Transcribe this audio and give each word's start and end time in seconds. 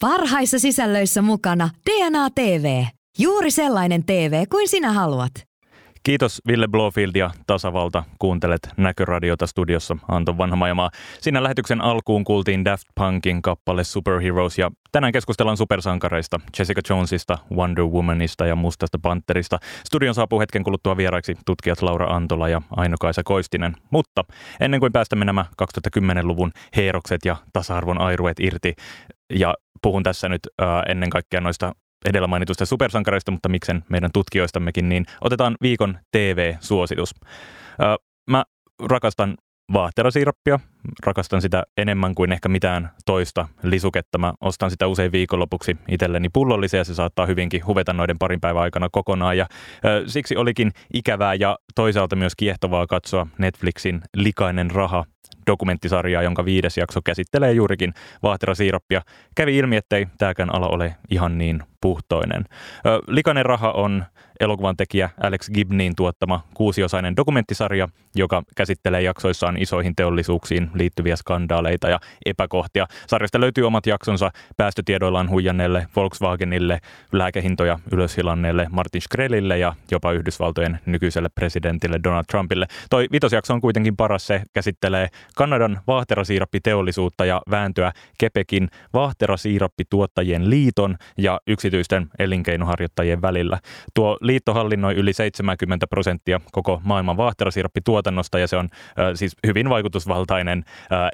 Parhaissa 0.00 0.58
sisällöissä 0.58 1.22
mukana 1.22 1.70
DNA 1.90 2.30
TV. 2.34 2.84
Juuri 3.18 3.50
sellainen 3.50 4.04
TV 4.04 4.44
kuin 4.50 4.68
sinä 4.68 4.92
haluat. 4.92 5.32
Kiitos 6.02 6.42
Ville 6.46 6.68
Blofield 6.68 7.10
ja 7.14 7.30
Tasavalta. 7.46 8.04
Kuuntelet 8.18 8.68
Näköradiota 8.76 9.46
studiossa 9.46 9.96
Anton 10.08 10.38
Vanhamajamaa. 10.38 10.90
Siinä 11.20 11.42
lähetyksen 11.42 11.80
alkuun 11.80 12.24
kuultiin 12.24 12.64
Daft 12.64 12.84
Punkin 12.94 13.42
kappale 13.42 13.84
Superheroes 13.84 14.58
ja 14.58 14.70
tänään 14.92 15.12
keskustellaan 15.12 15.56
supersankareista, 15.56 16.40
Jessica 16.58 16.80
Jonesista, 16.90 17.38
Wonder 17.54 17.84
Womanista 17.84 18.46
ja 18.46 18.56
Mustasta 18.56 18.98
Panterista. 19.02 19.58
Studion 19.86 20.14
saapuu 20.14 20.40
hetken 20.40 20.64
kuluttua 20.64 20.96
vieraiksi 20.96 21.34
tutkijat 21.46 21.82
Laura 21.82 22.16
Antola 22.16 22.48
ja 22.48 22.62
Aino-Kaisa 22.76 23.22
Koistinen. 23.24 23.76
Mutta 23.90 24.24
ennen 24.60 24.80
kuin 24.80 24.92
päästämme 24.92 25.24
nämä 25.24 25.44
2010-luvun 25.62 26.52
heerokset 26.76 27.24
ja 27.24 27.36
tasa-arvon 27.52 28.00
airuet 28.00 28.40
irti 28.40 28.74
ja 29.30 29.54
puhun 29.86 30.02
tässä 30.02 30.28
nyt 30.28 30.40
äh, 30.62 30.68
ennen 30.88 31.10
kaikkea 31.10 31.40
noista 31.40 31.72
edellä 32.04 32.26
mainitusta 32.26 32.66
supersankareista, 32.66 33.30
mutta 33.30 33.48
miksen 33.48 33.84
meidän 33.88 34.10
tutkijoistammekin, 34.12 34.88
niin 34.88 35.06
otetaan 35.20 35.56
viikon 35.62 35.98
TV-suositus. 36.12 37.14
Äh, 37.82 37.96
mä 38.30 38.44
rakastan 38.82 39.34
vaahterasiirappia. 39.72 40.60
Rakastan 41.06 41.42
sitä 41.42 41.62
enemmän 41.76 42.14
kuin 42.14 42.32
ehkä 42.32 42.48
mitään 42.48 42.90
toista 43.06 43.48
lisuketta. 43.62 44.18
Mä 44.18 44.32
ostan 44.40 44.70
sitä 44.70 44.86
usein 44.86 45.12
viikonlopuksi 45.12 45.76
itselleni 45.88 46.28
pullollisia 46.28 46.80
ja 46.80 46.84
se 46.84 46.94
saattaa 46.94 47.26
hyvinkin 47.26 47.66
huveta 47.66 47.92
noiden 47.92 48.18
parin 48.18 48.40
päivän 48.40 48.62
aikana 48.62 48.88
kokonaan. 48.92 49.38
Ja 49.38 49.46
ö, 49.84 50.04
siksi 50.06 50.36
olikin 50.36 50.72
ikävää 50.94 51.34
ja 51.34 51.58
toisaalta 51.74 52.16
myös 52.16 52.34
kiehtovaa 52.36 52.86
katsoa 52.86 53.26
Netflixin 53.38 54.00
Likainen 54.16 54.70
raha 54.70 55.04
dokumenttisarjaa, 55.46 56.22
jonka 56.22 56.44
viides 56.44 56.76
jakso 56.76 57.00
käsittelee 57.04 57.52
juurikin 57.52 57.94
vaahterasiirappia. 58.22 59.02
Kävi 59.34 59.56
ilmi, 59.56 59.76
ettei 59.76 60.06
tämäkään 60.18 60.54
ala 60.54 60.68
ole 60.68 60.96
ihan 61.10 61.38
niin 61.38 61.62
puhtoinen. 61.80 62.44
Likainen 63.06 63.46
raha 63.46 63.70
on 63.70 64.04
elokuvan 64.40 64.76
tekijä 64.76 65.10
Alex 65.22 65.50
Gibneyin 65.50 65.96
tuottama 65.96 66.44
kuusiosainen 66.54 67.16
dokumenttisarja, 67.16 67.88
joka 68.14 68.42
käsittelee 68.56 69.02
jaksoissaan 69.02 69.56
isoihin 69.56 69.96
teollisuuksiin 69.96 70.70
liittyviä 70.78 71.16
skandaaleita 71.16 71.88
ja 71.88 72.00
epäkohtia. 72.26 72.86
Sarjasta 73.06 73.40
löytyy 73.40 73.66
omat 73.66 73.86
jaksonsa 73.86 74.30
päästötiedoillaan 74.56 75.30
huijanneelle 75.30 75.86
Volkswagenille, 75.96 76.78
lääkehintoja 77.12 77.78
ylöshilanneelle 77.92 78.66
Martin 78.70 79.02
Shkrelille 79.02 79.58
ja 79.58 79.74
jopa 79.90 80.12
Yhdysvaltojen 80.12 80.78
nykyiselle 80.86 81.28
presidentille 81.28 82.00
Donald 82.04 82.24
Trumpille. 82.30 82.66
Toi 82.90 83.06
vitosjakso 83.12 83.54
on 83.54 83.60
kuitenkin 83.60 83.96
paras, 83.96 84.26
se 84.26 84.42
käsittelee 84.52 85.08
Kanadan 85.36 85.80
vaahterasiirappiteollisuutta 85.86 87.24
ja 87.24 87.42
vääntöä 87.50 87.92
Kepekin 88.18 88.68
vaahterasiirappituottajien 88.94 90.50
liiton 90.50 90.96
ja 91.18 91.40
yksityisten 91.46 92.08
elinkeinoharjoittajien 92.18 93.22
välillä. 93.22 93.58
Tuo 93.94 94.18
liitto 94.20 94.54
hallinnoi 94.54 94.94
yli 94.94 95.12
70 95.12 95.86
prosenttia 95.86 96.40
koko 96.52 96.80
maailman 96.84 97.16
vaahterasiirappituotannosta 97.16 98.38
ja 98.38 98.48
se 98.48 98.56
on 98.56 98.68
äh, 98.72 99.10
siis 99.14 99.36
hyvin 99.46 99.68
vaikutusvaltainen 99.68 100.64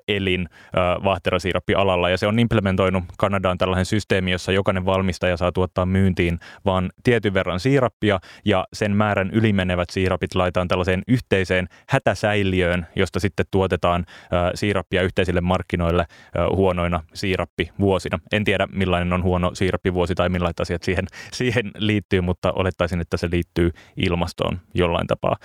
elin 0.08 0.48
äh, 0.50 1.04
vaahterasiirappialalla 1.04 2.10
ja 2.10 2.18
se 2.18 2.26
on 2.26 2.38
implementoinut 2.38 3.04
Kanadaan 3.18 3.58
tällainen 3.58 3.86
systeemi, 3.86 4.32
jossa 4.32 4.52
jokainen 4.52 4.84
valmistaja 4.84 5.36
saa 5.36 5.52
tuottaa 5.52 5.86
myyntiin 5.86 6.38
vaan 6.64 6.90
tietyn 7.04 7.34
verran 7.34 7.60
siirappia 7.60 8.20
ja 8.44 8.64
sen 8.72 8.96
määrän 8.96 9.30
ylimenevät 9.30 9.90
siirapit 9.90 10.34
laitetaan 10.34 10.68
tällaiseen 10.68 11.02
yhteiseen 11.08 11.68
hätäsäiliöön, 11.88 12.86
josta 12.96 13.20
sitten 13.20 13.46
tuotetaan 13.50 14.04
äh, 14.08 14.50
siirappia 14.54 15.02
yhteisille 15.02 15.40
markkinoille 15.40 16.02
äh, 16.02 16.46
huonoina 16.56 17.02
siirappivuosina. 17.14 18.18
En 18.32 18.44
tiedä 18.44 18.68
millainen 18.72 19.12
on 19.12 19.22
huono 19.22 19.50
siirappivuosi 19.54 20.14
tai 20.14 20.28
millaiset 20.28 20.60
asiat 20.60 20.82
siihen, 20.82 21.04
siihen 21.32 21.70
liittyy, 21.78 22.20
mutta 22.20 22.52
olettaisin, 22.52 23.00
että 23.00 23.16
se 23.16 23.28
liittyy 23.30 23.70
ilmastoon 23.96 24.60
jollain 24.74 25.06
tapaa. 25.06 25.36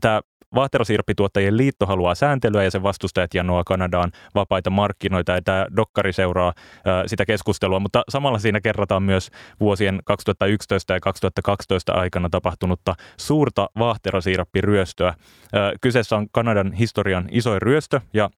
Tämä 0.00 0.20
Vaahterasiirappituottajien 0.54 1.56
liitto 1.56 1.86
haluaa 1.86 2.14
sääntelyä 2.14 2.64
ja 2.64 2.70
sen 2.70 2.82
vastustajat 2.82 3.34
janoa 3.34 3.64
Kanadaan 3.64 4.12
vapaita 4.34 4.70
markkinoita 4.70 5.32
ja 5.32 5.42
tämä 5.42 5.66
dokkari 5.76 6.12
seuraa 6.12 6.52
sitä 7.06 7.26
keskustelua, 7.26 7.80
mutta 7.80 8.02
samalla 8.08 8.38
siinä 8.38 8.60
kerrataan 8.60 9.02
myös 9.02 9.30
vuosien 9.60 10.00
2011 10.04 10.92
ja 10.92 11.00
2012 11.00 11.92
aikana 11.92 12.30
tapahtunutta 12.30 12.94
suurta 13.16 13.70
vaahterasiirappiryöstöä. 13.78 15.14
Ää, 15.52 15.72
kyseessä 15.80 16.16
on 16.16 16.26
Kanadan 16.32 16.72
historian 16.72 17.28
isoin 17.30 17.62
ryöstö 17.62 18.00
ja 18.14 18.30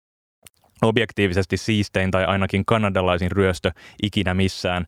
objektiivisesti 0.82 1.56
siistein 1.56 2.10
tai 2.10 2.24
ainakin 2.24 2.64
kanadalaisin 2.66 3.32
ryöstö 3.32 3.70
ikinä 4.02 4.34
missään. 4.34 4.86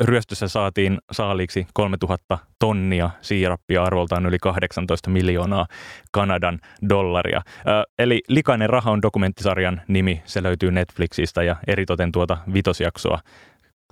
Ryöstössä 0.00 0.48
saatiin 0.48 0.98
saaliiksi 1.12 1.66
3000 1.74 2.38
tonnia 2.58 3.10
siirappia 3.20 3.84
arvoltaan 3.84 4.26
yli 4.26 4.38
18 4.38 5.10
miljoonaa 5.10 5.66
Kanadan 6.12 6.58
dollaria. 6.88 7.42
Eli 7.98 8.20
Likainen 8.28 8.70
raha 8.70 8.90
on 8.90 9.02
dokumenttisarjan 9.02 9.82
nimi, 9.88 10.22
se 10.24 10.42
löytyy 10.42 10.70
Netflixistä 10.70 11.42
ja 11.42 11.56
eritoten 11.66 12.12
tuota 12.12 12.38
vitosjaksoa 12.52 13.18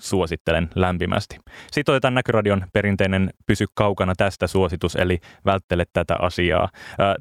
suosittelen 0.01 0.71
lämpimästi. 0.75 1.37
Sitten 1.73 1.93
otetaan 1.93 2.15
Näkyradion 2.15 2.65
perinteinen 2.73 3.31
Pysy 3.47 3.67
kaukana 3.75 4.13
tästä 4.17 4.47
suositus, 4.47 4.97
eli 4.97 5.19
välttele 5.45 5.85
tätä 5.93 6.17
asiaa. 6.21 6.69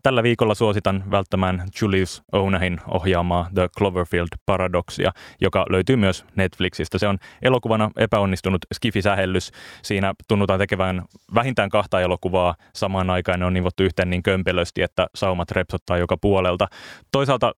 Tällä 0.04 0.24
viikolla 0.24 0.56
suositan 0.56 1.04
välttämään 1.12 1.64
Julius 1.82 2.24
Onahin 2.32 2.80
ohjaamaa 2.88 3.50
The 3.54 3.70
Cloverfield 3.78 4.28
Paradoxia, 4.46 5.12
joka 5.42 5.66
löytyy 5.70 5.96
myös 5.96 6.26
Netflixistä. 6.36 6.98
Se 6.98 7.08
on 7.08 7.18
elokuvana 7.42 7.92
epäonnistunut 7.98 8.62
skifisähellys. 8.74 9.52
Siinä 9.82 10.14
tunnutaan 10.28 10.60
tekevään 10.60 11.04
vähintään 11.36 11.70
kahta 11.70 12.02
elokuvaa 12.02 12.56
samaan 12.74 13.10
aikaan. 13.10 13.40
Ne 13.40 13.46
on 13.46 13.54
nivottu 13.54 13.84
yhteen 13.84 14.10
niin 14.10 14.24
kömpelösti, 14.24 14.82
että 14.82 15.08
saumat 15.16 15.52
repsottaa 15.52 15.98
joka 15.98 16.18
puolelta. 16.22 16.68
Toisaalta 17.12 17.54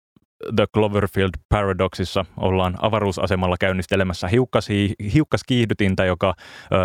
The 0.56 0.66
Cloverfield 0.74 1.30
Paradoxissa 1.50 2.26
ollaan 2.38 2.76
avaruusasemalla 2.82 3.56
käynnistelemässä 3.60 4.28
hiukkas, 4.28 4.68
hiukkaskiihdytintä, 5.14 6.06
joka 6.06 6.34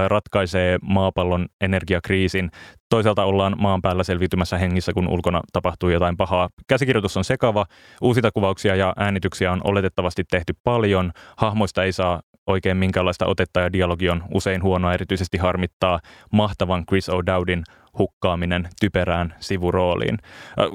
ratkaisee 0.08 0.78
maapallon 0.82 1.46
energiakriisin. 1.60 2.50
Toisaalta 2.88 3.24
ollaan 3.24 3.56
maan 3.58 3.82
päällä 3.82 4.04
selviytymässä 4.04 4.58
hengissä, 4.58 4.92
kun 4.92 5.08
ulkona 5.08 5.41
tapahtuu 5.52 5.88
jotain 5.88 6.16
pahaa. 6.16 6.48
Käsikirjoitus 6.68 7.16
on 7.16 7.24
sekava, 7.24 7.66
uusita 8.00 8.30
kuvauksia 8.30 8.76
ja 8.76 8.92
äänityksiä 8.96 9.52
on 9.52 9.60
oletettavasti 9.64 10.24
tehty 10.30 10.52
paljon, 10.64 11.12
hahmoista 11.36 11.84
ei 11.84 11.92
saa 11.92 12.20
oikein 12.47 12.76
minkäänlaista 12.76 13.26
otetta 13.26 13.60
ja 13.60 13.72
dialogi 13.72 14.08
on 14.08 14.22
usein 14.34 14.62
huonoa, 14.62 14.94
erityisesti 14.94 15.38
harmittaa 15.38 16.00
mahtavan 16.32 16.86
Chris 16.86 17.10
O'Dowdin 17.10 17.62
hukkaaminen 17.98 18.69
typerään 18.80 19.34
sivurooliin. 19.41 20.19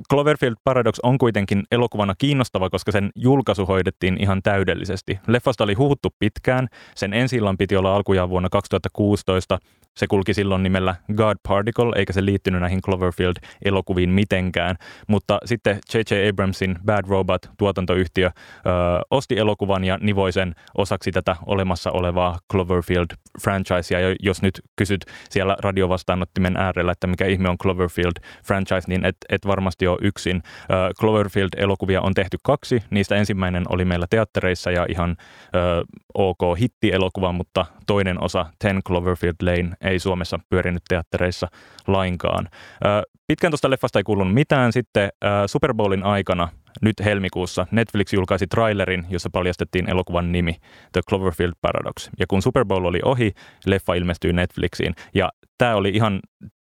Cloverfield 0.09 0.55
Paradox 0.63 1.00
on 1.03 1.17
kuitenkin 1.17 1.63
elokuvana 1.72 2.13
kiinnostava, 2.17 2.69
koska 2.69 2.91
sen 2.91 3.09
julkaisu 3.16 3.66
hoidettiin 3.66 4.17
ihan 4.22 4.41
täydellisesti. 4.44 5.19
Leffasta 5.28 5.63
oli 5.63 5.73
huhuttu 5.73 6.09
pitkään, 6.19 6.67
sen 6.95 7.13
ensi 7.13 7.39
piti 7.57 7.75
olla 7.75 7.95
alkujaan 7.95 8.29
vuonna 8.29 8.49
2016, 8.49 9.59
se 9.97 10.08
kulki 10.08 10.34
silloin 10.34 10.63
nimellä 10.63 10.96
God 11.16 11.38
Particle, 11.47 11.91
eikä 11.96 12.13
se 12.13 12.25
liittynyt 12.25 12.62
näihin 12.62 12.81
Cloverfield-elokuviin 12.81 14.09
mitenkään. 14.09 14.75
Mutta 15.08 15.38
sitten 15.46 15.80
J.J. 15.94 16.30
Abramsin 16.30 16.75
Bad 16.85 17.06
Robot-tuotantoyhtiö 17.08 18.28
ö, 18.28 18.31
osti 19.12 19.38
elokuvan 19.38 19.84
ja 19.84 19.97
nivoi 20.02 20.31
sen 20.31 20.56
osaksi 20.78 21.12
tätä 21.12 21.35
olemassa 21.46 21.91
olevaa 21.91 22.38
Cloverfield-franchisea. 22.53 24.00
Ja 24.00 24.16
jos 24.19 24.41
nyt 24.41 24.62
kysyt 24.75 25.06
siellä 25.30 25.56
radiovastaanottimen 25.59 26.58
äärellä, 26.58 26.91
että 26.91 27.08
mikä 27.08 27.25
ihme 27.25 27.50
on 27.50 27.58
Cloverfield-franchise, 27.64 28.88
niin 28.88 29.06
et, 29.06 29.18
et 29.29 29.47
varmasti 29.47 29.88
ole 29.88 29.97
yksin. 30.02 30.44
Ö, 30.46 30.94
Cloverfield-elokuvia 31.00 32.02
on 32.02 32.14
tehty 32.14 32.38
kaksi. 32.44 32.84
Niistä 32.90 33.16
ensimmäinen 33.16 33.64
oli 33.69 33.85
meillä 33.85 34.06
teattereissa 34.09 34.72
ja 34.72 34.85
ihan 34.90 35.18
ö, 35.56 35.84
ok 36.14 36.59
hitti-elokuva, 36.59 37.31
mutta 37.31 37.66
toinen 37.88 38.23
osa, 38.23 38.46
Ten 38.59 38.84
Cloverfield 38.84 39.35
Lane, 39.41 39.76
ei 39.87 39.99
Suomessa 39.99 40.39
pyörinyt 40.49 40.84
teattereissa 40.89 41.47
lainkaan. 41.87 42.49
Pitkään 43.28 43.51
tuosta 43.51 43.69
leffasta 43.69 43.99
ei 43.99 44.03
kuulunut 44.03 44.34
mitään. 44.34 44.73
Sitten 44.73 45.09
Super 45.47 45.73
Bowlin 45.73 46.03
aikana 46.03 46.49
nyt 46.81 46.95
helmikuussa 47.05 47.67
Netflix 47.72 48.13
julkaisi 48.13 48.47
trailerin, 48.47 49.05
jossa 49.09 49.29
paljastettiin 49.34 49.89
elokuvan 49.89 50.31
nimi 50.31 50.55
The 50.91 51.01
Cloverfield 51.09 51.53
Paradox. 51.61 52.09
Ja 52.19 52.25
kun 52.28 52.41
Super 52.41 52.66
Bowl 52.66 52.85
oli 52.85 52.99
ohi, 53.05 53.31
leffa 53.66 53.93
ilmestyi 53.93 54.34
Netflixiin. 54.34 54.93
Ja 55.13 55.29
tämä 55.57 55.75
oli 55.75 55.90
ihan 55.90 56.19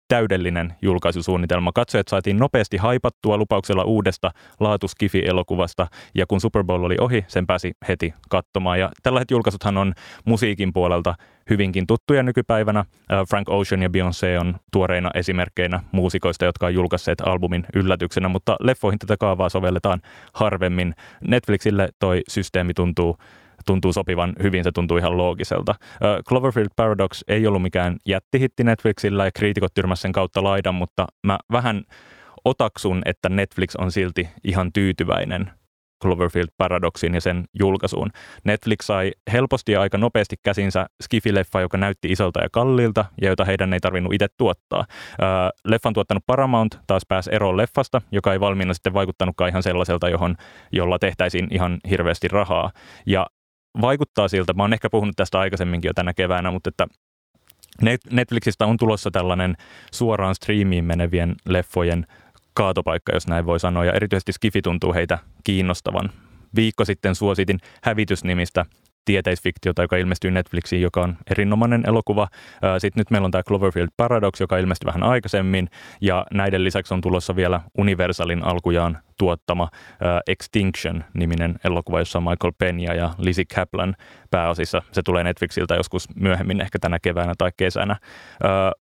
täydellinen 0.09 0.75
julkaisusuunnitelma. 0.83 1.73
Katsojat 1.73 2.09
saatiin 2.09 2.37
nopeasti 2.37 2.77
haipattua 2.77 3.37
lupauksella 3.37 3.85
uudesta 3.85 4.31
laatuskifi-elokuvasta, 4.61 5.87
ja 6.15 6.27
kun 6.27 6.41
Super 6.41 6.65
Bowl 6.65 6.85
oli 6.85 6.97
ohi, 7.01 7.25
sen 7.29 7.47
pääsi 7.47 7.73
heti 7.89 8.15
katsomaan. 8.29 8.81
Ja 8.81 8.91
tällaiset 9.03 9.31
julkaisuthan 9.31 9.77
on 9.77 9.95
musiikin 10.25 10.73
puolelta 10.73 11.15
hyvinkin 11.51 11.87
tuttuja 11.87 12.23
nykypäivänä. 12.23 12.81
Äh, 12.81 12.87
Frank 13.29 13.49
Ocean 13.49 13.83
ja 13.83 13.89
Beyoncé 13.89 14.41
on 14.41 14.57
tuoreina 14.73 15.11
esimerkkeinä 15.15 15.81
muusikoista, 15.93 16.45
jotka 16.45 16.67
on 16.67 16.75
julkaisseet 16.75 17.21
albumin 17.21 17.67
yllätyksenä, 17.75 18.29
mutta 18.29 18.57
leffoihin 18.61 18.99
tätä 18.99 19.17
kaavaa 19.17 19.49
sovelletaan 19.49 20.01
harvemmin. 20.33 20.95
Netflixille 21.29 21.89
toi 21.99 22.23
systeemi 22.29 22.75
tuntuu 22.75 23.17
tuntuu 23.67 23.93
sopivan 23.93 24.33
hyvin, 24.43 24.65
se 24.65 24.73
tuntuu 24.73 24.97
ihan 24.97 25.17
loogiselta. 25.17 25.75
Cloverfield 26.29 26.69
Paradox 26.77 27.23
ei 27.29 27.47
ollut 27.47 27.63
mikään 27.63 27.97
jättihitti 28.07 28.65
Netflixillä 28.65 29.25
ja 29.25 29.31
kriitikot 29.35 29.75
tyrmäsivät 29.75 30.03
sen 30.03 30.13
kautta 30.13 30.45
laidan, 30.45 30.75
mutta 30.75 31.07
mä 31.27 31.39
vähän 31.53 31.83
otaksun, 32.45 33.03
että 33.05 33.29
Netflix 33.29 33.75
on 33.79 33.93
silti 33.93 34.29
ihan 34.45 34.73
tyytyväinen 34.73 35.51
Cloverfield 36.03 36.49
Paradoxin 36.59 37.15
ja 37.15 37.21
sen 37.21 37.45
julkaisuun. 37.59 38.11
Netflix 38.45 38.79
sai 38.87 39.13
helposti 39.33 39.73
ja 39.73 39.81
aika 39.81 39.99
nopeasti 39.99 40.37
käsinsä 40.43 40.87
Skifi-leffa, 41.03 41.61
joka 41.61 41.77
näytti 41.77 42.09
isolta 42.09 42.41
ja 42.41 42.49
kalliilta 42.53 43.05
ja 43.23 43.29
jota 43.29 43.45
heidän 43.45 43.73
ei 43.73 43.81
tarvinnut 43.81 44.13
itse 44.13 44.27
tuottaa. 44.37 44.85
leffan 45.65 45.93
tuottanut 45.93 46.23
Paramount 46.27 46.81
taas 46.87 47.03
pääsi 47.09 47.31
eroon 47.35 47.57
leffasta, 47.57 48.03
joka 48.13 48.33
ei 48.33 48.41
valmiina 48.41 48.75
sitten 48.75 48.95
vaikuttanutkaan 48.95 49.49
ihan 49.51 49.63
sellaiselta, 49.63 50.09
johon, 50.09 50.37
jolla 50.73 50.99
tehtäisiin 50.99 51.49
ihan 51.51 51.79
hirveästi 51.91 52.29
rahaa. 52.29 52.71
Ja 53.07 53.27
vaikuttaa 53.81 54.29
siltä, 54.29 54.53
mä 54.53 54.63
oon 54.63 54.73
ehkä 54.73 54.91
puhunut 54.91 55.17
tästä 55.17 55.39
aikaisemminkin 55.39 55.89
jo 55.89 55.93
tänä 55.95 56.15
keväänä, 56.15 56.51
mutta 56.51 56.69
että 56.69 56.87
Netflixistä 58.11 58.67
on 58.67 58.77
tulossa 58.77 59.11
tällainen 59.11 59.57
suoraan 59.93 60.35
striimiin 60.35 60.85
menevien 60.85 61.35
leffojen 61.49 62.07
kaatopaikka, 62.55 63.13
jos 63.15 63.27
näin 63.27 63.47
voi 63.47 63.61
sanoa, 63.61 63.85
ja 63.85 63.93
erityisesti 63.93 64.33
Skifi 64.33 64.63
tuntuu 64.63 64.95
heitä 64.95 65.19
kiinnostavan. 65.45 66.11
Viikko 66.57 66.85
sitten 66.85 67.15
suositin 67.15 67.59
Hävitysnimistä 67.83 68.67
tieteisfiktiota, 69.05 69.83
joka 69.83 69.97
ilmestyy 69.97 70.31
Netflixiin, 70.31 70.83
joka 70.83 71.01
on 71.01 71.17
erinomainen 71.31 71.83
elokuva. 71.87 72.29
Sitten 72.79 73.01
nyt 73.01 73.11
meillä 73.11 73.25
on 73.25 73.31
tämä 73.31 73.43
Cloverfield 73.43 73.89
Paradox, 73.97 74.41
joka 74.41 74.59
ilmestyi 74.59 74.87
vähän 74.87 75.03
aikaisemmin, 75.03 75.69
ja 76.01 76.27
näiden 76.35 76.65
lisäksi 76.65 76.95
on 76.95 77.01
tulossa 77.01 77.37
vielä 77.37 77.61
Universalin 77.79 78.45
alkujaan 78.45 78.99
tuottama 79.19 79.69
Extinction-niminen 80.27 81.55
elokuva, 81.65 81.99
jossa 81.99 82.19
on 82.19 82.25
Michael 82.25 82.53
Peña 82.65 82.95
ja 82.97 83.11
Lizzie 83.19 83.45
Kaplan 83.55 83.95
pääosissa. 84.31 84.83
Se 84.93 85.03
tulee 85.03 85.25
Netflixiltä 85.25 85.75
joskus 85.75 86.09
myöhemmin, 86.17 86.61
ehkä 86.61 86.79
tänä 86.79 86.99
keväänä 87.03 87.33
tai 87.39 87.51
kesänä. 87.57 87.97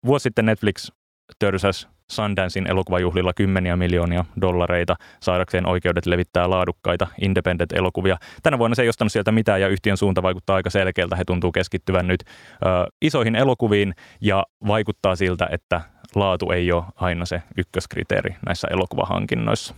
Vuosi 0.05 0.23
sitten 0.23 0.45
Netflix 0.45 0.91
törsäs 1.39 1.87
Sundancein 2.11 2.67
elokuvajuhlilla 2.67 3.33
kymmeniä 3.33 3.75
miljoonia 3.75 4.25
dollareita 4.41 4.95
saadakseen 5.21 5.65
oikeudet 5.65 6.05
levittää 6.05 6.49
laadukkaita 6.49 7.07
independent-elokuvia. 7.21 8.17
Tänä 8.43 8.59
vuonna 8.59 8.75
se 8.75 8.81
ei 8.81 8.89
ostanut 8.89 9.11
sieltä 9.11 9.31
mitään 9.31 9.61
ja 9.61 9.67
yhtiön 9.67 9.97
suunta 9.97 10.23
vaikuttaa 10.23 10.55
aika 10.55 10.69
selkeältä. 10.69 11.15
He 11.15 11.23
tuntuu 11.27 11.51
keskittyvän 11.51 12.07
nyt 12.07 12.23
ö, 12.23 12.27
isoihin 13.01 13.35
elokuviin 13.35 13.93
ja 14.21 14.45
vaikuttaa 14.67 15.15
siltä, 15.15 15.47
että 15.51 15.81
laatu 16.19 16.51
ei 16.51 16.71
ole 16.71 16.83
aina 16.95 17.25
se 17.25 17.41
ykköskriteeri 17.57 18.35
näissä 18.45 18.67
elokuvahankinnoissa. 18.71 19.75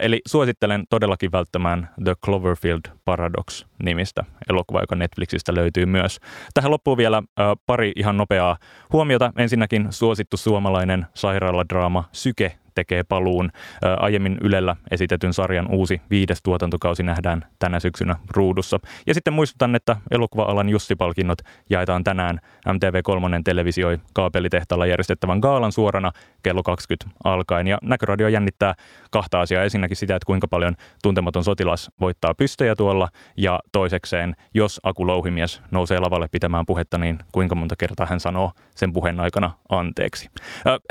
Eli 0.00 0.20
suosittelen 0.26 0.84
todellakin 0.90 1.32
välttämään 1.32 1.88
The 2.04 2.14
Cloverfield 2.24 2.80
Paradox-nimistä 3.04 4.24
elokuva, 4.50 4.80
joka 4.80 4.96
Netflixistä 4.96 5.54
löytyy 5.54 5.86
myös. 5.86 6.20
Tähän 6.54 6.70
loppuu 6.70 6.96
vielä 6.96 7.22
pari 7.66 7.92
ihan 7.96 8.16
nopeaa 8.16 8.56
huomiota. 8.92 9.32
Ensinnäkin 9.36 9.86
suosittu 9.90 10.36
suomalainen 10.36 11.06
sairaaladraama 11.14 12.04
Syke 12.12 12.58
tekee 12.76 13.02
paluun. 13.04 13.50
Aiemmin 13.98 14.38
Ylellä 14.40 14.76
esitetyn 14.90 15.32
sarjan 15.32 15.66
uusi 15.70 16.00
viides 16.10 16.42
tuotantokausi 16.42 17.02
nähdään 17.02 17.44
tänä 17.58 17.80
syksynä 17.80 18.16
ruudussa. 18.30 18.78
Ja 19.06 19.14
sitten 19.14 19.32
muistutan, 19.34 19.74
että 19.74 19.96
elokuva-alan 20.10 20.68
Jussi-palkinnot 20.68 21.38
jaetaan 21.70 22.04
tänään. 22.04 22.40
MTV3 22.68 23.42
televisioi 23.44 23.98
kaapelitehtaalla 24.14 24.86
järjestettävän 24.86 25.38
gaalan 25.38 25.72
suorana 25.72 26.12
kello 26.42 26.62
20 26.62 27.20
alkaen. 27.24 27.66
Ja 27.66 27.78
Näköradio 27.82 28.28
jännittää 28.28 28.74
kahta 29.10 29.40
asiaa. 29.40 29.64
Ensinnäkin 29.64 29.96
sitä, 29.96 30.16
että 30.16 30.26
kuinka 30.26 30.48
paljon 30.48 30.74
tuntematon 31.02 31.44
sotilas 31.44 31.90
voittaa 32.00 32.34
pystejä 32.34 32.74
tuolla. 32.76 33.08
Ja 33.36 33.60
toisekseen, 33.72 34.36
jos 34.54 34.80
Aku 34.82 35.06
Louhimies 35.06 35.62
nousee 35.70 36.00
lavalle 36.00 36.28
pitämään 36.32 36.66
puhetta, 36.66 36.98
niin 36.98 37.18
kuinka 37.32 37.54
monta 37.54 37.74
kertaa 37.78 38.06
hän 38.06 38.20
sanoo 38.20 38.52
sen 38.74 38.92
puheen 38.92 39.20
aikana 39.20 39.50
anteeksi. 39.68 40.30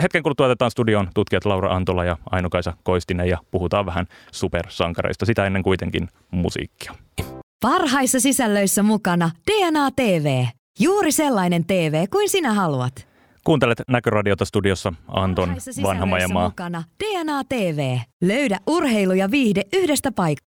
Hetken 0.01 0.23
kuluttua 0.23 0.45
otetaan 0.45 0.71
studion 0.71 1.07
tutkijat 1.13 1.45
Laura 1.45 1.74
Antola 1.75 2.05
ja 2.05 2.17
Ainokaisa 2.31 2.73
Koistinen 2.83 3.29
ja 3.29 3.37
puhutaan 3.51 3.85
vähän 3.85 4.05
supersankareista. 4.31 5.25
Sitä 5.25 5.45
ennen 5.45 5.63
kuitenkin 5.63 6.07
musiikkia. 6.31 6.93
Parhaissa 7.61 8.19
sisällöissä 8.19 8.83
mukana 8.83 9.29
DNA 9.51 9.91
TV. 9.91 10.45
Juuri 10.79 11.11
sellainen 11.11 11.65
TV 11.65 12.05
kuin 12.11 12.29
sinä 12.29 12.53
haluat. 12.53 13.07
Kuuntelet 13.43 13.81
Näköradiota 13.87 14.45
studiossa 14.45 14.93
Anton 15.07 15.55
Vanhamajamaa. 15.83 16.43
mukana 16.49 16.83
DNA 17.03 17.43
TV. 17.43 17.97
Löydä 18.21 18.59
urheilu 18.67 19.13
ja 19.13 19.31
viihde 19.31 19.61
yhdestä 19.73 20.11
paikasta. 20.11 20.45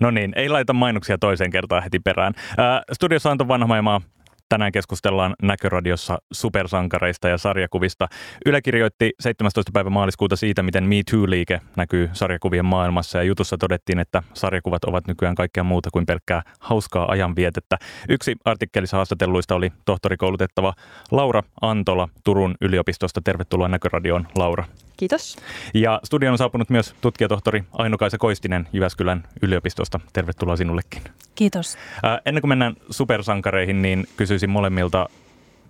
No 0.00 0.10
niin, 0.10 0.32
ei 0.36 0.48
laita 0.48 0.72
mainoksia 0.72 1.18
toiseen 1.18 1.50
kertaan 1.50 1.82
heti 1.82 1.98
perään. 1.98 2.34
Äh, 2.36 2.80
studiossa 2.92 3.30
Anton 3.30 3.48
Vanhamajamaa, 3.48 4.00
Tänään 4.48 4.72
keskustellaan 4.72 5.34
Näköradiossa 5.42 6.18
supersankareista 6.32 7.28
ja 7.28 7.38
sarjakuvista. 7.38 8.08
Yle 8.46 8.62
kirjoitti 8.62 9.12
17. 9.20 9.72
päivä 9.72 9.90
maaliskuuta 9.90 10.36
siitä, 10.36 10.62
miten 10.62 10.84
Me 10.84 10.94
Too-liike 11.10 11.60
näkyy 11.76 12.10
sarjakuvien 12.12 12.64
maailmassa 12.64 13.18
ja 13.18 13.24
jutussa 13.24 13.58
todettiin, 13.58 13.98
että 13.98 14.22
sarjakuvat 14.34 14.84
ovat 14.84 15.06
nykyään 15.06 15.34
kaikkea 15.34 15.64
muuta 15.64 15.90
kuin 15.92 16.06
pelkkää 16.06 16.42
hauskaa 16.60 17.10
ajanvietettä. 17.10 17.78
Yksi 18.08 18.36
artikkelissa 18.44 18.96
haastatelluista 18.96 19.54
oli 19.54 19.72
tohtorikoulutettava 19.84 20.74
Laura 21.10 21.42
Antola 21.60 22.08
Turun 22.24 22.54
yliopistosta. 22.60 23.20
Tervetuloa 23.24 23.68
Näköradioon, 23.68 24.26
Laura. 24.36 24.64
Kiitos. 24.98 25.36
Ja 25.74 26.00
studion 26.04 26.32
on 26.32 26.38
saapunut 26.38 26.70
myös 26.70 26.94
tutkijatohtori 27.00 27.64
Aino-Kaisa 27.72 28.18
Koistinen 28.18 28.68
Jyväskylän 28.72 29.24
yliopistosta. 29.42 30.00
Tervetuloa 30.12 30.56
sinullekin. 30.56 31.02
Kiitos. 31.34 31.78
Ää, 32.02 32.20
ennen 32.26 32.40
kuin 32.42 32.48
mennään 32.48 32.76
supersankareihin, 32.90 33.82
niin 33.82 34.08
kysyisin 34.16 34.50
molemmilta 34.50 35.08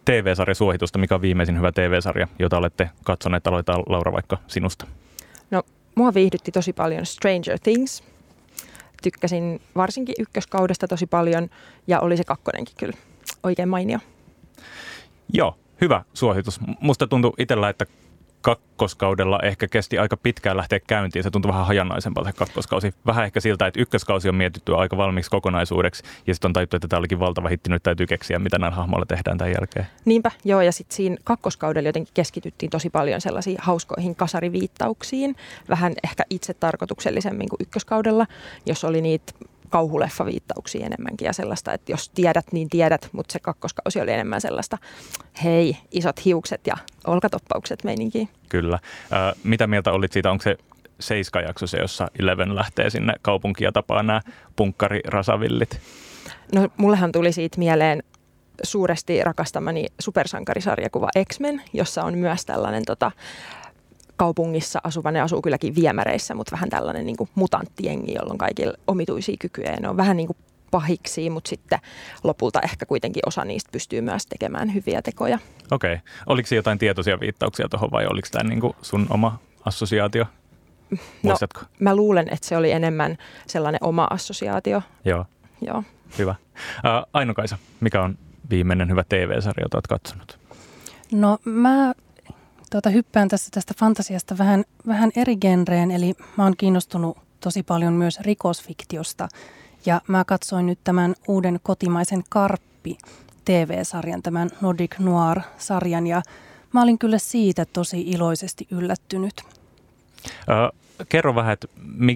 TV-sarjasuositusta. 0.05 0.99
Mikä 0.99 1.15
on 1.15 1.21
viimeisin 1.21 1.57
hyvä 1.57 1.73
TV-sarja, 1.73 2.29
jota 2.39 2.59
olette 2.59 2.91
katsoneet? 3.05 3.47
Aloitetaan 3.47 3.83
Laura 3.87 4.13
vaikka 4.13 4.39
sinusta. 4.47 4.87
No, 5.51 5.63
mua 5.95 6.15
viihdytti 6.15 6.53
tosi 6.53 6.73
paljon 6.73 7.07
Stranger 7.07 7.59
Things. 7.63 8.03
Tykkäsin 9.03 9.61
varsinkin 9.77 10.15
ykköskaudesta 10.19 10.89
tosi 10.89 11.07
paljon 11.07 11.49
ja 11.87 12.01
oli 12.01 12.17
se 12.17 12.25
kakkonenkin 12.25 12.75
kyllä 12.79 12.97
oikein 13.43 13.69
mainio. 13.69 13.99
Joo, 15.33 15.59
hyvä 15.81 16.05
suositus. 16.15 16.61
Musta 16.81 17.07
tuntui 17.07 17.33
itsellä, 17.39 17.69
että 17.69 17.87
kakkoskaudella 18.43 19.39
ehkä 19.43 19.69
kesti 19.69 19.99
aika 19.99 20.17
pitkään 20.17 20.57
lähteä 20.57 20.81
käyntiin. 20.87 21.23
Se 21.23 21.31
tuntui 21.31 21.49
vähän 21.49 21.67
hajanaisempalta 21.67 22.33
kakkoskausi. 22.33 22.95
Vähän 23.07 23.25
ehkä 23.25 23.41
siltä, 23.41 23.67
että 23.67 23.81
ykköskausi 23.81 24.29
on 24.29 24.35
mietitty 24.35 24.77
aika 24.77 24.97
valmiiksi 24.97 25.31
kokonaisuudeksi 25.31 26.03
ja 26.27 26.35
sitten 26.35 26.49
on 26.49 26.53
tajuttu, 26.53 26.77
että 26.77 26.89
tämä 26.89 26.99
olikin 26.99 27.21
valtava 27.21 27.49
hitti, 27.49 27.71
nyt 27.71 27.83
täytyy 27.83 28.07
keksiä, 28.07 28.39
mitä 28.39 28.59
näillä 28.59 28.77
hahmoilla 28.77 29.07
tehdään 29.07 29.39
tämän 29.39 29.53
jälkeen. 29.53 29.87
Niinpä, 30.05 30.31
joo 30.45 30.61
ja 30.61 30.73
sitten 30.73 30.97
siinä 30.97 31.17
kakkoskaudella 31.25 31.89
jotenkin 31.89 32.15
keskityttiin 32.15 32.71
tosi 32.71 32.91
paljon 32.91 33.21
sellaisiin 33.21 33.59
hauskoihin 33.61 34.15
kasariviittauksiin, 34.15 35.37
vähän 35.69 35.93
ehkä 36.05 36.25
itse 36.31 36.55
tarkoituksellisemmin 36.55 37.49
kuin 37.49 37.61
ykköskaudella, 37.63 38.27
jos 38.67 38.85
oli 38.85 39.01
niitä 39.01 39.33
kauhuleffaviittauksia 39.69 40.87
enemmänkin 40.87 41.27
ja 41.27 41.33
sellaista, 41.33 41.73
että 41.73 41.93
jos 41.93 42.09
tiedät, 42.09 42.53
niin 42.53 42.69
tiedät, 42.69 43.09
mutta 43.13 43.33
se 43.33 43.39
kakkoskausi 43.39 44.01
oli 44.01 44.13
enemmän 44.13 44.41
sellaista, 44.41 44.79
hei, 45.45 45.77
isot 45.91 46.25
hiukset 46.25 46.67
ja 46.67 46.77
olkatoppaukset 47.07 47.85
meininkiä. 47.85 48.27
Kyllä. 48.49 48.79
Ö, 49.13 49.37
mitä 49.45 49.67
mieltä 49.67 49.93
olit 49.93 50.13
siitä, 50.13 50.31
onko 50.31 50.43
se 50.43 50.57
Seiska-jakso 51.01 51.67
se, 51.67 51.79
jossa 51.79 52.09
Eleven 52.19 52.57
lähtee 52.57 52.91
sinne 52.91 53.13
kaupunkiin 53.23 53.67
ja 53.67 53.73
tapaa 53.73 54.03
nämä 54.03 54.21
punkkarirasavillit? 54.57 55.81
No 56.55 56.69
mullehan 56.77 57.13
tuli 57.13 57.33
siitä 57.33 57.59
mieleen 57.59 58.03
suuresti 58.63 59.25
rakastamani 59.25 59.87
supersankarisarjakuva 60.01 61.09
X-Men, 61.29 61.63
jossa 61.73 62.05
on 62.05 62.19
myös 62.19 62.45
tällainen 62.45 62.85
tota, 62.85 63.11
kaupungissa 64.19 64.81
asuva, 64.85 65.11
ne 65.11 65.21
asuu 65.21 65.43
kylläkin 65.43 65.75
viemäreissä, 65.75 66.35
mutta 66.35 66.53
vähän 66.53 66.71
tällainen 66.71 67.07
niin 67.07 67.17
kuin 67.17 67.31
mutanttiengi, 67.35 68.15
jolla 68.15 68.33
on 68.33 68.39
kaikilla 68.39 68.75
omituisia 68.87 69.37
kykyjä. 69.41 69.71
Ja 69.71 69.81
ne 69.81 69.89
on 69.89 69.97
vähän 69.97 70.17
niin 70.17 70.27
kuin 70.27 70.37
pahiksi, 70.71 71.31
mutta 71.31 71.49
sitten 71.49 71.79
lopulta 72.25 72.61
ehkä 72.61 72.87
kuitenkin 72.87 73.23
osa 73.27 73.45
niistä 73.45 73.73
pystyy 73.73 74.01
myös 74.01 74.27
tekemään 74.27 74.75
hyviä 74.75 75.03
tekoja. 75.03 75.39
Okei. 75.71 75.95
Okay. 75.95 76.05
Oliko 76.27 76.55
jotain 76.55 76.79
tietoisia 76.79 77.21
viittauksia 77.21 77.69
tuohon 77.69 77.91
vai 77.91 78.07
oliko 78.07 78.29
tämä 78.31 78.49
niin 78.49 78.61
kuin 78.61 78.77
sun 78.83 79.07
oma 79.11 79.39
assosiaatio? 79.65 80.25
No, 81.23 81.37
mä 81.81 81.97
luulen, 81.97 82.29
että 82.33 82.49
se 82.49 82.57
oli 82.57 82.71
enemmän 82.71 83.19
sellainen 83.47 83.79
oma 83.83 84.07
assosiaatio. 84.11 84.83
Joo. 85.05 85.25
Joo. 85.61 85.83
Hyvä. 86.19 86.35
Aino-Kaisa, 87.13 87.59
mikä 87.81 88.03
on 88.03 88.19
viimeinen 88.51 88.91
hyvä 88.91 89.05
TV-sarja, 89.09 89.65
jota 89.65 89.77
olet 89.77 89.87
katsonut? 89.87 90.39
No 91.13 91.39
mä 91.45 91.93
tuota, 92.71 92.91
hyppään 92.91 93.29
tässä 93.29 93.49
tästä 93.51 93.75
fantasiasta 93.79 94.39
vähän, 94.39 94.65
vähän 94.87 95.11
eri 95.17 95.37
genreen, 95.37 95.91
eli 95.91 96.15
mä 96.37 96.45
oon 96.45 96.57
kiinnostunut 96.57 97.19
tosi 97.41 97.63
paljon 97.63 97.93
myös 97.93 98.21
rikosfiktiosta. 98.21 99.29
Ja 99.87 100.01
mä 100.09 100.25
katsoin 100.25 100.67
nyt 100.67 100.79
tämän 100.85 101.15
uuden 101.29 101.61
kotimaisen 101.63 102.23
Karppi 102.29 102.99
TV-sarjan, 103.45 104.23
tämän 104.23 104.51
Nordic 104.61 104.99
Noir-sarjan, 104.99 106.07
ja 106.07 106.23
mä 106.73 106.83
olin 106.83 106.99
kyllä 106.99 107.19
siitä 107.19 107.65
tosi 107.65 108.01
iloisesti 108.01 108.67
yllättynyt. 108.71 109.35
Ö, 110.49 110.73
kerro 111.09 111.35
vähän, 111.35 111.53
että 111.53 111.69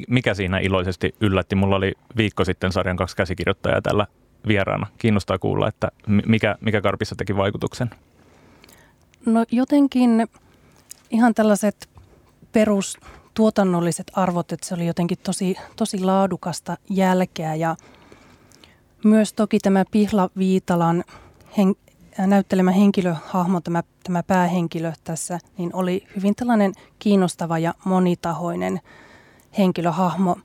mikä 0.09 0.35
siinä 0.35 0.59
iloisesti 0.59 1.15
yllätti. 1.21 1.55
Mulla 1.55 1.77
oli 1.77 1.93
viikko 2.17 2.45
sitten 2.45 2.73
sarjan 2.73 2.97
kaksi 2.97 3.17
käsikirjoittajaa 3.17 3.83
tällä 3.83 4.07
vieraana. 4.47 4.87
Kiinnostaa 4.99 5.39
kuulla, 5.39 5.69
että 5.69 5.91
mikä, 6.27 6.57
mikä 6.61 6.81
Karpissa 6.81 7.17
teki 7.17 7.37
vaikutuksen. 7.37 7.91
No 9.27 9.45
jotenkin 9.51 10.29
ihan 11.13 11.35
tällaiset 11.35 11.89
perustuotannolliset 12.53 14.13
arvot, 14.15 14.53
että 14.53 14.67
se 14.67 14.75
oli 14.75 14.87
jotenkin 14.87 15.19
tosi, 15.19 15.57
tosi 15.77 16.01
laadukasta 16.01 16.77
jälkeä 16.91 17.55
ja 17.55 17.77
myös 19.05 19.33
toki 19.33 19.59
tämä 19.59 19.85
Pihla 19.91 20.31
Viitalan 20.39 21.05
hen, 21.59 21.75
näyttelemä 22.19 22.71
henkilöhahmo, 22.71 23.61
tämä, 23.61 23.83
tämä 24.05 24.23
päähenkilö 24.23 24.93
tässä, 25.05 25.39
niin 25.59 25.71
oli 25.75 26.07
hyvin 26.17 26.35
tällainen 26.35 26.73
kiinnostava 26.99 27.59
ja 27.59 27.75
monitahoinen 27.85 28.81
henkilöhahmo. 29.59 30.37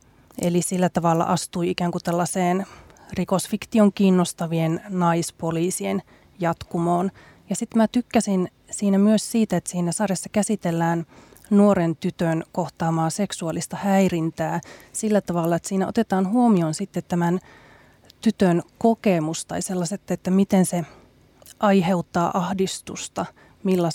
Eli 0.42 0.62
sillä 0.62 0.90
tavalla 0.90 1.24
astui 1.24 1.70
ikään 1.70 1.92
kuin 1.92 2.04
tällaiseen 2.04 2.66
rikosfiktion 3.14 3.94
kiinnostavien 3.94 4.82
naispoliisien 4.90 6.02
jatkumoon. 6.40 7.12
Ja 7.50 7.56
sitten 7.56 7.82
mä 7.82 7.88
tykkäsin 7.88 8.52
siinä 8.72 8.98
myös 8.98 9.32
siitä, 9.32 9.58
että 9.58 9.70
siinä 9.70 9.92
sarjassa 9.92 10.30
käsitellään 10.30 11.06
nuoren 11.50 11.96
tytön 11.96 12.44
kohtaamaa 12.52 13.10
seksuaalista 13.10 13.78
häirintää 13.78 14.62
sillä 14.94 15.22
tavalla, 15.22 15.56
että 15.56 15.70
siinä 15.70 15.88
otetaan 15.88 16.32
huomioon 16.32 16.74
sitten 16.74 17.04
tämän 17.08 17.40
tytön 18.22 18.64
kokemus 18.78 19.46
tai 19.46 19.62
sellaiset, 19.62 20.12
että 20.12 20.32
miten 20.32 20.66
se 20.66 20.86
aiheuttaa 21.60 22.32
ahdistusta, 22.38 23.26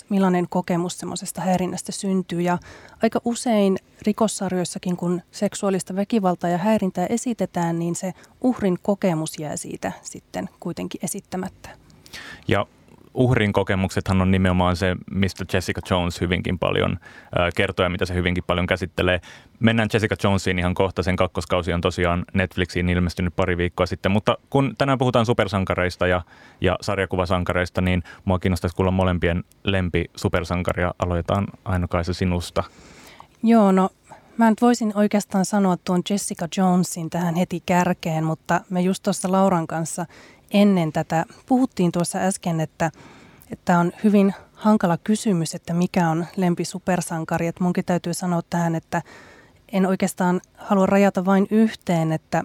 millainen 0.09 0.49
kokemus 0.49 0.99
semmoisesta 0.99 1.41
häirinnästä 1.41 1.91
syntyy. 1.91 2.41
Ja 2.41 2.57
aika 3.03 3.21
usein 3.25 3.77
rikossarjoissakin, 4.01 4.97
kun 4.97 5.21
seksuaalista 5.31 5.95
väkivaltaa 5.95 6.49
ja 6.49 6.57
häirintää 6.57 7.05
esitetään, 7.05 7.79
niin 7.79 7.95
se 7.95 8.13
uhrin 8.41 8.79
kokemus 8.81 9.39
jää 9.39 9.57
siitä 9.57 9.91
sitten 10.01 10.49
kuitenkin 10.59 10.99
esittämättä. 11.03 11.69
Ja 12.47 12.65
uhrin 13.13 13.53
kokemuksethan 13.53 14.21
on 14.21 14.31
nimenomaan 14.31 14.75
se, 14.75 14.95
mistä 15.11 15.45
Jessica 15.53 15.81
Jones 15.89 16.21
hyvinkin 16.21 16.59
paljon 16.59 16.97
kertoo 17.55 17.83
ja 17.83 17.89
mitä 17.89 18.05
se 18.05 18.13
hyvinkin 18.13 18.43
paljon 18.47 18.67
käsittelee. 18.67 19.21
Mennään 19.59 19.89
Jessica 19.93 20.15
Jonesiin 20.23 20.59
ihan 20.59 20.73
kohta. 20.73 21.03
Sen 21.03 21.15
kakkoskausi 21.15 21.73
on 21.73 21.81
tosiaan 21.81 22.25
Netflixiin 22.33 22.89
ilmestynyt 22.89 23.35
pari 23.35 23.57
viikkoa 23.57 23.85
sitten. 23.85 24.11
Mutta 24.11 24.37
kun 24.49 24.75
tänään 24.77 24.97
puhutaan 24.97 25.25
supersankareista 25.25 26.07
ja, 26.07 26.21
ja 26.61 26.77
sarjakuvasankareista, 26.81 27.81
niin 27.81 28.03
mua 28.25 28.39
kiinnostaisi 28.39 28.75
kuulla 28.75 28.91
molempien 28.91 29.43
lempi 29.63 30.05
supersankaria. 30.15 30.93
Aloitetaan 30.99 31.47
Aino-Kaisa 31.65 32.13
sinusta. 32.13 32.63
Joo, 33.43 33.71
no 33.71 33.89
Mä 34.37 34.49
nyt 34.49 34.61
voisin 34.61 34.91
oikeastaan 34.95 35.45
sanoa 35.45 35.77
tuon 35.77 36.01
Jessica 36.09 36.47
Jonesin 36.57 37.09
tähän 37.09 37.35
heti 37.35 37.63
kärkeen, 37.65 38.23
mutta 38.23 38.61
me 38.69 38.81
just 38.81 39.03
tuossa 39.03 39.31
Lauran 39.31 39.67
kanssa 39.67 40.05
ennen 40.51 40.91
tätä 40.91 41.25
puhuttiin 41.45 41.91
tuossa 41.91 42.19
äsken, 42.19 42.59
että 42.59 42.91
että 43.51 43.79
on 43.79 43.91
hyvin 44.03 44.33
hankala 44.53 44.97
kysymys, 44.97 45.55
että 45.55 45.73
mikä 45.73 46.09
on 46.09 46.25
lempi 46.35 46.65
supersankari. 46.65 47.47
Että 47.47 47.63
munkin 47.63 47.85
täytyy 47.85 48.13
sanoa 48.13 48.41
tähän, 48.49 48.75
että 48.75 49.01
en 49.71 49.85
oikeastaan 49.85 50.41
halua 50.57 50.85
rajata 50.85 51.25
vain 51.25 51.47
yhteen, 51.51 52.11
että 52.11 52.43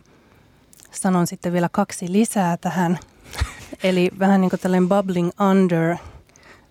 sanon 0.91 1.27
sitten 1.27 1.53
vielä 1.53 1.69
kaksi 1.73 2.13
lisää 2.13 2.57
tähän. 2.57 2.99
Eli 3.85 4.11
vähän 4.19 4.41
niin 4.41 4.51
kuin 4.51 4.61
tällainen 4.61 4.89
bubbling 4.89 5.31
under, 5.51 5.97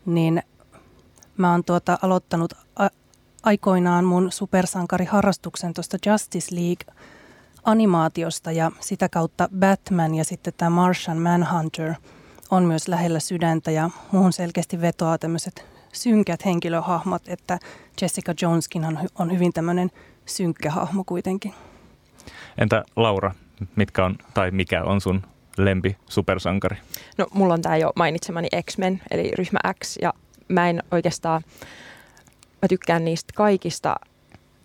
niin 0.06 0.44
mä 1.38 1.52
oon 1.52 1.64
tuota 1.64 1.98
aloittanut 2.02 2.67
aikoinaan 3.48 4.06
mun 4.06 4.32
supersankariharrastuksen 4.32 5.74
tuosta 5.74 5.98
Justice 6.06 6.56
League 6.56 6.96
animaatiosta 7.64 8.52
ja 8.52 8.72
sitä 8.80 9.10
kautta 9.10 9.50
Batman 9.60 10.16
ja 10.16 10.24
sitten 10.24 10.54
tämä 10.58 10.70
Martian 10.70 11.18
Manhunter 11.18 11.94
on 12.52 12.64
myös 12.64 12.88
lähellä 12.88 13.20
sydäntä 13.20 13.72
ja 13.72 13.90
muuhun 14.12 14.34
selkeästi 14.34 14.82
vetoaa 14.82 15.18
tämmöiset 15.18 15.66
synkät 15.94 16.46
henkilöhahmot, 16.46 17.22
että 17.28 17.60
Jessica 18.02 18.34
Joneskin 18.42 18.86
on, 18.86 19.00
on 19.20 19.32
hyvin 19.32 19.54
tämmöinen 19.54 19.92
synkkä 20.26 20.72
hahmo 20.72 21.04
kuitenkin. 21.04 21.54
Entä 22.58 22.84
Laura, 22.96 23.34
mitkä 23.76 24.06
on, 24.06 24.16
tai 24.34 24.52
mikä 24.52 24.84
on 24.84 25.02
sun 25.02 25.22
lempi 25.58 25.98
supersankari? 26.10 26.78
No 27.18 27.28
mulla 27.34 27.54
on 27.54 27.62
tämä 27.62 27.78
jo 27.78 27.92
mainitsemani 27.96 28.48
X-Men, 28.66 29.02
eli 29.12 29.32
ryhmä 29.38 29.60
X, 29.84 29.98
ja 30.02 30.14
mä 30.48 30.70
en 30.70 30.84
oikeastaan, 30.92 31.42
mä 32.62 32.68
tykkään 32.68 33.06
niistä 33.06 33.34
kaikista 33.36 33.96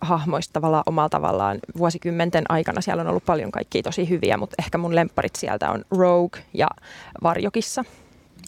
hahmoista 0.01 0.53
tavallaan 0.53 0.83
omalla 0.85 1.09
tavallaan. 1.09 1.59
Vuosikymmenten 1.77 2.43
aikana 2.49 2.81
siellä 2.81 3.01
on 3.01 3.07
ollut 3.07 3.25
paljon 3.25 3.51
kaikkia 3.51 3.83
tosi 3.83 4.09
hyviä, 4.09 4.37
mutta 4.37 4.55
ehkä 4.59 4.77
mun 4.77 4.95
lempparit 4.95 5.35
sieltä 5.35 5.71
on 5.71 5.85
Rogue 5.91 6.41
ja 6.53 6.67
Varjokissa. 7.23 7.81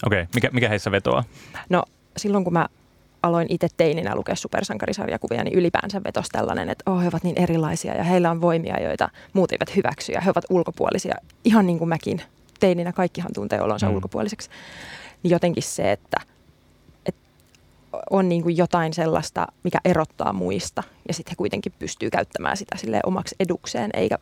Okei, 0.06 0.22
okay. 0.22 0.26
mikä, 0.34 0.50
mikä 0.52 0.68
heissä 0.68 0.90
vetoaa? 0.90 1.24
No 1.68 1.82
silloin 2.16 2.44
kun 2.44 2.52
mä 2.52 2.66
aloin 3.22 3.46
itse 3.50 3.68
teininä 3.76 4.14
lukea 4.14 4.34
supersankarisarjakuvia, 4.34 5.44
niin 5.44 5.58
ylipäänsä 5.58 6.00
vetosi 6.04 6.28
tällainen, 6.32 6.68
että 6.68 6.90
oh, 6.90 7.02
he 7.02 7.08
ovat 7.08 7.24
niin 7.24 7.42
erilaisia 7.42 7.94
ja 7.94 8.04
heillä 8.04 8.30
on 8.30 8.40
voimia, 8.40 8.82
joita 8.82 9.08
muut 9.32 9.52
eivät 9.52 9.76
hyväksy 9.76 10.12
ja 10.12 10.20
he 10.20 10.30
ovat 10.30 10.44
ulkopuolisia. 10.50 11.14
Ihan 11.44 11.66
niin 11.66 11.78
kuin 11.78 11.88
mäkin 11.88 12.22
teininä, 12.60 12.92
kaikkihan 12.92 13.32
tuntee 13.34 13.60
olonsa 13.60 13.88
mm. 13.88 13.94
ulkopuoliseksi. 13.94 14.50
Niin 15.22 15.30
jotenkin 15.30 15.62
se, 15.62 15.92
että– 15.92 16.20
on 18.10 18.28
niin 18.28 18.42
kuin 18.42 18.56
jotain 18.56 18.92
sellaista, 18.92 19.46
mikä 19.64 19.78
erottaa 19.84 20.32
muista 20.32 20.82
ja 21.08 21.14
sitten 21.14 21.30
he 21.32 21.36
kuitenkin 21.36 21.72
pystyy 21.78 22.10
käyttämään 22.10 22.56
sitä 22.56 22.76
sille 22.76 23.00
omaksi 23.06 23.34
edukseen, 23.40 23.90
eikä, 23.94 24.18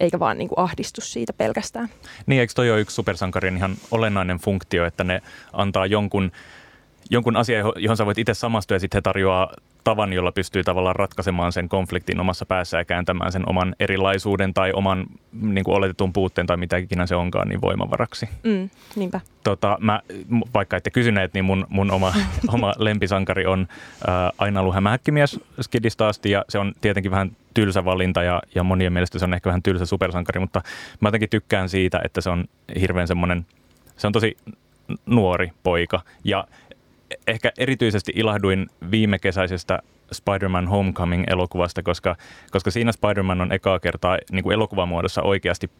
eikä 0.00 0.18
vaan 0.18 0.38
niin 0.38 0.48
kuin 0.48 0.58
ahdistus 0.58 1.12
siitä 1.12 1.32
pelkästään. 1.32 1.88
Niin, 2.26 2.40
eikö 2.40 2.52
toi 2.56 2.70
ole 2.70 2.80
yksi 2.80 2.94
supersankarin 2.94 3.56
ihan 3.56 3.76
olennainen 3.90 4.38
funktio, 4.38 4.86
että 4.86 5.04
ne 5.04 5.22
antaa 5.52 5.86
jonkun 5.86 6.32
jonkun 7.10 7.36
asian, 7.36 7.72
johon 7.76 7.96
sä 7.96 8.06
voit 8.06 8.18
itse 8.18 8.34
samastua 8.34 8.74
ja 8.74 8.80
sitten 8.80 8.96
he 8.98 9.02
tarjoaa 9.02 9.50
tavan, 9.84 10.12
jolla 10.12 10.32
pystyy 10.32 10.64
tavallaan 10.64 10.96
ratkaisemaan 10.96 11.52
sen 11.52 11.68
konfliktin 11.68 12.20
omassa 12.20 12.46
päässä 12.46 12.78
ja 12.78 12.84
kääntämään 12.84 13.32
sen 13.32 13.48
oman 13.48 13.74
erilaisuuden 13.80 14.54
tai 14.54 14.72
oman 14.72 15.06
niin 15.32 15.64
kuin 15.64 15.76
oletetun 15.76 16.12
puutteen 16.12 16.46
tai 16.46 16.56
mitä 16.56 16.76
ikinä 16.76 17.06
se 17.06 17.16
onkaan 17.16 17.48
niin 17.48 17.60
voimavaraksi. 17.60 18.28
Mm, 18.42 18.70
niinpä. 18.96 19.20
Tota, 19.44 19.78
mä, 19.80 20.00
vaikka 20.54 20.76
ette 20.76 20.90
kysyneet, 20.90 21.34
niin 21.34 21.44
mun, 21.44 21.66
mun 21.68 21.90
oma, 21.90 22.14
oma 22.54 22.72
lempisankari 22.78 23.46
on 23.46 23.68
ää, 24.06 24.30
aina 24.38 24.60
ollut 24.60 24.74
hämähäkkimies 24.74 25.40
Skidista 25.60 26.08
asti 26.08 26.30
ja 26.30 26.44
se 26.48 26.58
on 26.58 26.72
tietenkin 26.80 27.10
vähän 27.10 27.36
tylsä 27.54 27.84
valinta 27.84 28.22
ja, 28.22 28.42
ja 28.54 28.64
monien 28.64 28.92
mielestä 28.92 29.18
se 29.18 29.24
on 29.24 29.34
ehkä 29.34 29.48
vähän 29.48 29.62
tylsä 29.62 29.86
supersankari, 29.86 30.40
mutta 30.40 30.62
mä 31.00 31.08
jotenkin 31.08 31.30
tykkään 31.30 31.68
siitä, 31.68 32.00
että 32.04 32.20
se 32.20 32.30
on 32.30 32.44
hirveän 32.80 33.08
semmoinen, 33.08 33.46
se 33.96 34.06
on 34.06 34.12
tosi 34.12 34.36
nuori 35.06 35.52
poika 35.62 36.00
ja 36.24 36.44
ehkä 37.26 37.52
erityisesti 37.58 38.12
ilahduin 38.14 38.66
viime 38.90 39.18
kesäisestä 39.18 39.78
Spider-Man 40.12 40.68
Homecoming-elokuvasta, 40.68 41.82
koska, 41.82 42.16
koska 42.50 42.70
siinä 42.70 42.92
Spider-Man 42.92 43.40
on 43.40 43.52
ekaa 43.52 43.80
kertaa 43.80 44.18
niin 44.32 44.42
kuin 44.42 44.54
elokuvamuodossa 44.54 45.22
oikeasti 45.22 45.70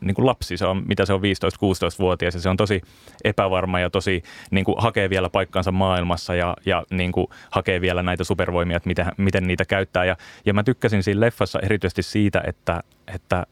niin 0.00 0.14
kuin 0.14 0.26
lapsi, 0.26 0.56
se 0.56 0.66
on, 0.66 0.82
mitä 0.88 1.06
se 1.06 1.12
on 1.12 1.20
15-16-vuotias 1.20 2.34
ja 2.34 2.40
se 2.40 2.48
on 2.48 2.56
tosi 2.56 2.82
epävarma 3.24 3.80
ja 3.80 3.90
tosi 3.90 4.22
niin 4.50 4.64
kuin 4.64 4.74
hakee 4.78 5.10
vielä 5.10 5.30
paikkansa 5.30 5.72
maailmassa 5.72 6.34
ja, 6.34 6.56
ja 6.66 6.84
niin 6.90 7.12
kuin 7.12 7.26
hakee 7.50 7.80
vielä 7.80 8.02
näitä 8.02 8.24
supervoimia, 8.24 8.76
että 8.76 8.86
miten, 8.86 9.06
miten 9.16 9.46
niitä 9.46 9.64
käyttää. 9.64 10.04
Ja, 10.04 10.16
ja 10.46 10.54
mä 10.54 10.62
tykkäsin 10.62 11.02
siinä 11.02 11.20
leffassa 11.20 11.58
erityisesti 11.62 12.02
siitä, 12.02 12.42
että, 12.46 12.82
että 13.14 13.46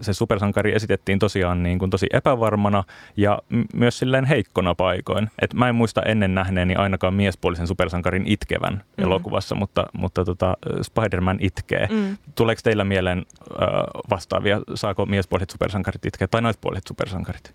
se 0.00 0.12
supersankari 0.12 0.74
esitettiin 0.74 1.18
tosiaan 1.18 1.62
niin 1.62 1.78
kuin 1.78 1.90
tosi 1.90 2.06
epävarmana 2.12 2.84
ja 3.16 3.38
myös 3.74 3.98
silleen 3.98 4.24
heikkona 4.24 4.74
paikoin. 4.74 5.30
Et 5.42 5.54
mä 5.54 5.68
en 5.68 5.74
muista 5.74 6.02
ennen 6.02 6.34
nähneeni 6.34 6.74
ainakaan 6.74 7.14
miespuolisen 7.14 7.66
supersankarin 7.66 8.26
itkevän 8.26 8.72
mm. 8.74 9.04
elokuvassa, 9.04 9.54
mutta, 9.54 9.86
mutta 9.92 10.24
tota, 10.24 10.56
Spider-Man 10.82 11.38
itkee. 11.40 11.88
Mm. 11.90 12.16
Tuleeko 12.34 12.60
teillä 12.64 12.84
mieleen 12.84 13.18
äh, 13.18 13.68
vastaavia, 14.10 14.60
saako 14.74 15.06
miespuoliset 15.06 15.50
supersankarit 15.50 16.06
itkeä 16.06 16.28
tai 16.28 16.42
naispuoliset 16.42 16.86
supersankarit? 16.86 17.54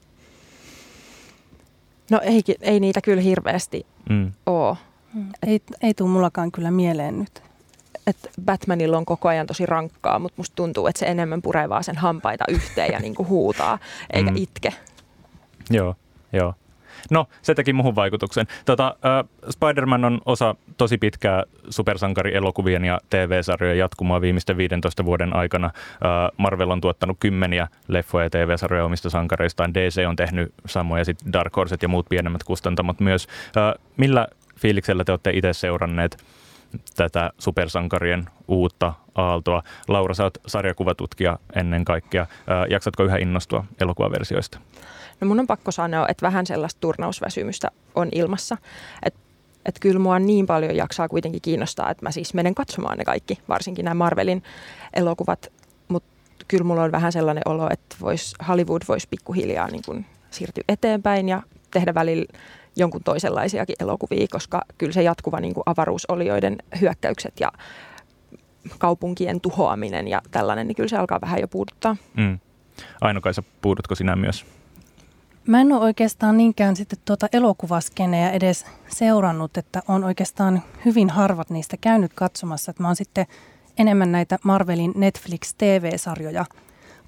No 2.12 2.20
ei, 2.24 2.42
ei 2.62 2.80
niitä 2.80 3.02
kyllä 3.02 3.22
hirveästi 3.22 3.86
mm. 4.10 4.32
ole. 4.46 4.78
Ei, 5.48 5.62
ei 5.82 5.94
tule 5.94 6.10
mullakaan 6.10 6.52
kyllä 6.52 6.72
mieleen 6.72 7.20
nyt 7.20 7.49
että 8.10 8.30
Batmanilla 8.46 8.98
on 8.98 9.06
koko 9.06 9.30
ajan 9.30 9.48
tosi 9.48 9.66
rankkaa, 9.66 10.20
mutta 10.20 10.34
musta 10.38 10.56
tuntuu, 10.56 10.88
että 10.88 11.00
se 11.00 11.06
enemmän 11.06 11.42
puree 11.42 11.70
vaan 11.70 11.84
sen 11.84 11.98
hampaita 11.98 12.46
yhteen 12.48 12.92
ja 12.92 13.00
niinku 13.00 13.26
huutaa, 13.26 13.80
eikä 14.14 14.32
mm. 14.32 14.38
itke. 14.38 14.74
Joo, 15.70 15.96
joo. 16.34 16.54
No, 17.12 17.26
se 17.42 17.56
teki 17.56 17.74
muhun 17.74 17.96
vaikutuksen. 17.96 18.48
Tota, 18.66 18.96
äh, 19.06 19.30
Spider-Man 19.50 20.06
on 20.06 20.22
osa 20.26 20.56
tosi 20.78 20.98
pitkää 20.98 21.44
supersankarielokuvien 21.70 22.86
ja 22.86 23.00
TV-sarjojen 23.10 23.78
jatkumaa 23.78 24.22
viimeisten 24.22 24.58
15 24.58 25.06
vuoden 25.06 25.36
aikana. 25.36 25.66
Äh, 25.66 25.72
Marvel 26.38 26.70
on 26.70 26.82
tuottanut 26.82 27.18
kymmeniä 27.20 27.68
leffoja 27.88 28.26
ja 28.26 28.30
TV-sarjoja 28.30 28.86
omista 28.86 29.10
sankareistaan. 29.10 29.74
DC 29.74 30.06
on 30.08 30.16
tehnyt 30.16 30.54
samoja, 30.66 31.06
sitten 31.06 31.34
Dark 31.34 31.56
Horset 31.56 31.82
ja 31.82 31.88
muut 31.88 32.10
pienemmät 32.10 32.44
kustantamot 32.44 33.00
myös. 33.00 33.28
Äh, 33.58 33.86
millä 33.98 34.28
fiiliksellä 34.60 35.04
te 35.04 35.12
olette 35.12 35.32
itse 35.34 35.54
seuranneet 35.54 36.18
tätä 36.96 37.30
supersankarien 37.38 38.26
uutta 38.48 38.94
aaltoa. 39.16 39.64
Laura, 39.88 40.14
sä 40.14 40.24
oot 40.24 40.38
sarjakuvatutkija 40.48 41.40
ennen 41.56 41.86
kaikkea. 41.86 42.26
Jaksatko 42.70 43.04
yhä 43.04 43.18
innostua 43.18 43.66
elokuvaversioista? 43.82 44.60
No 45.22 45.28
mun 45.28 45.40
on 45.40 45.48
pakko 45.48 45.72
sanoa, 45.72 46.08
että 46.08 46.26
vähän 46.26 46.46
sellaista 46.46 46.80
turnausväsymystä 46.80 47.72
on 47.96 48.10
ilmassa. 48.12 48.58
Että 49.04 49.20
et 49.66 49.80
kyllä 49.80 50.00
mua 50.00 50.20
niin 50.20 50.46
paljon 50.46 50.76
jaksaa 50.76 51.10
kuitenkin 51.10 51.42
kiinnostaa, 51.42 51.92
että 51.92 52.06
mä 52.06 52.12
siis 52.12 52.34
menen 52.34 52.56
katsomaan 52.56 52.98
ne 52.98 53.06
kaikki, 53.06 53.40
varsinkin 53.50 53.86
nämä 53.86 53.94
Marvelin 53.94 54.44
elokuvat. 54.94 55.52
Mutta 55.88 56.10
kyllä 56.48 56.64
mulla 56.64 56.84
on 56.84 56.92
vähän 56.92 57.12
sellainen 57.12 57.44
olo, 57.46 57.70
että 57.72 57.96
vois, 58.02 58.34
Hollywood 58.48 58.82
voisi 58.88 59.08
pikkuhiljaa 59.10 59.68
niin 59.68 59.82
kun 59.86 60.06
siirtyä 60.32 60.64
eteenpäin 60.68 61.30
ja 61.30 61.44
tehdä 61.72 61.94
välillä 61.94 62.26
jonkun 62.80 63.04
toisenlaisiakin 63.04 63.76
elokuvia, 63.80 64.28
koska 64.32 64.62
kyllä 64.78 64.94
se 64.94 65.04
jatkuva 65.04 65.40
niin 65.40 65.54
kuin 65.54 65.64
avaruusolioiden 65.66 66.58
hyökkäykset 66.82 67.34
ja 67.40 67.52
kaupunkien 68.78 69.42
tuhoaminen 69.42 70.08
ja 70.08 70.22
tällainen, 70.32 70.68
niin 70.68 70.76
kyllä 70.76 70.90
se 70.90 70.98
alkaa 70.98 71.22
vähän 71.22 71.42
jo 71.42 71.48
puuduttaa. 71.48 71.96
Mm. 72.18 72.40
Aino-Kaisa, 73.02 73.44
puudutko 73.62 73.96
sinä 73.96 74.16
myös? 74.16 74.46
Mä 75.48 75.62
en 75.62 75.72
ole 75.72 75.82
oikeastaan 75.82 76.38
niinkään 76.38 76.76
sitten 76.76 77.00
tuota 77.06 77.28
elokuvaskeneä 77.34 78.32
edes 78.32 78.66
seurannut, 78.88 79.58
että 79.58 79.82
on 79.88 80.04
oikeastaan 80.04 80.64
hyvin 80.86 81.10
harvat 81.10 81.50
niistä 81.50 81.78
käynyt 81.82 82.14
katsomassa. 82.14 82.72
Että 82.72 82.84
mä 82.84 82.90
oon 82.90 82.96
sitten 82.96 83.26
enemmän 83.78 84.12
näitä 84.12 84.40
Marvelin 84.44 84.94
Netflix 84.96 85.54
TV-sarjoja 85.58 86.46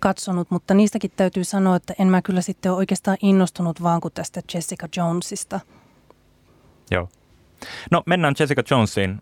katsonut, 0.01 0.51
mutta 0.51 0.73
niistäkin 0.73 1.11
täytyy 1.15 1.43
sanoa, 1.43 1.75
että 1.75 1.93
en 1.99 2.07
mä 2.07 2.21
kyllä 2.21 2.41
sitten 2.41 2.71
ole 2.71 2.77
oikeastaan 2.77 3.17
innostunut 3.21 3.83
vaan 3.83 4.01
kuin 4.01 4.13
tästä 4.13 4.41
Jessica 4.53 4.87
Jonesista. 4.97 5.59
Joo. 6.91 7.09
No 7.91 8.03
mennään 8.05 8.35
Jessica 8.39 8.63
Jonesiin. 8.71 9.21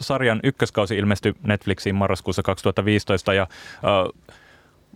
Sarjan 0.00 0.40
ykköskausi 0.44 0.96
ilmestyi 0.96 1.34
Netflixiin 1.42 1.94
marraskuussa 1.94 2.42
2015 2.42 3.34
ja 3.34 3.46
uh, 3.82 4.34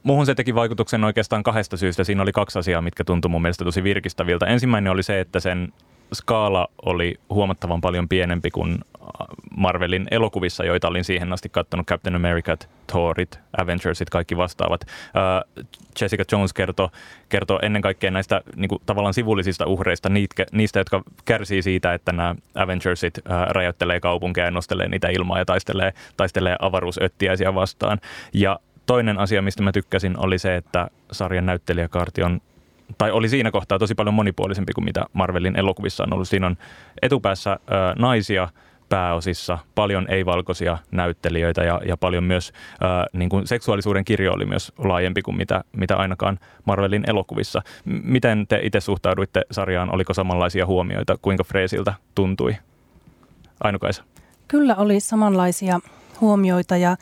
Muuhun 0.04 0.26
se 0.26 0.34
teki 0.34 0.54
vaikutuksen 0.54 1.04
oikeastaan 1.04 1.42
kahdesta 1.42 1.76
syystä. 1.76 2.04
Siinä 2.04 2.22
oli 2.22 2.32
kaksi 2.32 2.58
asiaa, 2.58 2.82
mitkä 2.82 3.04
tuntui 3.04 3.28
mun 3.28 3.42
mielestä 3.42 3.64
tosi 3.64 3.82
virkistäviltä. 3.82 4.46
Ensimmäinen 4.46 4.92
oli 4.92 5.02
se, 5.02 5.20
että 5.20 5.40
sen 5.40 5.72
skaala 6.14 6.68
oli 6.86 7.14
huomattavan 7.30 7.80
paljon 7.80 8.08
pienempi 8.08 8.50
kuin 8.50 8.72
äh, 8.72 9.26
Marvelin 9.56 10.06
elokuvissa, 10.10 10.64
joita 10.64 10.88
olin 10.88 11.04
siihen 11.04 11.32
asti 11.32 11.48
katsonut, 11.48 11.86
Captain 11.86 12.16
America, 12.16 12.56
Thorit, 12.86 13.38
Avengersit, 13.56 14.10
kaikki 14.10 14.36
vastaavat. 14.36 14.80
Uh, 15.58 15.64
Jessica 16.00 16.24
Jones 16.32 16.52
kertoo, 16.52 16.90
kertoo 17.28 17.58
ennen 17.62 17.82
kaikkea 17.82 18.10
näistä 18.10 18.42
niin 18.56 18.68
kuin, 18.68 18.82
tavallaan 18.86 19.14
sivullisista 19.14 19.66
uhreista, 19.66 20.08
niitä, 20.08 20.46
niistä, 20.52 20.80
jotka 20.80 21.02
kärsii 21.24 21.62
siitä, 21.62 21.94
että 21.94 22.12
nämä 22.12 22.34
Avengersit 22.54 23.18
uh, 23.18 23.24
räjäyttelee 23.50 24.00
kaupunkeja 24.00 24.44
ja 24.44 24.50
nostelee 24.50 24.88
niitä 24.88 25.08
ilmaa 25.08 25.38
ja 25.38 25.44
taistelee, 25.44 25.92
taistelee 26.16 26.56
avaruusöttiäisiä 26.60 27.54
vastaan. 27.54 27.98
Ja 28.32 28.58
toinen 28.86 29.18
asia, 29.18 29.42
mistä 29.42 29.62
mä 29.62 29.72
tykkäsin, 29.72 30.18
oli 30.18 30.38
se, 30.38 30.56
että 30.56 30.88
sarjan 31.12 31.46
näyttelijäkaarti 31.46 32.22
on 32.22 32.40
tai 32.98 33.10
oli 33.10 33.28
siinä 33.28 33.50
kohtaa 33.50 33.78
tosi 33.78 33.94
paljon 33.94 34.14
monipuolisempi 34.14 34.72
kuin 34.72 34.84
mitä 34.84 35.04
Marvelin 35.12 35.56
elokuvissa 35.56 36.04
on 36.04 36.12
ollut. 36.12 36.28
Siinä 36.28 36.46
on 36.46 36.56
etupäässä 37.02 37.52
ö, 37.52 37.56
naisia 37.98 38.48
pääosissa, 38.88 39.58
paljon 39.74 40.06
ei-valkoisia 40.10 40.78
näyttelijöitä 40.90 41.64
ja, 41.64 41.80
ja 41.86 41.96
paljon 41.96 42.24
myös 42.24 42.52
ö, 42.52 42.86
niin 43.12 43.28
kuin 43.28 43.46
seksuaalisuuden 43.46 44.04
kirjo 44.04 44.32
oli 44.32 44.44
myös 44.44 44.72
laajempi 44.78 45.22
kuin 45.22 45.36
mitä, 45.36 45.64
mitä 45.76 45.96
ainakaan 45.96 46.38
Marvelin 46.64 47.04
elokuvissa. 47.06 47.62
Miten 47.84 48.46
te 48.46 48.60
itse 48.62 48.80
suhtauduitte 48.80 49.42
sarjaan? 49.50 49.94
Oliko 49.94 50.14
samanlaisia 50.14 50.66
huomioita? 50.66 51.18
Kuinka 51.22 51.44
Freesiltä 51.44 51.94
tuntui? 52.14 52.56
Ainokaisa. 53.60 54.04
Kyllä 54.48 54.74
oli 54.74 55.00
samanlaisia 55.00 55.80
huomioita 56.20 56.76
ja 56.76 56.96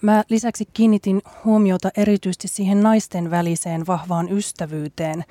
Mä 0.00 0.24
lisäksi 0.28 0.68
kiinnitin 0.72 1.22
huomiota 1.44 1.90
erityisesti 1.96 2.48
siihen 2.48 2.80
naisten 2.80 3.30
väliseen 3.30 3.86
vahvaan 3.86 4.32
ystävyyteen, 4.32 5.24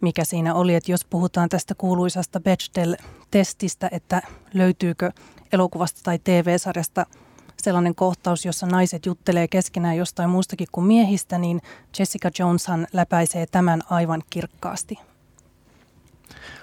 mikä 0.00 0.24
siinä 0.24 0.54
oli, 0.54 0.74
että 0.74 0.92
jos 0.92 1.04
puhutaan 1.04 1.48
tästä 1.48 1.74
kuuluisasta 1.74 2.40
Bechdel-testistä, 2.40 3.88
että 3.92 4.22
löytyykö 4.54 5.12
elokuvasta 5.52 6.00
tai 6.02 6.18
TV-sarjasta 6.24 7.06
sellainen 7.62 7.94
kohtaus, 7.94 8.44
jossa 8.44 8.66
naiset 8.66 9.06
juttelee 9.06 9.48
keskenään 9.48 9.96
jostain 9.96 10.30
muustakin 10.30 10.68
kuin 10.72 10.86
miehistä, 10.86 11.38
niin 11.38 11.60
Jessica 11.98 12.30
Joneshan 12.38 12.86
läpäisee 12.92 13.46
tämän 13.46 13.82
aivan 13.90 14.22
kirkkaasti. 14.30 14.98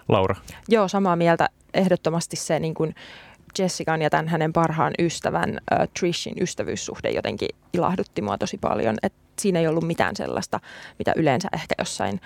Laura. 0.09 0.35
Joo, 0.67 0.87
samaa 0.87 1.15
mieltä. 1.15 1.49
Ehdottomasti 1.73 2.35
se 2.35 2.59
niin 2.59 2.73
kuin 2.73 2.95
Jessican 3.59 4.01
ja 4.01 4.09
tämän 4.09 4.27
hänen 4.27 4.53
parhaan 4.53 4.93
ystävän 4.99 5.49
äh, 5.71 5.87
Trishin 5.99 6.35
ystävyyssuhde 6.41 7.09
jotenkin 7.09 7.49
ilahdutti 7.73 8.21
mua 8.21 8.37
tosi 8.37 8.57
paljon. 8.57 8.95
Et 9.03 9.13
siinä 9.39 9.59
ei 9.59 9.67
ollut 9.67 9.87
mitään 9.87 10.15
sellaista, 10.15 10.59
mitä 10.99 11.13
yleensä 11.15 11.47
ehkä 11.53 11.75
jossain 11.79 12.21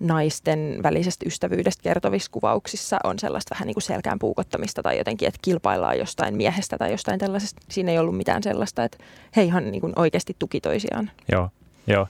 naisten 0.00 0.80
välisestä 0.82 1.26
ystävyydestä 1.26 1.82
kertovissa 1.82 2.30
kuvauksissa 2.30 2.98
on 3.04 3.18
sellaista 3.18 3.54
vähän 3.54 3.66
niin 3.66 3.74
kuin 3.74 3.82
selkään 3.82 4.18
puukottamista 4.18 4.82
tai 4.82 4.98
jotenkin, 4.98 5.28
että 5.28 5.38
kilpaillaan 5.42 5.98
jostain 5.98 6.36
miehestä 6.36 6.78
tai 6.78 6.90
jostain 6.90 7.18
tällaisesta. 7.18 7.62
Siinä 7.68 7.92
ei 7.92 7.98
ollut 7.98 8.16
mitään 8.16 8.42
sellaista, 8.42 8.84
että 8.84 8.98
he 9.36 9.42
ihan 9.42 9.70
niin 9.70 9.80
kuin 9.80 9.92
oikeasti 9.96 10.36
tuki 10.38 10.60
toisiaan. 10.60 11.10
Joo. 11.32 11.50
Joo. 11.86 12.06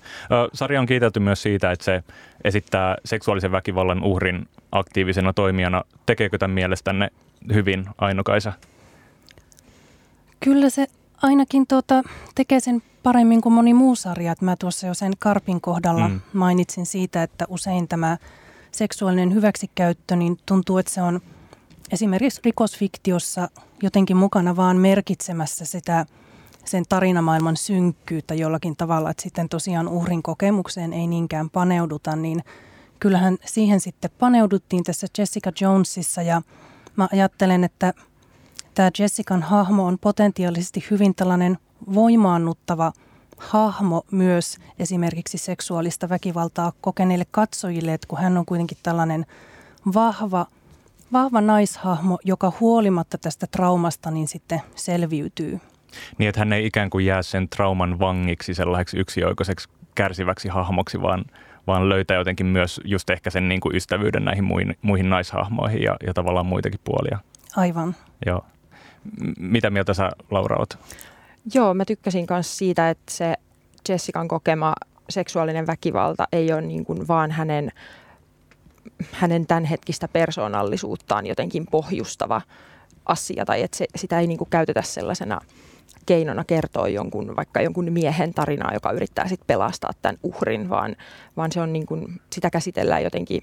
Sarja 0.52 0.80
on 0.80 0.86
kiitelty 0.86 1.20
myös 1.20 1.42
siitä, 1.42 1.72
että 1.72 1.84
se 1.84 2.02
esittää 2.44 2.96
seksuaalisen 3.04 3.52
väkivallan 3.52 4.04
uhrin 4.04 4.48
aktiivisena 4.72 5.32
toimijana. 5.32 5.84
Tekeekö 6.06 6.38
tämän 6.38 6.54
mielestänne 6.54 7.10
hyvin 7.54 7.86
Ainokaisa? 7.98 8.52
Kyllä 10.40 10.70
se 10.70 10.86
ainakin 11.22 11.66
tuota, 11.66 12.02
tekee 12.34 12.60
sen 12.60 12.82
paremmin 13.02 13.40
kuin 13.40 13.52
moni 13.52 13.74
muu 13.74 13.96
sarja. 13.96 14.34
Mä 14.40 14.56
tuossa 14.56 14.86
jo 14.86 14.94
sen 14.94 15.12
Karpin 15.18 15.60
kohdalla 15.60 16.08
mm. 16.08 16.20
mainitsin 16.32 16.86
siitä, 16.86 17.22
että 17.22 17.44
usein 17.48 17.88
tämä 17.88 18.16
seksuaalinen 18.72 19.34
hyväksikäyttö, 19.34 20.16
niin 20.16 20.38
tuntuu, 20.46 20.78
että 20.78 20.92
se 20.92 21.02
on 21.02 21.20
esimerkiksi 21.92 22.40
rikosfiktiossa 22.44 23.48
jotenkin 23.82 24.16
mukana 24.16 24.56
vaan 24.56 24.76
merkitsemässä 24.76 25.64
sitä 25.64 26.06
sen 26.64 26.84
tarinamaailman 26.88 27.56
synkkyyttä 27.56 28.34
jollakin 28.34 28.76
tavalla, 28.76 29.10
että 29.10 29.22
sitten 29.22 29.48
tosiaan 29.48 29.88
uhrin 29.88 30.22
kokemukseen 30.22 30.92
ei 30.92 31.06
niinkään 31.06 31.50
paneuduta, 31.50 32.16
niin 32.16 32.44
kyllähän 33.00 33.36
siihen 33.44 33.80
sitten 33.80 34.10
paneuduttiin 34.18 34.84
tässä 34.84 35.06
Jessica 35.18 35.52
Jonesissa 35.60 36.22
ja 36.22 36.42
Mä 36.96 37.08
ajattelen, 37.12 37.64
että 37.64 37.94
tämä 38.74 38.90
Jessican 38.98 39.42
hahmo 39.42 39.86
on 39.86 39.98
potentiaalisesti 40.00 40.84
hyvin 40.90 41.14
tällainen 41.14 41.58
voimaannuttava 41.94 42.92
hahmo 43.36 44.02
myös 44.10 44.58
esimerkiksi 44.78 45.38
seksuaalista 45.38 46.08
väkivaltaa 46.08 46.72
kokeneille 46.80 47.26
katsojille, 47.30 47.94
että 47.94 48.06
kun 48.08 48.18
hän 48.18 48.38
on 48.38 48.46
kuitenkin 48.46 48.78
tällainen 48.82 49.26
vahva, 49.94 50.46
vahva 51.12 51.40
naishahmo, 51.40 52.18
joka 52.24 52.52
huolimatta 52.60 53.18
tästä 53.18 53.46
traumasta 53.46 54.10
niin 54.10 54.28
sitten 54.28 54.62
selviytyy. 54.74 55.60
Niin, 56.18 56.28
että 56.28 56.38
hän 56.38 56.52
ei 56.52 56.66
ikään 56.66 56.90
kuin 56.90 57.06
jää 57.06 57.22
sen 57.22 57.48
trauman 57.48 57.98
vangiksi 57.98 58.54
sellaiseksi 58.54 58.98
yksioikoiseksi 58.98 59.68
kärsiväksi 59.94 60.48
hahmoksi, 60.48 61.02
vaan 61.02 61.24
vaan 61.66 61.88
löytää 61.88 62.16
jotenkin 62.16 62.46
myös 62.46 62.80
just 62.84 63.10
ehkä 63.10 63.30
sen 63.30 63.48
niin 63.48 63.60
kuin 63.60 63.76
ystävyyden 63.76 64.24
näihin 64.24 64.44
muihin, 64.44 64.76
muihin 64.82 65.10
naishahmoihin 65.10 65.82
ja, 65.82 65.96
ja 66.06 66.14
tavallaan 66.14 66.46
muitakin 66.46 66.80
puolia. 66.84 67.18
Aivan. 67.56 67.96
Joo. 68.26 68.44
Mitä 69.38 69.70
mieltä 69.70 69.94
sä, 69.94 70.10
Laura, 70.30 70.56
oot? 70.56 70.78
Joo, 71.54 71.74
mä 71.74 71.84
tykkäsin 71.84 72.26
myös 72.30 72.58
siitä, 72.58 72.90
että 72.90 73.12
se 73.12 73.34
Jessican 73.88 74.28
kokema 74.28 74.74
seksuaalinen 75.08 75.66
väkivalta 75.66 76.28
ei 76.32 76.52
ole 76.52 76.62
niin 76.62 76.84
kuin 76.84 77.08
vaan 77.08 77.30
hänen, 77.30 77.72
hänen 79.12 79.46
tämänhetkistä 79.46 80.08
persoonallisuuttaan 80.08 81.26
jotenkin 81.26 81.66
pohjustava 81.70 82.42
asia, 83.06 83.44
tai 83.44 83.62
että 83.62 83.76
se, 83.76 83.86
sitä 83.96 84.20
ei 84.20 84.26
niin 84.26 84.38
kuin 84.38 84.50
käytetä 84.50 84.82
sellaisena– 84.82 85.40
keinona 86.06 86.44
kertoa 86.44 86.88
jonkun, 86.88 87.36
vaikka 87.36 87.62
jonkun 87.62 87.92
miehen 87.92 88.34
tarinaa, 88.34 88.74
joka 88.74 88.92
yrittää 88.92 89.28
sitten 89.28 89.46
pelastaa 89.46 89.90
tämän 90.02 90.18
uhrin, 90.22 90.68
vaan, 90.68 90.96
vaan 91.36 91.52
se 91.52 91.60
on 91.60 91.72
niin 91.72 91.86
kuin, 91.86 92.20
sitä 92.32 92.50
käsitellään 92.50 93.02
jotenkin 93.02 93.42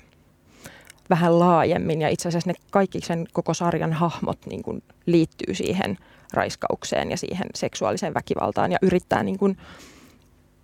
vähän 1.09 1.39
laajemmin 1.39 2.01
ja 2.01 2.09
itse 2.09 2.27
asiassa 2.27 2.49
ne 2.49 2.55
kaikki 2.71 3.01
sen 3.01 3.27
koko 3.33 3.53
sarjan 3.53 3.93
hahmot 3.93 4.39
niin 4.45 4.63
kuin 4.63 4.83
liittyy 5.05 5.53
siihen 5.53 5.97
raiskaukseen 6.33 7.11
ja 7.11 7.17
siihen 7.17 7.47
seksuaaliseen 7.55 8.13
väkivaltaan 8.13 8.71
ja 8.71 8.77
yrittää 8.81 9.23
niin 9.23 9.37
kuin 9.37 9.57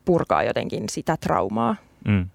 purkaa 0.05 0.43
jotenkin 0.43 0.83
sitä 0.89 1.17
traumaa. 1.17 1.75
Mm. 2.07 2.29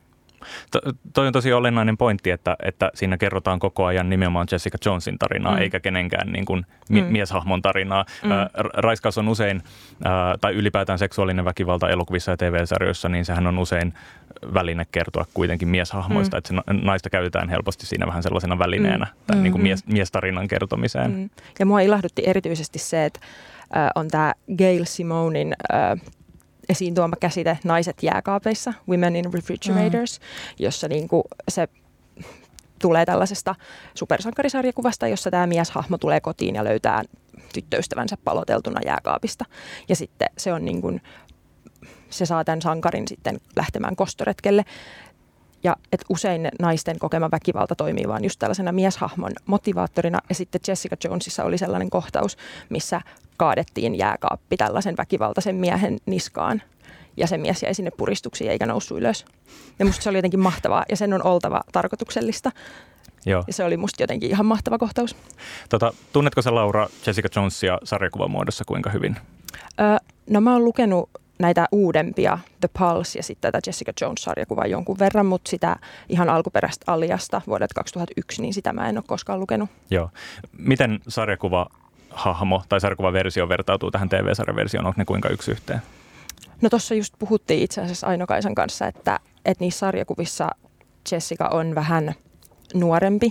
To, 0.70 0.80
toi 1.14 1.26
on 1.26 1.32
tosi 1.32 1.52
olennainen 1.52 1.96
pointti, 1.96 2.30
että, 2.30 2.56
että 2.62 2.90
siinä 2.94 3.18
kerrotaan 3.18 3.58
koko 3.58 3.84
ajan 3.84 4.10
nimenomaan 4.10 4.46
Jessica 4.52 4.78
Jonesin 4.86 5.18
tarinaa, 5.18 5.54
mm. 5.54 5.62
eikä 5.62 5.80
kenenkään 5.80 6.32
niin 6.32 6.44
kuin, 6.44 6.66
mi- 6.88 7.02
mm. 7.02 7.08
mieshahmon 7.12 7.62
tarinaa. 7.62 8.04
Mm. 8.22 8.32
Äh, 8.32 8.48
raiskaus 8.74 9.18
on 9.18 9.28
usein, 9.28 9.62
äh, 10.06 10.12
tai 10.40 10.54
ylipäätään 10.54 10.98
seksuaalinen 10.98 11.44
väkivalta 11.44 11.88
elokuvissa 11.88 12.30
ja 12.30 12.36
TV-sarjoissa, 12.36 13.08
niin 13.08 13.24
sehän 13.24 13.46
on 13.46 13.58
usein 13.58 13.94
väline 14.54 14.86
kertoa 14.92 15.24
kuitenkin 15.34 15.68
mieshahmoista, 15.68 16.36
mm. 16.36 16.38
että 16.38 16.48
se 16.48 16.76
naista 16.82 17.10
käytetään 17.10 17.48
helposti 17.48 17.86
siinä 17.86 18.06
vähän 18.06 18.22
sellaisena 18.22 18.58
välineenä 18.58 19.06
mm. 19.06 19.22
tai 19.26 19.36
niin 19.36 19.52
kuin 19.52 19.62
mies, 19.62 19.86
miestarinan 19.86 20.48
kertomiseen. 20.48 21.10
Mm. 21.10 21.30
Ja 21.58 21.66
mua 21.66 21.80
ilahdutti 21.80 22.22
erityisesti 22.26 22.78
se, 22.78 23.04
että 23.04 23.20
äh, 23.76 23.90
on 23.94 24.08
tämä 24.08 24.34
Gail 24.58 24.84
Simonin 24.84 25.54
äh, 25.72 26.00
esiin 26.68 26.94
tuoma 26.94 27.16
käsite 27.20 27.58
naiset 27.64 28.02
jääkaapeissa, 28.02 28.74
women 28.88 29.16
in 29.16 29.34
refrigerators, 29.34 30.20
mm. 30.20 30.24
jossa 30.58 30.88
niin 30.88 31.08
kuin 31.08 31.22
se 31.48 31.68
tulee 32.78 33.06
tällaisesta 33.06 33.54
supersankarisarjakuvasta, 33.94 35.08
jossa 35.08 35.30
tämä 35.30 35.46
mieshahmo 35.46 35.98
tulee 35.98 36.20
kotiin 36.20 36.54
ja 36.54 36.64
löytää 36.64 37.02
tyttöystävänsä 37.54 38.16
paloteltuna 38.24 38.80
jääkaapista. 38.86 39.44
Ja 39.88 39.96
sitten 39.96 40.28
se 40.38 40.52
on 40.52 40.64
niin 40.64 40.80
kuin, 40.80 41.02
se 42.10 42.26
saa 42.26 42.44
tämän 42.44 42.62
sankarin 42.62 43.08
sitten 43.08 43.40
lähtemään 43.56 43.96
kostoretkelle. 43.96 44.64
Ja 45.64 45.76
että 45.92 46.06
usein 46.08 46.48
naisten 46.60 46.98
kokema 46.98 47.30
väkivalta 47.30 47.74
toimii 47.74 48.08
vain 48.08 48.24
just 48.24 48.38
tällaisena 48.38 48.72
mieshahmon 48.72 49.32
motivaattorina. 49.46 50.18
Ja 50.28 50.34
sitten 50.34 50.60
Jessica 50.68 50.96
Jonesissa 51.04 51.44
oli 51.44 51.58
sellainen 51.58 51.90
kohtaus, 51.90 52.36
missä 52.68 53.00
kaadettiin 53.36 53.98
jääkaappi 53.98 54.56
tällaisen 54.56 54.96
väkivaltaisen 54.96 55.56
miehen 55.56 55.98
niskaan. 56.06 56.62
Ja 57.16 57.26
se 57.26 57.38
mies 57.38 57.62
jäi 57.62 57.74
sinne 57.74 57.90
puristuksiin 57.90 58.50
eikä 58.50 58.66
noussut 58.66 58.98
ylös. 58.98 59.24
Ja 59.78 59.84
musta 59.84 60.02
se 60.02 60.10
oli 60.10 60.18
jotenkin 60.18 60.40
mahtavaa 60.40 60.84
ja 60.88 60.96
sen 60.96 61.12
on 61.12 61.26
oltava 61.26 61.60
tarkoituksellista. 61.72 62.52
Joo. 63.26 63.44
Ja 63.46 63.52
se 63.52 63.64
oli 63.64 63.76
musta 63.76 64.02
jotenkin 64.02 64.30
ihan 64.30 64.46
mahtava 64.46 64.78
kohtaus. 64.78 65.16
Tota, 65.68 65.92
tunnetko 66.12 66.42
sä 66.42 66.54
Laura 66.54 66.88
Jessica 67.06 67.28
Jonesia 67.36 67.78
sarjakuvan 67.84 68.30
muodossa 68.30 68.64
kuinka 68.64 68.90
hyvin? 68.90 69.16
Öö, 69.80 69.96
no 70.30 70.40
mä 70.40 70.52
oon 70.52 70.64
lukenut 70.64 71.10
näitä 71.38 71.68
uudempia, 71.72 72.38
The 72.60 72.68
Pulse 72.78 73.18
ja 73.18 73.22
sitten 73.22 73.52
tätä 73.52 73.68
Jessica 73.68 73.92
Jones-sarjakuvaa 74.00 74.66
jonkun 74.66 74.98
verran, 74.98 75.26
mutta 75.26 75.50
sitä 75.50 75.76
ihan 76.08 76.28
alkuperäistä 76.28 76.92
aliasta 76.92 77.42
vuodelta 77.46 77.74
2001, 77.74 78.42
niin 78.42 78.54
sitä 78.54 78.72
mä 78.72 78.88
en 78.88 78.98
ole 78.98 79.04
koskaan 79.06 79.40
lukenut. 79.40 79.70
Joo. 79.90 80.10
Miten 80.58 81.00
sarjakuva 81.08 81.66
hahmo 82.10 82.62
tai 82.68 82.80
sarjakuvaversio 82.80 83.48
vertautuu 83.48 83.90
tähän 83.90 84.08
TV-sarjaversioon? 84.08 84.86
Onko 84.86 85.00
ne 85.00 85.04
kuinka 85.04 85.28
yksi 85.28 85.50
yhteen? 85.50 85.82
No 86.62 86.70
tuossa 86.70 86.94
just 86.94 87.14
puhuttiin 87.18 87.62
itse 87.62 87.80
asiassa 87.80 88.06
Aino-Kaisan 88.06 88.54
kanssa, 88.54 88.86
että, 88.86 89.20
että 89.44 89.64
niissä 89.64 89.78
sarjakuvissa 89.78 90.48
Jessica 91.12 91.48
on 91.48 91.74
vähän 91.74 92.14
nuorempi 92.74 93.30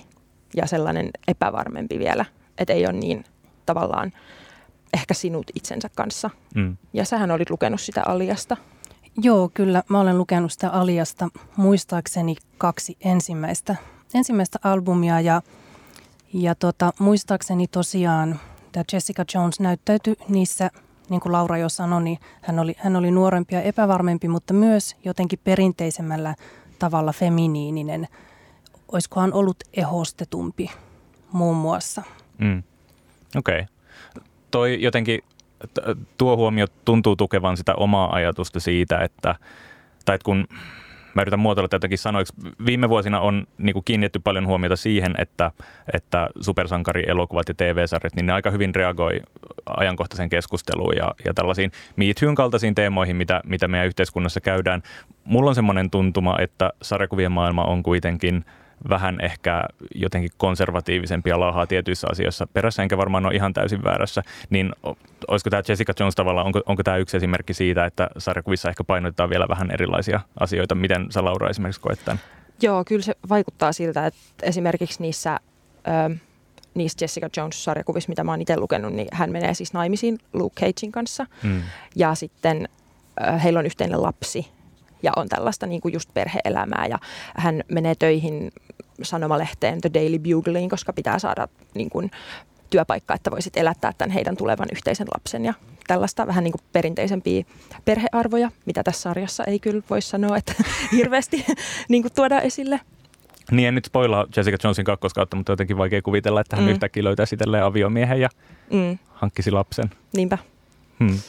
ja 0.56 0.68
sellainen 0.68 1.10
epävarmempi 1.28 2.00
vielä, 2.00 2.26
että 2.58 2.74
ei 2.74 2.86
ole 2.86 2.94
niin 2.94 3.26
tavallaan 3.66 4.14
ehkä 4.94 5.14
sinut 5.14 5.52
itsensä 5.56 5.90
kanssa. 5.96 6.30
Mm. 6.56 6.78
Ja 6.94 7.06
sähän 7.06 7.32
olit 7.32 7.50
lukenut 7.50 7.82
sitä 7.82 8.04
Aliasta. 8.06 8.58
Joo, 9.22 9.50
kyllä. 9.54 9.84
Mä 9.90 10.00
olen 10.00 10.18
lukenut 10.18 10.52
sitä 10.52 10.70
Aliasta 10.70 11.30
muistaakseni 11.56 12.36
kaksi 12.58 12.98
ensimmäistä, 13.02 13.76
ensimmäistä 14.14 14.60
albumia 14.64 15.22
ja, 15.22 15.42
ja 16.34 16.56
tota, 16.56 16.94
muistaakseni 17.00 17.68
tosiaan 17.68 18.40
tämä 18.72 18.84
Jessica 18.94 19.26
Jones 19.34 19.60
näyttäytyi 19.60 20.16
niissä, 20.30 20.72
niin 21.10 21.22
kuin 21.22 21.32
Laura 21.32 21.58
jo 21.58 21.70
sanoi, 21.70 22.04
niin 22.04 22.20
hän 22.42 22.60
oli, 22.60 22.76
hän 22.78 22.96
oli 22.96 23.12
nuorempi 23.12 23.56
ja 23.56 23.62
epävarmempi, 23.62 24.28
mutta 24.28 24.54
myös 24.54 24.96
jotenkin 25.06 25.40
perinteisemmällä 25.44 26.36
tavalla 26.80 27.14
feminiininen. 27.14 28.08
Olisikohan 28.92 29.34
ollut 29.34 29.58
ehostetumpi 29.74 30.72
muun 31.32 31.58
muassa. 31.58 32.04
Mm. 32.38 32.64
Okei. 33.36 33.62
Okay 33.62 33.78
toi 34.58 34.78
jotenkin, 34.82 35.20
tuo 36.18 36.38
huomio 36.38 36.68
tuntuu 36.86 37.16
tukevan 37.16 37.58
sitä 37.58 37.76
omaa 37.76 38.16
ajatusta 38.16 38.60
siitä, 38.60 39.00
että, 39.00 39.36
tai 40.06 40.16
että 40.16 40.26
kun 40.26 40.48
mä 41.14 41.22
yritän 41.22 41.40
muotoilla 41.40 41.68
tätäkin 41.68 41.98
sanoiksi, 41.98 42.34
viime 42.66 42.90
vuosina 42.90 43.20
on 43.20 43.48
niin 43.58 43.74
kuin 43.74 43.84
kiinnitetty 43.84 44.20
paljon 44.20 44.48
huomiota 44.48 44.76
siihen, 44.76 45.16
että, 45.18 45.52
että 45.94 46.30
supersankarielokuvat 46.42 47.50
ja 47.50 47.54
TV-sarjat, 47.54 48.16
niin 48.16 48.26
ne 48.26 48.34
aika 48.34 48.52
hyvin 48.52 48.76
reagoi 48.76 49.22
ajankohtaisen 49.66 50.30
keskusteluun 50.30 50.96
ja, 50.96 51.12
ja 51.26 51.34
tällaisiin 51.34 51.72
Me 51.96 52.06
kaltaisiin 52.36 52.76
teemoihin, 52.76 53.16
mitä, 53.16 53.42
mitä 53.46 53.68
meidän 53.68 53.88
yhteiskunnassa 53.88 54.42
käydään. 54.42 54.84
Mulla 55.24 55.50
on 55.50 55.56
semmoinen 55.56 55.90
tuntuma, 55.90 56.36
että 56.40 56.70
sarjakuvien 56.82 57.32
maailma 57.32 57.64
on 57.64 57.84
kuitenkin– 57.84 58.46
vähän 58.90 59.22
ehkä 59.22 59.64
jotenkin 59.96 60.32
konservatiivisempia 60.38 61.40
laahaa 61.40 61.68
tietyissä 61.68 62.08
asioissa 62.12 62.48
perässä, 62.54 62.84
enkä 62.84 62.98
varmaan 62.98 63.26
ole 63.26 63.36
ihan 63.36 63.54
täysin 63.54 63.84
väärässä, 63.84 64.24
niin 64.50 64.74
olisiko 65.28 65.50
tämä 65.50 65.64
Jessica 65.68 65.94
Jones 66.00 66.16
tavalla, 66.16 66.44
onko, 66.44 66.62
onko 66.66 66.84
tämä 66.84 66.98
yksi 66.98 67.18
esimerkki 67.18 67.54
siitä, 67.54 67.86
että 67.86 68.10
sarjakuvissa 68.18 68.70
ehkä 68.70 68.84
painotetaan 68.84 69.30
vielä 69.30 69.48
vähän 69.50 69.72
erilaisia 69.72 70.20
asioita? 70.40 70.76
Miten 70.76 71.12
sä 71.12 71.26
Laura 71.26 71.50
esimerkiksi 71.50 71.82
koet 71.82 72.00
tämän? 72.06 72.20
Joo, 72.62 72.84
kyllä 72.86 73.04
se 73.04 73.14
vaikuttaa 73.30 73.74
siltä, 73.74 74.06
että 74.06 74.20
esimerkiksi 74.44 75.02
niissä, 75.02 75.40
ö, 75.88 76.16
niissä 76.74 76.98
Jessica 77.02 77.30
Jones-sarjakuvissa, 77.38 78.10
mitä 78.10 78.24
mä 78.24 78.32
oon 78.32 78.42
itse 78.42 78.58
lukenut, 78.58 78.94
niin 78.94 79.08
hän 79.12 79.32
menee 79.32 79.54
siis 79.54 79.74
naimisiin 79.74 80.18
Luke 80.34 80.66
Cagein 80.66 80.92
kanssa. 80.92 81.26
Mm. 81.44 81.62
Ja 81.96 82.16
sitten 82.16 82.70
ö, 83.28 83.32
heillä 83.32 83.60
on 83.60 83.66
yhteinen 83.66 84.02
lapsi, 84.02 84.48
ja 85.08 85.12
on 85.16 85.30
tällaista 85.30 85.68
niin 85.68 85.82
kuin 85.82 85.94
just 85.94 86.14
perheelämää 86.14 86.86
ja 86.90 87.00
hän 87.36 87.64
menee 87.72 87.96
töihin 87.96 88.52
sanomalehteen 89.02 89.82
The 89.82 89.90
Daily 89.94 90.20
Bugleen, 90.20 90.70
koska 90.70 90.94
pitää 90.94 91.20
saada 91.20 91.48
niin 91.74 91.90
kuin, 91.90 92.12
työpaikka, 92.70 93.14
että 93.14 93.32
voisit 93.32 93.58
elättää 93.58 93.94
tämän 93.98 94.12
heidän 94.12 94.38
tulevan 94.38 94.68
yhteisen 94.72 95.08
lapsen 95.14 95.46
ja 95.46 95.54
tällaista 95.88 96.28
vähän 96.28 96.44
niin 96.44 96.52
kuin 96.52 96.62
perinteisempiä 96.74 97.44
perhearvoja, 97.86 98.52
mitä 98.66 98.84
tässä 98.84 99.02
sarjassa 99.02 99.44
ei 99.44 99.60
kyllä 99.60 99.82
voi 99.90 100.02
sanoa, 100.02 100.38
että 100.38 100.54
hirveästi 100.98 101.46
niin 101.90 102.02
kuin 102.02 102.14
tuoda 102.16 102.42
esille. 102.42 102.80
Niin 103.52 103.68
en 103.68 103.76
nyt 103.76 103.86
spoilaa 103.86 104.26
Jessica 104.36 104.58
Jonesin 104.64 104.86
kakkoskautta, 104.86 105.38
mutta 105.38 105.52
jotenkin 105.52 105.78
vaikea 105.78 106.02
kuvitella, 106.02 106.42
että 106.42 106.56
hän 106.56 106.66
mm. 106.66 106.72
yhtäkkiä 106.72 107.04
löytäisi 107.04 107.36
itselleen 107.36 107.64
aviomiehen 107.64 108.22
ja 108.22 108.30
mm. 108.74 108.98
hankkisi 109.14 109.52
lapsen. 109.52 109.90
Niinpä. 110.14 110.38
Hmm. 111.00 111.20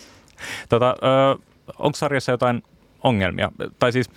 Tota, 0.68 0.96
onko 1.78 1.96
sarjassa 1.96 2.32
jotain 2.32 2.62
ongelmia? 3.02 3.52
Tai 3.78 3.92
siis 3.92 4.10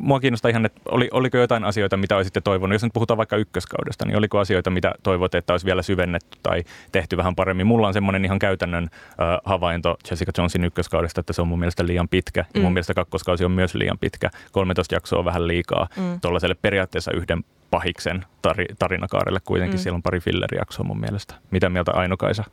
mua 0.00 0.20
kiinnostaa 0.20 0.48
ihan, 0.48 0.66
että 0.66 0.80
oli, 0.88 1.08
oliko 1.12 1.38
jotain 1.38 1.64
asioita, 1.64 1.96
mitä 1.96 2.16
olisitte 2.16 2.40
toivonut. 2.40 2.74
Jos 2.74 2.82
nyt 2.82 2.92
puhutaan 2.92 3.18
vaikka 3.18 3.36
ykköskaudesta, 3.36 4.04
niin 4.04 4.16
oliko 4.16 4.38
asioita, 4.38 4.70
mitä 4.70 4.94
toivot, 5.02 5.34
että 5.34 5.52
olisi 5.52 5.66
vielä 5.66 5.82
syvennetty 5.82 6.38
tai 6.42 6.64
tehty 6.92 7.16
vähän 7.16 7.34
paremmin? 7.34 7.66
Mulla 7.66 7.86
on 7.86 7.92
semmoinen 7.92 8.24
ihan 8.24 8.38
käytännön 8.38 8.84
äh, 8.92 9.38
havainto 9.44 9.96
Jessica 10.10 10.32
Jonesin 10.38 10.64
ykköskaudesta, 10.64 11.20
että 11.20 11.32
se 11.32 11.42
on 11.42 11.48
mun 11.48 11.58
mielestä 11.58 11.86
liian 11.86 12.08
pitkä. 12.08 12.42
Mm. 12.42 12.48
Ja 12.54 12.62
mun 12.62 12.72
mielestä 12.72 12.94
kakkoskausi 12.94 13.44
on 13.44 13.52
myös 13.52 13.74
liian 13.74 13.98
pitkä. 13.98 14.30
13 14.52 14.94
jaksoa 14.94 15.18
on 15.18 15.24
vähän 15.24 15.46
liikaa 15.48 15.88
mm. 15.96 16.20
tuollaiselle 16.20 16.56
periaatteessa 16.62 17.12
yhden 17.12 17.44
pahiksen 17.70 18.24
tar- 18.48 18.74
tarinakaarelle 18.78 19.40
kuitenkin. 19.44 19.78
Mm. 19.78 19.82
Siellä 19.82 19.96
on 19.96 20.02
pari 20.02 20.20
fillerijaksoa 20.20 20.84
mun 20.84 21.00
mielestä. 21.00 21.34
Mitä 21.50 21.68
mieltä 21.68 21.92
Aino-Kaisa? 21.92 22.44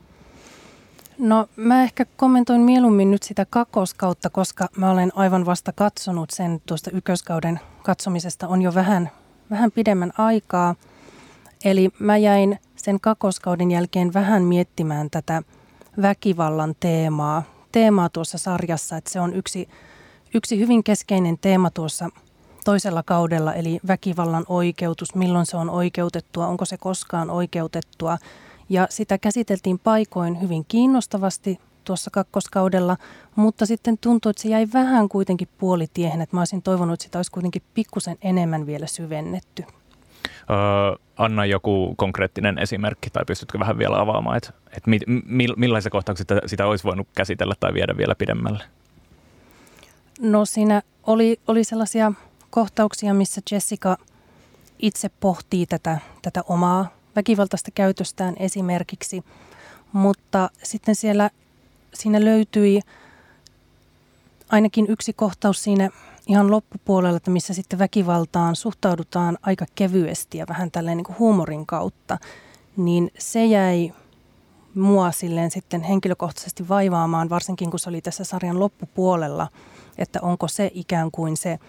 No 1.20 1.48
mä 1.56 1.84
ehkä 1.84 2.06
kommentoin 2.06 2.62
mieluummin 2.62 3.12
nyt 3.12 3.24
sitä 3.24 3.46
kakkoskautta, 3.50 4.30
koska 4.30 4.68
mä 4.78 4.92
olen 4.92 5.12
aivan 5.16 5.46
vasta 5.46 5.74
katsonut 5.74 6.30
sen 6.30 6.62
tuosta 6.66 6.92
ykköskauden 6.92 7.60
katsomisesta. 7.84 8.48
On 8.48 8.62
jo 8.62 8.74
vähän, 8.74 9.12
vähän 9.50 9.72
pidemmän 9.72 10.12
aikaa. 10.18 10.76
Eli 11.66 11.90
mä 12.00 12.18
jäin 12.18 12.60
sen 12.76 13.00
kakkoskauden 13.00 13.72
jälkeen 13.72 14.14
vähän 14.14 14.44
miettimään 14.44 15.10
tätä 15.10 15.42
väkivallan 16.02 16.76
teemaa, 16.80 17.44
teemaa 17.72 18.10
tuossa 18.10 18.38
sarjassa, 18.38 18.98
että 18.98 19.12
se 19.12 19.20
on 19.20 19.34
yksi, 19.34 19.70
yksi 20.34 20.60
hyvin 20.60 20.84
keskeinen 20.84 21.38
teema 21.38 21.70
tuossa 21.70 22.10
toisella 22.66 23.04
kaudella, 23.04 23.54
eli 23.54 23.80
väkivallan 23.88 24.46
oikeutus, 24.50 25.16
milloin 25.16 25.46
se 25.46 25.58
on 25.58 25.70
oikeutettua, 25.70 26.48
onko 26.48 26.66
se 26.66 26.78
koskaan 26.78 27.30
oikeutettua– 27.30 28.18
ja 28.70 28.88
sitä 28.90 29.18
käsiteltiin 29.18 29.80
paikoin 29.80 30.42
hyvin 30.42 30.66
kiinnostavasti 30.68 31.60
tuossa 31.84 32.12
kakkoskaudella, 32.12 32.98
mutta 33.36 33.66
sitten 33.66 33.98
tuntui, 33.98 34.30
että 34.30 34.42
se 34.42 34.50
jäi 34.50 34.68
vähän 34.74 35.10
kuitenkin 35.10 35.48
puolitiehen, 35.58 36.22
että 36.22 36.36
mä 36.36 36.42
olisin 36.42 36.62
toivonut, 36.62 36.94
että 36.94 37.04
sitä 37.04 37.20
olisi 37.20 37.32
kuitenkin 37.32 37.62
pikkusen 37.74 38.18
enemmän 38.22 38.66
vielä 38.66 38.88
syvennetty. 38.88 39.64
Öö, 40.50 40.58
anna 41.18 41.46
joku 41.46 41.94
konkreettinen 41.98 42.60
esimerkki 42.60 43.10
tai 43.10 43.26
pystytkö 43.28 43.60
vähän 43.60 43.78
vielä 43.78 44.00
avaamaan, 44.00 44.38
että, 44.38 44.54
että 44.78 44.90
mi, 44.90 45.00
mi, 45.26 45.48
millaisia 45.56 45.90
kohtauksia 45.90 46.24
sitä, 46.24 46.42
sitä 46.46 46.66
olisi 46.68 46.84
voinut 46.84 47.08
käsitellä 47.16 47.54
tai 47.60 47.74
viedä 47.74 47.98
vielä 47.98 48.16
pidemmälle? 48.16 48.64
No 50.20 50.46
siinä 50.46 50.82
oli, 51.04 51.40
oli 51.48 51.64
sellaisia 51.64 52.12
kohtauksia, 52.50 53.14
missä 53.14 53.42
Jessica 53.52 53.98
itse 54.80 55.10
pohtii 55.20 55.66
tätä, 55.66 55.98
tätä 56.22 56.44
omaa 56.48 56.97
väkivaltaista 57.18 57.72
käytöstään 57.72 58.36
esimerkiksi, 58.40 59.24
mutta 59.92 60.50
sitten 60.64 60.96
siellä 60.96 61.30
siinä 61.94 62.26
löytyi 62.26 62.82
ainakin 64.50 64.86
yksi 64.90 65.14
kohtaus 65.14 65.64
siinä 65.64 65.90
ihan 66.28 66.52
loppupuolella, 66.52 67.18
että 67.18 67.32
missä 67.32 67.54
sitten 67.54 67.80
väkivaltaan 67.80 68.56
suhtaudutaan 68.56 69.38
aika 69.42 69.66
kevyesti 69.76 70.38
ja 70.38 70.46
vähän 70.50 70.72
tälleen 70.72 70.98
niin 70.98 71.06
kuin 71.06 71.20
huumorin 71.20 71.66
kautta, 71.66 72.18
niin 72.78 73.12
se 73.20 73.46
jäi 73.46 73.94
mua 74.76 75.12
silleen 75.12 75.52
sitten 75.52 75.82
henkilökohtaisesti 75.82 76.70
vaivaamaan, 76.70 77.30
varsinkin 77.30 77.70
kun 77.70 77.80
se 77.80 77.90
oli 77.90 78.02
tässä 78.02 78.24
sarjan 78.24 78.60
loppupuolella, 78.60 79.48
että 79.98 80.20
onko 80.22 80.48
se 80.48 80.72
ikään 80.74 81.12
kuin 81.12 81.38
se 81.38 81.60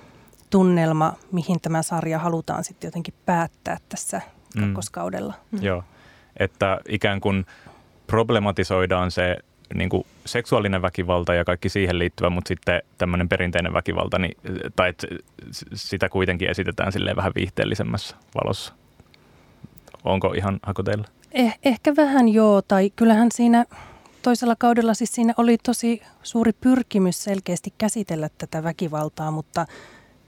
tunnelma, 0.50 1.12
mihin 1.32 1.60
tämä 1.60 1.82
sarja 1.82 2.18
halutaan 2.18 2.64
sitten 2.64 2.88
jotenkin 2.88 3.14
päättää 3.26 3.78
tässä. 3.88 4.20
Kakkoskaudella. 4.60 5.34
Mm. 5.50 5.62
Joo, 5.62 5.84
että 6.36 6.80
ikään 6.88 7.20
kuin 7.20 7.46
problematisoidaan 8.06 9.10
se 9.10 9.36
niin 9.74 9.88
kuin 9.88 10.06
seksuaalinen 10.26 10.82
väkivalta 10.82 11.34
ja 11.34 11.44
kaikki 11.44 11.68
siihen 11.68 11.98
liittyvä, 11.98 12.30
mutta 12.30 12.48
sitten 12.48 12.82
tämmöinen 12.98 13.28
perinteinen 13.28 13.72
väkivalta, 13.72 14.18
niin, 14.18 14.36
tai 14.76 14.88
että 14.88 15.06
sitä 15.74 16.08
kuitenkin 16.08 16.50
esitetään 16.50 16.92
silleen 16.92 17.16
vähän 17.16 17.32
viihteellisemmässä 17.34 18.16
valossa. 18.34 18.72
Onko 20.04 20.32
ihan 20.32 20.58
hakoteilla? 20.62 21.08
Eh, 21.32 21.58
ehkä 21.64 21.96
vähän 21.96 22.28
joo, 22.28 22.62
tai 22.62 22.90
kyllähän 22.96 23.28
siinä 23.34 23.64
toisella 24.22 24.56
kaudella 24.58 24.94
siis 24.94 25.14
siinä 25.14 25.34
oli 25.36 25.58
tosi 25.58 26.02
suuri 26.22 26.52
pyrkimys 26.52 27.24
selkeästi 27.24 27.74
käsitellä 27.78 28.28
tätä 28.38 28.62
väkivaltaa, 28.62 29.30
mutta 29.30 29.66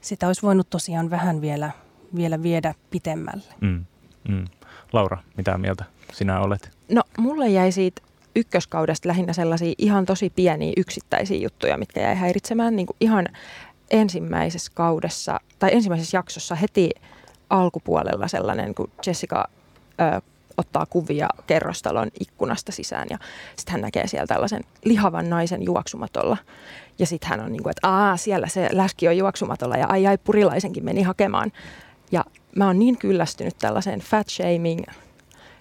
sitä 0.01 0.27
olisi 0.27 0.41
voinut 0.41 0.69
tosiaan 0.69 1.09
vähän 1.09 1.41
vielä, 1.41 1.71
vielä 2.15 2.43
viedä 2.43 2.73
pitemmälle. 2.89 3.53
Mm, 3.61 3.85
mm. 4.27 4.45
Laura, 4.93 5.17
mitä 5.37 5.57
mieltä 5.57 5.85
sinä 6.13 6.39
olet? 6.39 6.71
No 6.89 7.01
mulle 7.17 7.49
jäi 7.49 7.71
siitä 7.71 8.01
ykköskaudesta 8.35 9.07
lähinnä 9.07 9.33
sellaisia 9.33 9.73
ihan 9.77 10.05
tosi 10.05 10.29
pieniä 10.29 10.73
yksittäisiä 10.77 11.37
juttuja, 11.37 11.77
mitkä 11.77 12.01
jäi 12.01 12.15
häiritsemään 12.15 12.75
niin 12.75 12.87
kuin 12.87 12.97
ihan 12.99 13.27
ensimmäisessä 13.91 14.71
kaudessa 14.75 15.39
tai 15.59 15.69
ensimmäisessä 15.73 16.17
jaksossa 16.17 16.55
heti 16.55 16.89
alkupuolella 17.49 18.27
sellainen, 18.27 18.75
kun 18.75 18.91
Jessica 19.05 19.45
ö, 20.01 20.21
ottaa 20.57 20.85
kuvia 20.85 21.29
kerrostalon 21.47 22.11
ikkunasta 22.19 22.71
sisään 22.71 23.07
ja 23.09 23.17
sitten 23.55 23.71
hän 23.71 23.81
näkee 23.81 24.07
siellä 24.07 24.27
tällaisen 24.27 24.63
lihavan 24.85 25.29
naisen 25.29 25.63
juoksumatolla. 25.63 26.37
Ja 26.99 27.05
sitten 27.05 27.29
hän 27.29 27.39
on 27.39 27.51
niin 27.51 27.63
kuin, 27.63 27.71
että 27.71 27.89
aa, 27.89 28.17
siellä 28.17 28.47
se 28.47 28.69
läski 28.71 29.07
on 29.07 29.17
juoksumatolla 29.17 29.77
ja 29.77 29.87
ai 29.87 30.07
ai 30.07 30.17
purilaisenkin 30.17 30.85
meni 30.85 31.01
hakemaan. 31.01 31.51
Ja 32.11 32.25
mä 32.55 32.67
oon 32.67 32.79
niin 32.79 32.97
kyllästynyt 32.97 33.57
tällaiseen 33.57 33.99
fat 33.99 34.29
shaming 34.29 34.83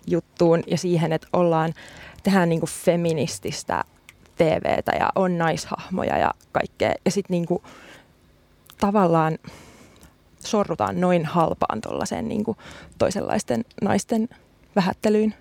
juttuun 0.07 0.63
ja 0.67 0.79
siihen, 0.79 1.13
että 1.13 1.29
ollaan, 1.33 1.75
tehdään 2.23 2.49
niin 2.49 2.61
kuin 2.61 2.71
feminististä 2.71 3.85
TVtä 4.37 4.93
ja 5.01 5.11
on 5.15 5.39
naishahmoja 5.39 6.19
ja 6.19 6.35
kaikkea. 6.53 6.95
Ja 7.05 7.11
sitten 7.11 7.35
niin 7.35 7.47
kuin 7.47 7.63
tavallaan 8.81 9.39
sorrutaan 10.39 11.01
noin 11.01 11.25
halpaan 11.27 11.81
tuollaiseen 11.81 12.29
niin 12.29 12.45
toisenlaisten 12.99 13.65
naisten 13.83 14.29
vähättelyyn. 14.77 15.35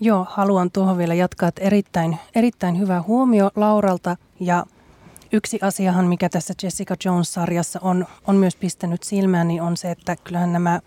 Joo, 0.00 0.26
haluan 0.30 0.70
tuohon 0.70 0.98
vielä 0.98 1.14
jatkaa, 1.14 1.48
että 1.48 1.62
erittäin, 1.62 2.18
erittäin 2.34 2.78
hyvä 2.78 3.02
huomio 3.02 3.50
Lauralta 3.56 4.16
ja 4.40 4.66
yksi 5.32 5.58
asiahan, 5.62 6.06
mikä 6.06 6.28
tässä 6.28 6.54
Jessica 6.62 6.94
Jones-sarjassa 7.04 7.80
on, 7.82 8.06
on 8.26 8.36
myös 8.36 8.56
pistänyt 8.56 9.02
silmään, 9.02 9.48
niin 9.48 9.62
on 9.62 9.76
se, 9.76 9.90
että 9.90 10.16
kyllähän 10.16 10.52
nämä 10.52 10.80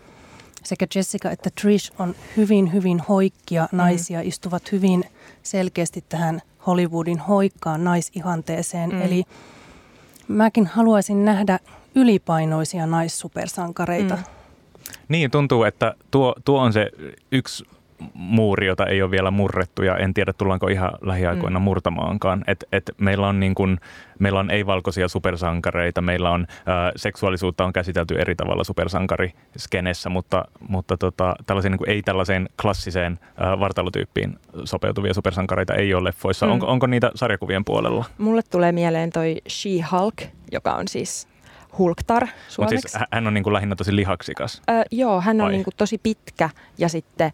sekä 0.63 0.88
Jessica 0.95 1.32
että 1.32 1.49
Trish 1.62 1.91
on 1.99 2.15
hyvin, 2.38 2.73
hyvin 2.73 2.99
hoikkia 2.99 3.63
mm-hmm. 3.63 3.78
naisia, 3.78 4.21
mm. 4.21 4.28
istuvat 4.28 4.71
hyvin 4.71 5.04
selkeästi 5.43 6.04
tähän 6.10 6.41
Hollywoodin 6.67 7.19
hoikkaan 7.19 7.84
naisihanteeseen. 7.84 8.89
Mm. 8.89 9.02
Eli 9.02 9.23
mäkin 10.28 10.67
haluaisin 10.67 11.25
nähdä 11.25 11.60
ylipainoisia 11.95 12.86
naissupersankareita. 12.86 14.15
Mm. 14.15 14.23
Niin, 15.08 15.32
tuntuu, 15.32 15.63
että 15.63 15.95
tuo, 16.12 16.36
tuo 16.45 16.62
on 16.62 16.73
se 16.73 16.91
yksi 17.32 17.65
muuri, 18.13 18.67
jota 18.67 18.85
ei 18.85 19.01
ole 19.01 19.12
vielä 19.12 19.31
murrettu 19.31 19.83
ja 19.83 19.97
en 19.97 20.13
tiedä 20.13 20.33
tullaanko 20.33 20.67
ihan 20.67 20.91
lähiaikoina 21.01 21.59
mm. 21.59 21.63
murtamaankaan. 21.63 22.43
Et, 22.47 22.65
et 22.71 22.91
meillä 22.97 23.27
on 23.27 23.39
niin 23.39 23.55
kun, 23.55 23.77
meillä 24.19 24.39
on 24.39 24.51
ei-valkoisia 24.51 25.07
supersankareita, 25.07 26.01
meillä 26.01 26.31
on 26.31 26.47
ä, 26.49 26.91
seksuaalisuutta 26.95 27.65
on 27.65 27.73
käsitelty 27.73 28.15
eri 28.15 28.35
tavalla 28.35 28.63
supersankariskenessä, 28.63 30.09
mutta, 30.09 30.45
mutta 30.69 30.97
tota, 30.97 31.35
tällaisen, 31.45 31.71
niin 31.71 31.89
ei 31.89 32.01
tällaiseen 32.01 32.49
klassiseen 32.62 33.19
ä, 33.41 33.59
vartalotyyppiin 33.59 34.39
sopeutuvia 34.63 35.13
supersankareita 35.13 35.73
ei 35.73 35.93
ole 35.93 36.03
leffoissa. 36.03 36.45
Mm. 36.45 36.51
Onko, 36.51 36.65
onko 36.65 36.88
niitä 36.88 37.12
sarjakuvien 37.15 37.65
puolella? 37.65 38.05
Mulle 38.17 38.41
tulee 38.51 38.71
mieleen 38.71 39.09
toi 39.09 39.38
She-Hulk, 39.49 40.27
joka 40.51 40.73
on 40.73 40.88
siis 40.88 41.27
Hulktar 41.77 42.27
suomeksi. 42.47 42.75
Mutta 42.75 42.89
siis 42.89 43.07
hän 43.12 43.27
on 43.27 43.33
niin 43.33 43.43
kuin 43.43 43.53
lähinnä 43.53 43.75
tosi 43.75 43.95
lihaksikas? 43.95 44.62
Öö, 44.69 44.83
joo, 44.91 45.21
hän 45.21 45.41
on 45.41 45.51
niin 45.51 45.63
kuin 45.63 45.73
tosi 45.77 45.97
pitkä 45.97 46.49
ja 46.77 46.89
sitten 46.89 47.31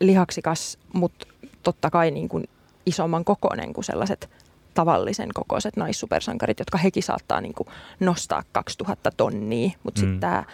lihaksikas, 0.00 0.78
mutta 0.92 1.26
totta 1.62 1.90
kai 1.90 2.10
niin 2.10 2.28
kuin 2.28 2.44
isomman 2.86 3.24
kokoinen 3.24 3.72
kuin 3.72 3.84
sellaiset 3.84 4.30
tavallisen 4.74 5.28
kokoiset 5.34 5.76
naissupersankarit, 5.76 6.58
jotka 6.58 6.78
hekin 6.78 7.02
saattaa 7.02 7.40
niin 7.40 7.54
kuin 7.54 7.68
nostaa 8.00 8.42
2000 8.52 9.10
tonnia, 9.10 9.70
mutta 9.82 10.00
mm. 10.00 10.04
sitten 10.06 10.20
tämä 10.20 10.44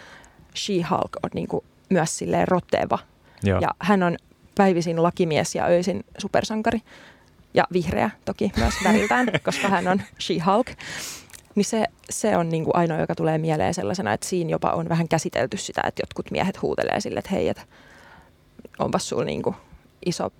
She-Hulk 0.55 1.17
on 1.23 1.29
niin 1.33 1.47
kuin 1.47 1.65
myös 1.89 2.17
silleen 2.17 2.47
roteva. 2.47 2.99
Joo. 3.43 3.59
Ja 3.59 3.69
hän 3.79 4.03
on 4.03 4.17
päivisin 4.55 5.03
lakimies 5.03 5.55
ja 5.55 5.65
öisin 5.65 6.05
supersankari. 6.17 6.81
Ja 7.53 7.63
vihreä 7.73 8.09
toki 8.25 8.51
myös 8.57 8.73
väriltään, 8.83 9.27
koska 9.45 9.67
hän 9.67 9.87
on 9.87 10.01
She-Hulk. 10.19 10.67
Niin 11.55 11.65
se, 11.65 11.85
se 12.09 12.37
on 12.37 12.49
niin 12.49 12.63
kuin 12.63 12.75
ainoa, 12.75 12.99
joka 12.99 13.15
tulee 13.15 13.37
mieleen 13.37 13.73
sellaisena, 13.73 14.13
että 14.13 14.27
siinä 14.27 14.51
jopa 14.51 14.71
on 14.71 14.89
vähän 14.89 15.07
käsitelty 15.07 15.57
sitä, 15.57 15.81
että 15.87 16.01
jotkut 16.01 16.31
miehet 16.31 16.61
huutelee 16.61 16.99
sille, 16.99 17.19
että 17.19 17.31
hei, 17.31 17.49
että 17.49 17.61
onpas 18.79 19.09
sulla 19.09 19.23
niin 19.23 19.41
kuin 19.41 19.55
iso 20.05 20.31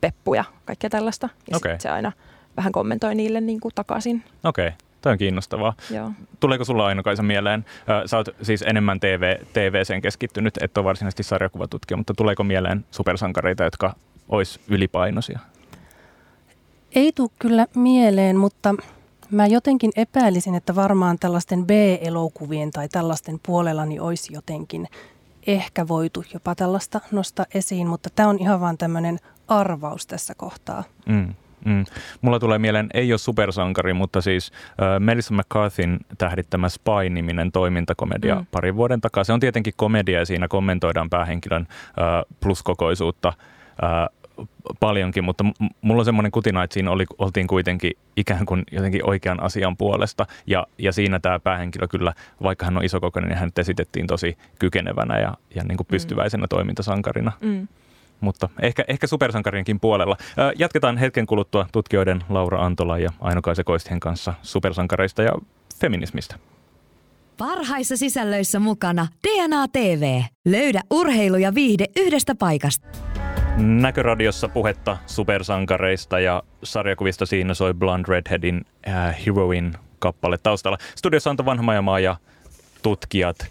peppu 0.00 0.34
ja 0.34 0.44
kaikkea 0.64 0.90
tällaista. 0.90 1.28
Ja 1.50 1.56
okay. 1.56 1.76
se 1.78 1.88
aina 1.88 2.12
vähän 2.56 2.72
kommentoi 2.72 3.14
niille 3.14 3.40
niin 3.40 3.60
kuin 3.60 3.74
takaisin. 3.74 4.24
Okei. 4.44 4.66
Okay. 4.66 4.78
Tämä 5.02 5.12
on 5.12 5.18
kiinnostavaa. 5.18 5.74
Joo. 5.90 6.10
Tuleeko 6.40 6.64
sulla 6.64 6.86
Aino-Kaisa 6.86 7.22
mieleen, 7.22 7.64
sä 8.06 8.16
oot 8.16 8.28
siis 8.42 8.62
enemmän 8.62 9.00
TV, 9.00 9.36
TVCen 9.52 10.00
keskittynyt, 10.00 10.58
et 10.60 10.78
ole 10.78 10.84
varsinaisesti 10.84 11.22
sarjakuvatutkija, 11.22 11.96
mutta 11.96 12.14
tuleeko 12.14 12.44
mieleen 12.44 12.84
supersankareita, 12.90 13.64
jotka 13.64 13.94
olisi 14.28 14.60
ylipainoisia? 14.68 15.38
Ei 16.94 17.12
tule 17.12 17.30
kyllä 17.38 17.66
mieleen, 17.74 18.36
mutta 18.36 18.74
Mä 19.30 19.46
jotenkin 19.46 19.90
epäilisin, 19.96 20.54
että 20.54 20.74
varmaan 20.74 21.18
tällaisten 21.18 21.66
B-elokuvien 21.66 22.70
tai 22.70 22.88
tällaisten 22.88 23.40
puolella 23.46 23.86
niin 23.86 24.00
olisi 24.00 24.32
jotenkin 24.34 24.88
ehkä 25.46 25.88
voitu 25.88 26.24
jopa 26.34 26.54
tällaista 26.54 27.00
nostaa 27.12 27.46
esiin, 27.54 27.88
mutta 27.88 28.10
tämä 28.14 28.28
on 28.28 28.38
ihan 28.38 28.60
vaan 28.60 28.78
tämmöinen 28.78 29.18
arvaus 29.48 30.06
tässä 30.06 30.34
kohtaa. 30.34 30.84
Mm. 31.06 31.34
Mm. 31.64 31.84
Mulla 32.20 32.38
tulee 32.38 32.58
mieleen, 32.58 32.86
ei 32.94 33.12
ole 33.12 33.18
supersankari, 33.18 33.92
mutta 33.94 34.20
siis 34.20 34.52
äh, 34.52 35.00
Melissa 35.00 35.34
McCarthyn 35.34 35.98
tähdittämä 36.18 36.68
Spy-niminen 36.68 37.52
toimintakomedia 37.52 38.34
mm. 38.34 38.46
parin 38.50 38.76
vuoden 38.76 39.00
takaa. 39.00 39.24
Se 39.24 39.32
on 39.32 39.40
tietenkin 39.40 39.72
komedia 39.76 40.18
ja 40.18 40.26
siinä 40.26 40.48
kommentoidaan 40.48 41.10
päähenkilön 41.10 41.66
äh, 41.70 42.36
pluskokoisuutta. 42.40 43.28
Äh, 43.28 44.17
paljonkin, 44.80 45.24
mutta 45.24 45.44
mulla 45.80 46.00
on 46.00 46.04
semmoinen 46.04 46.32
kutina, 46.32 46.62
että 46.62 46.74
siinä 46.74 46.90
oli, 46.90 47.04
oltiin 47.18 47.46
kuitenkin 47.46 47.92
ikään 48.16 48.46
kuin 48.46 48.64
jotenkin 48.72 49.08
oikean 49.08 49.42
asian 49.42 49.76
puolesta. 49.76 50.26
Ja, 50.46 50.66
ja 50.78 50.92
siinä 50.92 51.18
tämä 51.18 51.38
päähenkilö 51.38 51.88
kyllä, 51.88 52.12
vaikka 52.42 52.64
hän 52.64 52.76
on 52.76 52.84
isokokoinen, 52.84 53.28
niin 53.28 53.38
hän 53.38 53.50
esitettiin 53.58 54.06
tosi 54.06 54.38
kykenevänä 54.58 55.18
ja, 55.18 55.34
ja 55.54 55.64
niin 55.64 55.76
kuin 55.76 55.86
mm. 55.86 55.90
pystyväisenä 55.90 56.44
mm. 56.44 56.48
toimintasankarina. 56.48 57.32
Mm. 57.40 57.68
Mutta 58.20 58.48
ehkä, 58.62 58.84
ehkä 58.88 59.06
supersankarienkin 59.06 59.80
puolella. 59.80 60.16
Jatketaan 60.58 60.96
hetken 60.96 61.26
kuluttua 61.26 61.66
tutkijoiden 61.72 62.24
Laura 62.28 62.64
Antola 62.64 62.98
ja 62.98 63.10
Aino-Kaisa 63.20 63.64
Koistien 63.64 64.00
kanssa 64.00 64.34
supersankareista 64.42 65.22
ja 65.22 65.32
feminismistä. 65.80 66.36
Parhaissa 67.38 67.96
sisällöissä 67.96 68.58
mukana 68.58 69.06
DNA 69.28 69.68
TV. 69.68 70.22
Löydä 70.46 70.80
urheilu 70.90 71.36
ja 71.36 71.54
viihde 71.54 71.84
yhdestä 71.96 72.34
paikasta. 72.34 72.88
Näköradiossa 73.56 74.48
puhetta 74.48 74.96
supersankareista 75.06 76.20
ja 76.20 76.42
sarjakuvista 76.62 77.26
siinä 77.26 77.54
soi 77.54 77.74
Blonde 77.74 78.04
Redheadin 78.08 78.66
äh, 78.88 79.16
Heroin 79.26 79.74
kappale 79.98 80.38
taustalla. 80.42 80.78
Studiossa 80.96 81.30
Anto 81.30 81.44
Vanhamajamaa 81.44 82.00
ja 82.00 82.16
tutkijat 82.82 83.36
äh, 83.40 83.48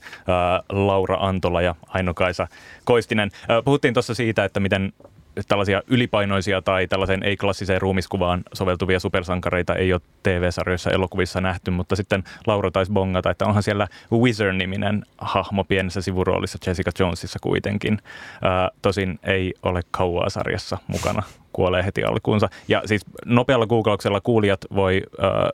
Laura 0.69 1.17
Antola 1.19 1.61
ja 1.61 1.75
Aino-Kaisa 1.87 2.47
Koistinen. 2.83 3.31
Äh, 3.33 3.63
puhuttiin 3.65 3.93
tuossa 3.93 4.13
siitä, 4.13 4.45
että 4.45 4.59
miten 4.59 4.93
tällaisia 5.47 5.81
ylipainoisia 5.87 6.61
tai 6.61 6.87
tällaiseen 6.87 7.23
ei-klassiseen 7.23 7.81
ruumiskuvaan 7.81 8.43
soveltuvia 8.53 8.99
supersankareita 8.99 9.75
ei 9.75 9.93
ole 9.93 10.01
TV-sarjoissa 10.23 10.91
elokuvissa 10.91 11.41
nähty, 11.41 11.71
mutta 11.71 11.95
sitten 11.95 12.23
Laura 12.47 12.71
taisi 12.71 12.91
bongata, 12.91 13.29
että 13.29 13.45
onhan 13.45 13.63
siellä 13.63 13.87
Wizard-niminen 14.11 15.05
hahmo 15.17 15.63
pienessä 15.63 16.01
sivuroolissa 16.01 16.57
Jessica 16.67 16.91
Jonesissa 16.99 17.39
kuitenkin. 17.41 17.99
Tosin 18.81 19.19
ei 19.23 19.53
ole 19.63 19.81
kauaa 19.91 20.29
sarjassa 20.29 20.77
mukana, 20.87 21.23
kuolee 21.53 21.85
heti 21.85 22.03
alkuunsa. 22.03 22.49
Ja 22.67 22.81
siis 22.85 23.05
nopealla 23.25 23.67
googlauksella 23.67 24.21
kuulijat 24.21 24.65
voi 24.75 25.01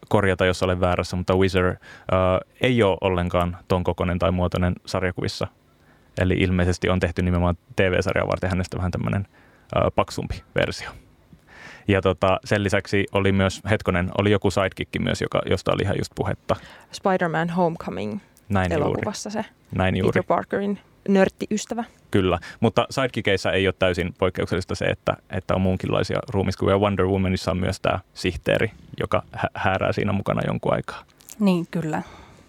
korjata, 0.10 0.46
jos 0.46 0.64
olen 0.64 0.80
väärässä, 0.80 1.16
mutta 1.16 1.36
Wizard 1.36 1.78
ei 2.62 2.84
ole 2.84 2.98
ollenkaan 3.02 3.58
ton 3.68 3.84
kokoinen 3.84 4.20
tai 4.20 4.32
muotoinen 4.32 4.76
sarjakuvissa 4.86 5.48
Eli 6.18 6.34
ilmeisesti 6.34 6.90
on 6.90 7.00
tehty 7.00 7.22
nimenomaan 7.22 7.58
TV-sarjaa 7.76 8.28
varten 8.28 8.50
hänestä 8.50 8.78
vähän 8.78 8.92
tämmöinen 8.92 9.28
paksumpi 9.96 10.44
versio. 10.56 10.90
Ja 11.88 12.02
tota, 12.02 12.40
sen 12.46 12.64
lisäksi 12.64 13.06
oli 13.12 13.32
myös, 13.32 13.62
hetkonen, 13.70 14.12
oli 14.18 14.32
joku 14.32 14.52
sidekick 14.52 15.00
myös, 15.00 15.22
joka, 15.22 15.42
josta 15.50 15.72
oli 15.74 15.82
ihan 15.84 15.98
just 15.98 16.12
puhetta. 16.16 16.56
Spider-Man 16.92 17.50
Homecoming 17.50 18.20
Näin 18.50 18.72
elokuvassa 18.72 19.30
juuri. 19.34 19.44
se 19.44 19.50
Näin 19.76 19.98
juuri. 19.98 20.12
Peter 20.12 20.24
Parkerin 20.28 20.80
nörttiystävä. 21.10 21.84
Kyllä, 22.12 22.40
mutta 22.60 22.88
sidekickeissa 22.90 23.52
ei 23.52 23.68
ole 23.68 23.76
täysin 23.80 24.14
poikkeuksellista 24.18 24.76
se, 24.76 24.86
että, 24.86 25.18
että 25.30 25.56
on 25.56 25.62
muunkinlaisia 25.62 26.20
ruumiskuvia. 26.30 26.78
Wonder 26.78 27.06
Womanissa 27.06 27.52
on 27.52 27.58
myös 27.58 27.80
tämä 27.80 28.00
sihteeri, 28.14 28.72
joka 29.00 29.24
hä- 29.32 29.50
häärää 29.56 29.94
siinä 29.94 30.12
mukana 30.12 30.42
jonkun 30.48 30.74
aikaa. 30.74 31.04
Niin, 31.40 31.68
kyllä. 31.72 32.02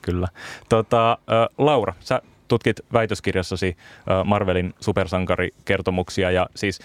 Kyllä. 0.02 0.28
Tota, 0.68 1.18
Laura, 1.58 1.94
sä 2.00 2.22
tutkit 2.48 2.80
väitöskirjassasi 2.92 3.76
Marvelin 4.24 4.74
supersankarikertomuksia 4.80 6.30
ja 6.30 6.46
siis 6.54 6.80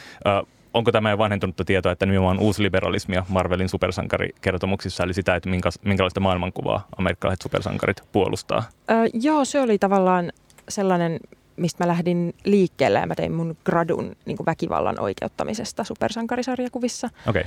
onko 0.73 0.91
tämä 0.91 1.11
jo 1.11 1.17
vanhentunutta 1.17 1.65
tietoa, 1.65 1.91
että 1.91 2.05
nimenomaan 2.05 2.39
uusliberalismia 2.39 3.25
Marvelin 3.29 3.69
supersankarikertomuksissa, 3.69 5.03
eli 5.03 5.13
sitä, 5.13 5.35
että 5.35 5.49
minkä, 5.49 5.69
minkälaista 5.81 6.19
maailmankuvaa 6.19 6.87
amerikkalaiset 6.97 7.41
supersankarit 7.41 8.03
puolustaa? 8.11 8.63
Öö, 8.91 8.97
joo, 9.13 9.45
se 9.45 9.61
oli 9.61 9.77
tavallaan 9.77 10.31
sellainen, 10.69 11.19
mistä 11.55 11.83
mä 11.83 11.87
lähdin 11.87 12.33
liikkeelle 12.43 12.99
ja 12.99 13.07
mä 13.07 13.15
tein 13.15 13.31
mun 13.31 13.57
gradun 13.65 14.15
niin 14.25 14.37
väkivallan 14.45 14.99
oikeuttamisesta 14.99 15.83
supersankarisarjakuvissa. 15.83 17.09
Okay. 17.27 17.43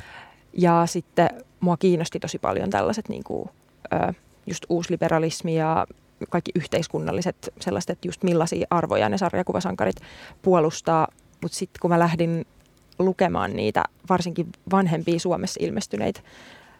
Ja 0.52 0.82
sitten 0.86 1.28
mua 1.60 1.76
kiinnosti 1.76 2.20
tosi 2.20 2.38
paljon 2.38 2.70
tällaiset 2.70 3.08
niin 3.08 3.24
kuin, 3.24 3.48
ö, 3.92 4.12
just 4.46 4.64
uusliberalismi 4.68 5.56
ja 5.56 5.86
kaikki 6.30 6.50
yhteiskunnalliset 6.54 7.52
sellaiset, 7.60 7.90
että 7.90 8.08
just 8.08 8.22
millaisia 8.22 8.66
arvoja 8.70 9.08
ne 9.08 9.18
sarjakuvasankarit 9.18 9.96
puolustaa. 10.42 11.08
Mutta 11.42 11.58
sitten 11.58 11.80
kun 11.80 11.90
mä 11.90 11.98
lähdin 11.98 12.46
lukemaan 12.98 13.52
niitä 13.52 13.84
varsinkin 14.08 14.46
vanhempia 14.72 15.18
Suomessa 15.18 15.60
ilmestyneitä 15.62 16.20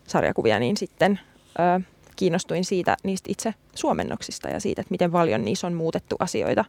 sarjakuvia, 0.09 0.59
niin 0.59 0.77
sitten 0.77 1.21
ö, 1.59 1.81
kiinnostuin 2.17 2.65
siitä 2.65 2.97
niistä 3.03 3.33
itse 3.33 3.55
suomennoksista 3.75 4.49
ja 4.49 4.61
siitä, 4.61 4.81
että 4.81 4.91
miten 4.91 5.11
paljon 5.11 5.45
niissä 5.45 5.67
on 5.67 5.75
muutettu 5.75 6.17
asioita 6.19 6.65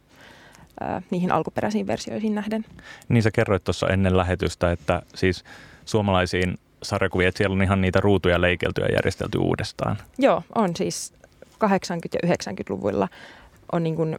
ö, 0.82 1.00
niihin 1.10 1.32
alkuperäisiin 1.32 1.86
versioihin 1.86 2.34
nähden. 2.34 2.64
Niin 3.08 3.22
sä 3.22 3.30
kerroit 3.30 3.64
tuossa 3.64 3.88
ennen 3.88 4.16
lähetystä, 4.16 4.72
että 4.72 5.02
siis 5.14 5.44
suomalaisiin 5.84 6.58
sarjakuvia, 6.82 7.28
että 7.28 7.38
siellä 7.38 7.54
on 7.54 7.62
ihan 7.62 7.80
niitä 7.80 8.00
ruutuja 8.00 8.40
leikelty 8.40 8.80
ja 8.80 8.92
järjestelty 8.92 9.38
uudestaan. 9.38 9.96
Joo, 10.18 10.42
on 10.54 10.76
siis 10.76 11.14
80- 11.64 11.68
ja 12.22 12.34
90-luvuilla 12.34 13.08
on 13.72 13.82
niin 13.82 13.96
kuin 13.96 14.18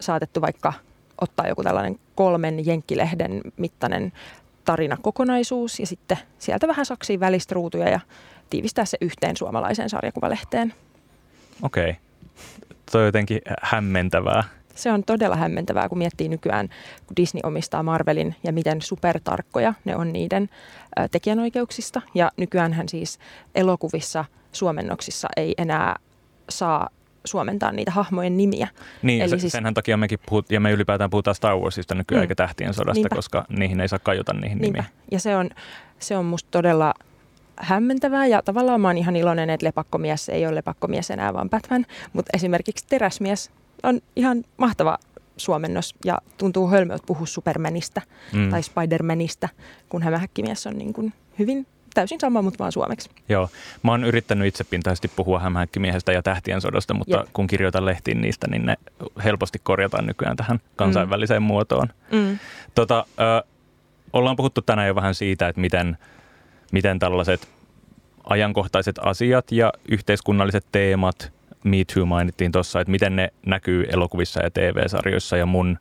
saatettu 0.00 0.40
vaikka 0.40 0.72
ottaa 1.20 1.48
joku 1.48 1.62
tällainen 1.62 1.98
kolmen 2.14 2.66
jenkkilehden 2.66 3.40
mittainen 3.56 4.12
tarinakokonaisuus 4.64 5.80
ja 5.80 5.86
sitten 5.86 6.18
sieltä 6.38 6.68
vähän 6.68 6.86
saksiin 6.86 7.20
välistä 7.20 7.54
ruutuja 7.54 7.88
ja 7.88 8.00
tiivistää 8.50 8.84
se 8.84 8.98
yhteen 9.00 9.36
suomalaiseen 9.36 9.90
sarjakuvalehteen. 9.90 10.74
Okei. 11.62 11.90
Okay. 11.90 12.02
Tuo 12.92 13.00
on 13.00 13.06
jotenkin 13.06 13.40
hämmentävää. 13.62 14.44
Se 14.74 14.92
on 14.92 15.04
todella 15.04 15.36
hämmentävää, 15.36 15.88
kun 15.88 15.98
miettii 15.98 16.28
nykyään, 16.28 16.68
kun 17.06 17.16
Disney 17.16 17.40
omistaa 17.44 17.82
Marvelin 17.82 18.34
ja 18.44 18.52
miten 18.52 18.82
supertarkkoja 18.82 19.74
ne 19.84 19.96
on 19.96 20.12
niiden 20.12 20.48
tekijänoikeuksista. 21.10 22.02
Ja 22.14 22.30
nykyäänhän 22.36 22.88
siis 22.88 23.18
elokuvissa, 23.54 24.24
suomennoksissa 24.52 25.28
ei 25.36 25.54
enää 25.58 25.96
saa 26.48 26.88
suomentaa 27.24 27.72
niitä 27.72 27.90
hahmojen 27.90 28.36
nimiä. 28.36 28.68
Niin, 29.02 29.22
Eli 29.22 29.30
se, 29.30 29.38
siis, 29.38 29.52
senhän 29.52 29.74
takia 29.74 29.96
mekin 29.96 30.18
puhut, 30.26 30.52
ja 30.52 30.60
me 30.60 30.70
ylipäätään 30.70 31.10
puhutaan 31.10 31.34
Star 31.34 31.56
Warsista 31.56 31.94
nykyään 31.94 32.20
mm. 32.20 32.22
eikä 32.22 32.34
Tähtien 32.34 32.74
sodasta, 32.74 32.94
Niinpä. 32.94 33.16
koska 33.16 33.44
niihin 33.48 33.80
ei 33.80 33.88
saa 33.88 33.98
kajota 33.98 34.32
niihin 34.32 34.58
Niinpä. 34.58 34.78
nimiä. 34.78 34.84
Ja 35.10 35.20
se 35.20 35.36
on, 35.36 35.50
se 35.98 36.16
on 36.16 36.24
musta 36.24 36.48
todella 36.50 36.94
hämmentävää 37.56 38.26
ja 38.26 38.42
tavallaan 38.42 38.80
mä 38.80 38.88
oon 38.88 38.98
ihan 38.98 39.16
iloinen, 39.16 39.50
että 39.50 39.66
lepakkomies 39.66 40.28
ei 40.28 40.46
ole 40.46 40.54
lepakkomies 40.54 41.10
enää, 41.10 41.34
vaan 41.34 41.50
Batman. 41.50 41.86
Mutta 42.12 42.30
esimerkiksi 42.34 42.86
teräsmies 42.88 43.50
on 43.82 44.00
ihan 44.16 44.44
mahtava 44.56 44.98
suomennos 45.36 45.94
ja 46.04 46.18
tuntuu 46.38 46.68
hölmöltä 46.68 47.04
puhua 47.06 47.26
Supermanista 47.26 48.02
mm. 48.32 48.50
tai 48.50 48.62
Spidermanista, 48.62 49.48
kun 49.88 50.02
hämähäkkimies 50.02 50.66
on 50.66 50.78
niin 50.78 50.92
kuin 50.92 51.12
hyvin 51.38 51.66
täysin 51.96 52.20
sama, 52.20 52.42
mutta 52.42 52.58
vaan 52.58 52.72
suomeksi. 52.72 53.10
Joo. 53.28 53.48
Mä 53.82 53.90
oon 53.90 54.04
yrittänyt 54.04 54.48
itsepintaisesti 54.48 55.08
puhua 55.08 55.40
hämähäkkimiehestä 55.40 56.12
ja 56.12 56.22
tähtien 56.22 56.60
sodasta, 56.60 56.94
mutta 56.94 57.16
Jep. 57.16 57.26
kun 57.32 57.46
kirjoitan 57.46 57.84
lehtiin 57.84 58.20
niistä, 58.20 58.46
niin 58.50 58.66
ne 58.66 58.76
helposti 59.24 59.58
korjataan 59.62 60.06
nykyään 60.06 60.36
tähän 60.36 60.60
kansainväliseen 60.76 61.42
mm. 61.42 61.46
muotoon. 61.46 61.88
Mm. 62.12 62.38
Tota, 62.74 63.06
ö, 63.20 63.46
ollaan 64.12 64.36
puhuttu 64.36 64.62
tänään 64.62 64.88
jo 64.88 64.94
vähän 64.94 65.14
siitä, 65.14 65.48
että 65.48 65.60
miten, 65.60 65.98
miten 66.72 66.98
tällaiset 66.98 67.48
ajankohtaiset 68.24 68.98
asiat 68.98 69.52
ja 69.52 69.72
yhteiskunnalliset 69.88 70.66
teemat, 70.72 71.32
Me 71.64 71.76
Too 71.94 72.06
mainittiin 72.06 72.52
tuossa, 72.52 72.80
että 72.80 72.90
miten 72.90 73.16
ne 73.16 73.32
näkyy 73.46 73.84
elokuvissa 73.92 74.42
ja 74.42 74.50
TV-sarjoissa 74.50 75.36
ja 75.36 75.46
mun, 75.46 75.78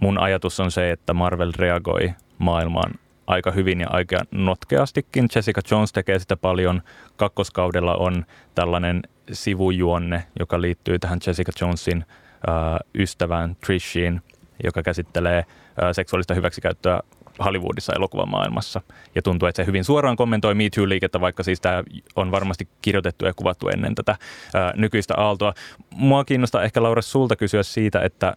mun 0.00 0.18
ajatus 0.18 0.60
on 0.60 0.70
se, 0.70 0.90
että 0.90 1.14
Marvel 1.14 1.52
reagoi 1.56 2.14
maailmaan 2.38 2.94
aika 3.28 3.50
hyvin 3.50 3.80
ja 3.80 3.86
aika 3.90 4.18
notkeastikin. 4.30 5.28
Jessica 5.34 5.60
Jones 5.70 5.92
tekee 5.92 6.18
sitä 6.18 6.36
paljon. 6.36 6.82
Kakkoskaudella 7.16 7.94
on 7.94 8.26
tällainen 8.54 9.02
sivujuonne, 9.32 10.24
joka 10.38 10.60
liittyy 10.60 10.98
tähän 10.98 11.18
Jessica 11.26 11.52
Jonesin 11.60 12.04
äh, 12.48 12.54
ystävään 12.94 13.56
Trishiin, 13.66 14.22
joka 14.64 14.82
käsittelee 14.82 15.38
äh, 15.38 15.44
seksuaalista 15.92 16.34
hyväksikäyttöä 16.34 17.00
Hollywoodissa 17.44 17.92
elokuvamaailmassa. 17.96 18.80
Ja 19.14 19.22
tuntuu, 19.22 19.48
että 19.48 19.62
se 19.62 19.66
hyvin 19.66 19.84
suoraan 19.84 20.16
kommentoi 20.16 20.54
Me 20.54 20.68
Too-liikettä, 20.76 21.20
vaikka 21.20 21.42
siis 21.42 21.60
tämä 21.60 21.82
on 22.16 22.30
varmasti 22.30 22.68
kirjoitettu 22.82 23.26
ja 23.26 23.34
kuvattu 23.34 23.68
ennen 23.68 23.94
tätä 23.94 24.16
ää, 24.54 24.72
nykyistä 24.76 25.14
aaltoa. 25.16 25.54
Mua 25.94 26.24
kiinnostaa 26.24 26.62
ehkä 26.62 26.82
Laura 26.82 27.02
sulta 27.02 27.36
kysyä 27.36 27.62
siitä, 27.62 28.00
että 28.00 28.36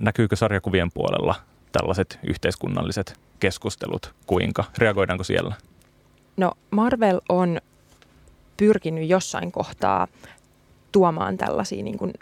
näkyykö 0.00 0.36
sarjakuvien 0.36 0.88
puolella 0.94 1.34
tällaiset 1.72 2.18
yhteiskunnalliset 2.22 3.27
keskustelut, 3.40 4.14
kuinka? 4.26 4.64
Reagoidaanko 4.78 5.24
siellä? 5.24 5.54
No 6.36 6.52
Marvel 6.70 7.20
on 7.28 7.60
pyrkinyt 8.56 9.08
jossain 9.08 9.52
kohtaa 9.52 10.08
tuomaan 10.92 11.36
tällaisia 11.36 11.82
niin 11.82 11.98
kuin, 11.98 12.12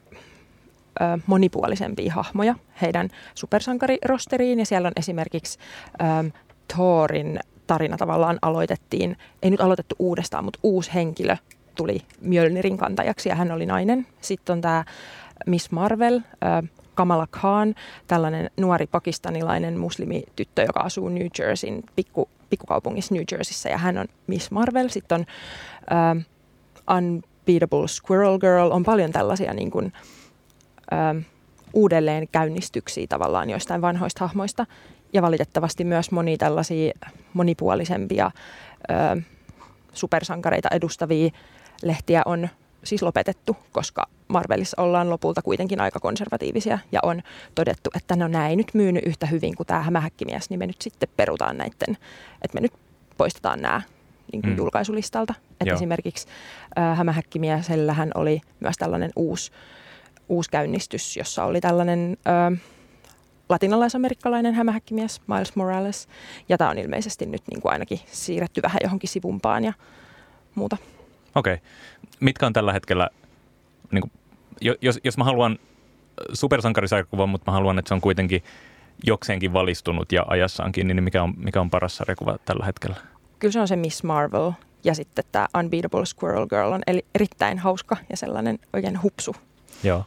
ö, 1.00 1.18
monipuolisempia 1.26 2.12
hahmoja 2.12 2.55
heidän 2.83 3.09
supersankarirosteriin. 3.35 4.59
Ja 4.59 4.66
siellä 4.66 4.87
on 4.88 4.92
esimerkiksi 4.96 5.59
ö, 6.00 6.31
Thorin 6.74 7.40
tarina 7.66 7.96
tavallaan 7.96 8.38
aloitettiin, 8.42 9.16
ei 9.42 9.50
nyt 9.50 9.61
aloitettu 9.61 9.94
uudestaan, 9.98 10.44
mutta 10.44 10.59
uusi 10.62 10.94
henkilö 10.94 11.37
tuli 11.74 12.02
Mjölnirin 12.20 12.76
kantajaksi 12.79 13.29
ja 13.29 13.35
hän 13.35 13.52
oli 13.52 13.66
nainen. 13.66 14.07
Sitten 14.20 14.52
on 14.52 14.61
tämä 14.61 14.85
Miss 15.46 15.70
Marvel, 15.70 16.14
ö, 16.16 16.68
Kamala 16.97 17.27
Khan, 17.31 17.75
tällainen 18.07 18.51
nuori 18.61 18.87
pakistanilainen 18.87 19.79
muslimityttö, 19.79 20.63
joka 20.63 20.81
asuu 20.81 21.09
New 21.09 21.27
Jerseyn 21.39 21.83
pikku, 21.97 22.29
pikkukaupungissa 22.51 23.15
New 23.15 23.25
Jerseyssä 23.33 23.69
ja 23.69 23.79
hän 23.79 23.99
on 23.99 24.07
Miss 24.27 24.51
Marvel. 24.51 24.89
Sitten 24.89 25.21
on 25.21 25.27
uh, 26.17 26.97
Unbeatable 26.97 27.89
Squirrel 27.89 28.39
Girl, 28.39 28.71
on 28.71 28.83
paljon 28.83 29.13
tällaisia 29.13 29.55
niin 29.55 29.71
kuin, 29.71 29.93
uh, 31.17 31.23
uudelleen 31.73 32.29
käynnistyksiä 32.33 33.07
tavallaan 33.09 33.51
joistain 33.51 33.83
vanhoista 33.83 34.25
hahmoista. 34.25 34.67
Ja 35.13 35.23
valitettavasti 35.23 35.85
myös 35.85 36.11
moni 36.11 36.37
tällaisia 36.37 36.93
monipuolisempia 37.33 38.31
uh, 39.17 39.23
supersankareita 39.93 40.69
edustavia 40.73 41.31
lehtiä 41.83 42.23
on 42.25 42.49
siis 42.87 43.03
lopetettu, 43.03 43.57
koska 43.72 44.07
Marvelissa 44.29 44.83
ollaan 44.83 45.11
lopulta 45.11 45.42
kuitenkin 45.42 45.81
aika 45.81 46.01
konservatiivisia 46.01 46.79
ja 46.92 47.01
on 47.03 47.22
todettu, 47.55 47.90
että 47.96 48.16
no 48.16 48.29
näin 48.29 48.57
nyt 48.57 48.75
myynyt 48.75 49.07
yhtä 49.07 49.27
hyvin 49.27 49.57
kuin 49.57 49.66
tämä 49.66 49.83
hämähäkkimies, 49.83 50.51
niin 50.51 50.59
me 50.59 50.66
nyt 50.66 50.83
sitten 50.83 51.09
perutaan 51.16 51.59
näiden, 51.59 51.96
että 52.42 52.55
me 52.55 52.61
nyt 52.61 52.72
poistetaan 53.18 53.62
nämä 53.62 53.83
niin 54.33 54.42
kuin 54.42 54.53
mm. 54.53 54.57
julkaisulistalta. 54.57 55.35
Että 55.61 55.75
esimerkiksi 55.75 56.27
äh, 56.79 56.99
hämähäkkimiesellähän 56.99 58.11
oli 58.14 58.40
myös 58.61 58.77
tällainen 58.77 59.11
uusi, 59.16 59.53
uusi 60.29 60.51
käynnistys, 60.51 61.16
jossa 61.16 61.44
oli 61.44 61.61
tällainen 61.61 62.16
äh, 62.29 62.61
latinalaisamerikkalainen 63.49 64.55
hämähäkkimies 64.55 65.20
Miles 65.27 65.57
Morales. 65.57 66.09
Ja 66.49 66.59
tämä 66.59 66.70
on 66.70 66.79
ilmeisesti 66.79 67.27
nyt 67.27 67.42
niin 67.51 67.62
kuin 67.62 67.72
ainakin 67.72 68.01
siirretty 68.07 68.62
vähän 68.62 68.79
johonkin 68.83 69.11
sivumpaan 69.11 69.64
ja 69.64 69.72
muuta. 70.55 70.77
Okei. 71.35 71.55
Okay. 71.55 71.66
Mitkä 72.21 72.47
on 72.47 72.53
tällä 72.53 72.73
hetkellä, 72.73 73.09
niin 73.90 74.02
kuin, 74.02 74.13
jos, 74.81 75.00
jos 75.04 75.19
mä 75.19 75.25
haluan 75.25 75.59
supersankarisarjakuvan, 76.33 77.29
mutta 77.29 77.50
mä 77.50 77.54
haluan, 77.54 77.79
että 77.79 77.88
se 77.88 77.94
on 77.94 78.00
kuitenkin 78.00 78.42
jokseenkin 79.04 79.52
valistunut 79.52 80.13
ja 80.13 80.25
ajassaankin, 80.29 80.87
niin 80.87 81.04
mikä 81.04 81.23
on, 81.23 81.35
mikä 81.37 81.61
on 81.61 81.71
paras 81.71 81.96
sarjakuva 81.96 82.38
tällä 82.44 82.67
hetkellä? 82.67 82.96
Kyllä 83.38 83.52
se 83.52 83.61
on 83.61 83.69
se 83.69 83.77
Miss 83.77 84.02
Marvel 84.02 84.52
ja 84.85 84.94
sitten 84.94 85.25
tämä 85.33 85.46
Unbeatable 85.59 86.07
Squirrel 86.07 86.46
Girl 86.46 86.73
on 86.73 86.83
eli 86.87 87.04
erittäin 87.15 87.59
hauska 87.59 87.96
ja 88.11 88.17
sellainen 88.17 88.59
oikein 88.73 89.02
hupsu. 89.02 89.37
Joo, 89.83 90.04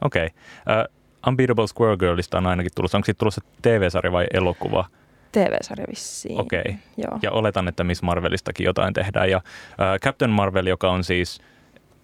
okei. 0.00 0.26
Okay. 0.26 0.80
Uh, 0.80 1.02
Unbeatable 1.28 1.66
Squirrel 1.66 1.96
Girlista 1.96 2.38
on 2.38 2.46
ainakin 2.46 2.72
tulossa. 2.74 2.98
Onko 2.98 3.06
siitä 3.06 3.18
tulossa 3.18 3.40
TV-sarja 3.62 4.12
vai 4.12 4.26
elokuva? 4.34 4.84
TV-sarja 5.32 5.86
vissiin. 5.90 6.40
Okei. 6.40 6.60
Okay. 6.60 6.74
Joo. 6.96 7.18
Ja 7.22 7.30
oletan, 7.30 7.68
että 7.68 7.84
Miss 7.84 8.02
Marvelistakin 8.02 8.64
jotain 8.64 8.94
tehdään. 8.94 9.30
Ja 9.30 9.36
uh, 9.36 10.00
Captain 10.00 10.30
Marvel, 10.30 10.66
joka 10.66 10.90
on 10.90 11.04
siis 11.04 11.40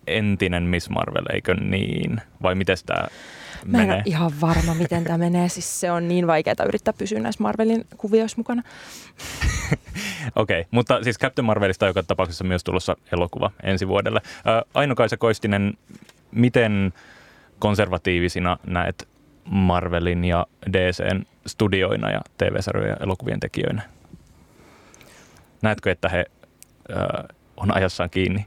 entinen 0.06 0.62
Miss 0.62 0.90
Marvel, 0.90 1.24
eikö 1.32 1.54
niin? 1.54 2.20
Vai 2.42 2.54
miten 2.54 2.76
tämä 2.86 3.06
Mä 3.66 3.82
en 3.82 3.90
ole 3.90 4.02
ihan 4.04 4.32
varma, 4.40 4.74
miten 4.74 5.04
tämä 5.04 5.18
menee. 5.18 5.48
Siis 5.58 5.80
se 5.80 5.90
on 5.90 6.08
niin 6.08 6.26
vaikeaa 6.26 6.64
yrittää 6.68 6.94
pysyä 6.98 7.20
näissä 7.20 7.42
Marvelin 7.42 7.84
kuvioissa 7.96 8.34
mukana. 8.36 8.62
Okei, 10.36 10.60
okay, 10.60 10.64
mutta 10.70 11.04
siis 11.04 11.18
Captain 11.18 11.46
Marvelista 11.46 11.86
on 11.86 11.90
joka 11.90 12.02
tapauksessa 12.02 12.44
myös 12.44 12.64
tulossa 12.64 12.96
elokuva 13.12 13.50
ensi 13.62 13.88
vuodelle. 13.88 14.20
Aino-Kaisa 14.74 15.16
Koistinen, 15.16 15.74
miten 16.30 16.92
konservatiivisina 17.58 18.58
näet 18.66 19.08
Marvelin 19.50 20.24
ja 20.24 20.46
DCn 20.72 21.22
studioina 21.46 22.10
ja 22.10 22.20
TV-sarjojen 22.38 22.90
ja 22.90 22.96
elokuvien 23.04 23.40
tekijöinä? 23.40 23.82
Näetkö, 25.62 25.90
että 25.90 26.08
he 26.08 26.24
ö, 26.90 26.94
on 27.56 27.76
ajassaan 27.76 28.10
kiinni? 28.10 28.46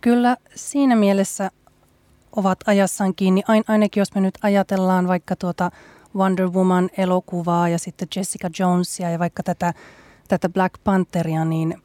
Kyllä 0.00 0.36
siinä 0.54 0.96
mielessä 0.96 1.50
ovat 2.36 2.58
ajassaan 2.66 3.14
kiinni. 3.14 3.42
Ain, 3.48 3.64
ainakin 3.68 4.00
jos 4.00 4.14
me 4.14 4.20
nyt 4.20 4.38
ajatellaan 4.42 5.08
vaikka 5.08 5.36
tuota 5.36 5.70
Wonder 6.16 6.48
Woman-elokuvaa 6.48 7.68
ja 7.68 7.78
sitten 7.78 8.08
Jessica 8.16 8.50
Jonesia 8.58 9.10
ja 9.10 9.18
vaikka 9.18 9.42
tätä, 9.42 9.74
tätä 10.28 10.48
Black 10.48 10.74
Pantheria, 10.84 11.44
niin 11.44 11.82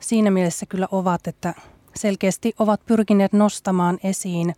siinä 0.00 0.30
mielessä 0.30 0.66
kyllä 0.66 0.88
ovat, 0.90 1.26
että 1.26 1.54
selkeästi 1.94 2.54
ovat 2.58 2.80
pyrkineet 2.86 3.32
nostamaan 3.32 3.98
esiin 4.02 4.54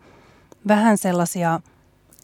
vähän 0.68 0.98
sellaisia 0.98 1.60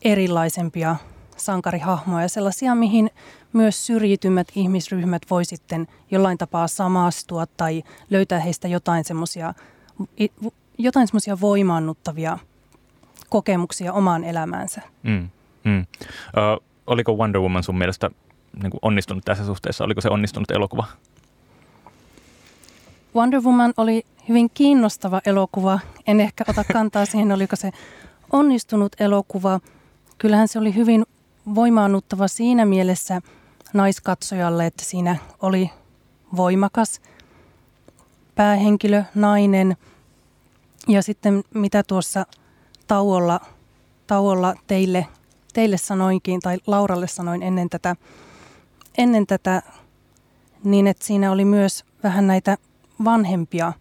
erilaisempia 0.05 0.97
sankarihahmoja, 1.37 2.29
sellaisia, 2.29 2.75
mihin 2.75 3.11
myös 3.53 3.87
syrjitymät 3.87 4.49
ihmisryhmät 4.55 5.23
voi 5.31 5.45
sitten 5.45 5.87
jollain 6.11 6.39
tapaa 6.39 6.69
samastua 6.69 7.47
tai 7.47 7.83
löytää 8.11 8.41
heistä 8.41 8.69
jotain 8.69 9.05
semmoisia 9.05 9.55
jotain 10.79 11.07
semmoisia 11.07 11.41
voimaannuttavia 11.41 12.39
kokemuksia 13.29 13.93
omaan 13.93 14.25
elämäänsä. 14.25 14.83
Mm, 15.03 15.29
mm. 15.65 15.81
Uh, 15.81 16.65
oliko 16.87 17.15
Wonder 17.15 17.41
Woman 17.41 17.63
sun 17.63 17.79
mielestä 17.79 18.11
niin 18.63 18.71
kuin 18.71 18.79
onnistunut 18.83 19.25
tässä 19.25 19.47
suhteessa? 19.47 19.85
Oliko 19.85 20.01
se 20.01 20.09
onnistunut 20.09 20.51
elokuva? 20.51 20.85
Wonder 23.15 23.41
Woman 23.41 23.75
oli 23.77 24.03
hyvin 24.29 24.51
kiinnostava 24.55 25.21
elokuva. 25.27 25.79
En 26.07 26.21
ehkä 26.21 26.45
ota 26.49 26.65
kantaa 26.73 27.07
siihen, 27.07 27.33
oliko 27.33 27.57
se 27.57 27.71
onnistunut 28.33 28.93
elokuva. 29.01 29.61
Kyllähän 30.19 30.49
se 30.49 30.59
oli 30.59 30.75
hyvin 30.75 31.07
voimaannuttava 31.55 32.29
siinä 32.29 32.65
mielessä 32.65 33.21
naiskatsojalle, 33.75 34.67
että 34.67 34.85
siinä 34.85 35.17
oli 35.43 35.71
voimakas 36.37 37.01
päähenkilö, 38.35 39.03
nainen. 39.15 39.77
Ja 40.89 41.03
sitten 41.03 41.45
mitä 41.55 41.83
tuossa 41.83 42.27
tauolla, 42.87 43.41
tauolla 44.07 44.55
teille, 44.67 45.07
teille 45.53 45.77
sanoinkin, 45.77 46.41
tai 46.41 46.59
Lauralle 46.67 47.09
sanoin 47.09 47.43
ennen 47.43 47.71
tätä, 47.71 47.97
ennen 48.99 49.27
tätä, 49.27 49.63
niin 50.65 50.87
että 50.87 51.05
siinä 51.05 51.33
oli 51.33 51.45
myös 51.45 51.85
vähän 52.03 52.27
näitä 52.27 52.59
vanhempia 53.05 53.73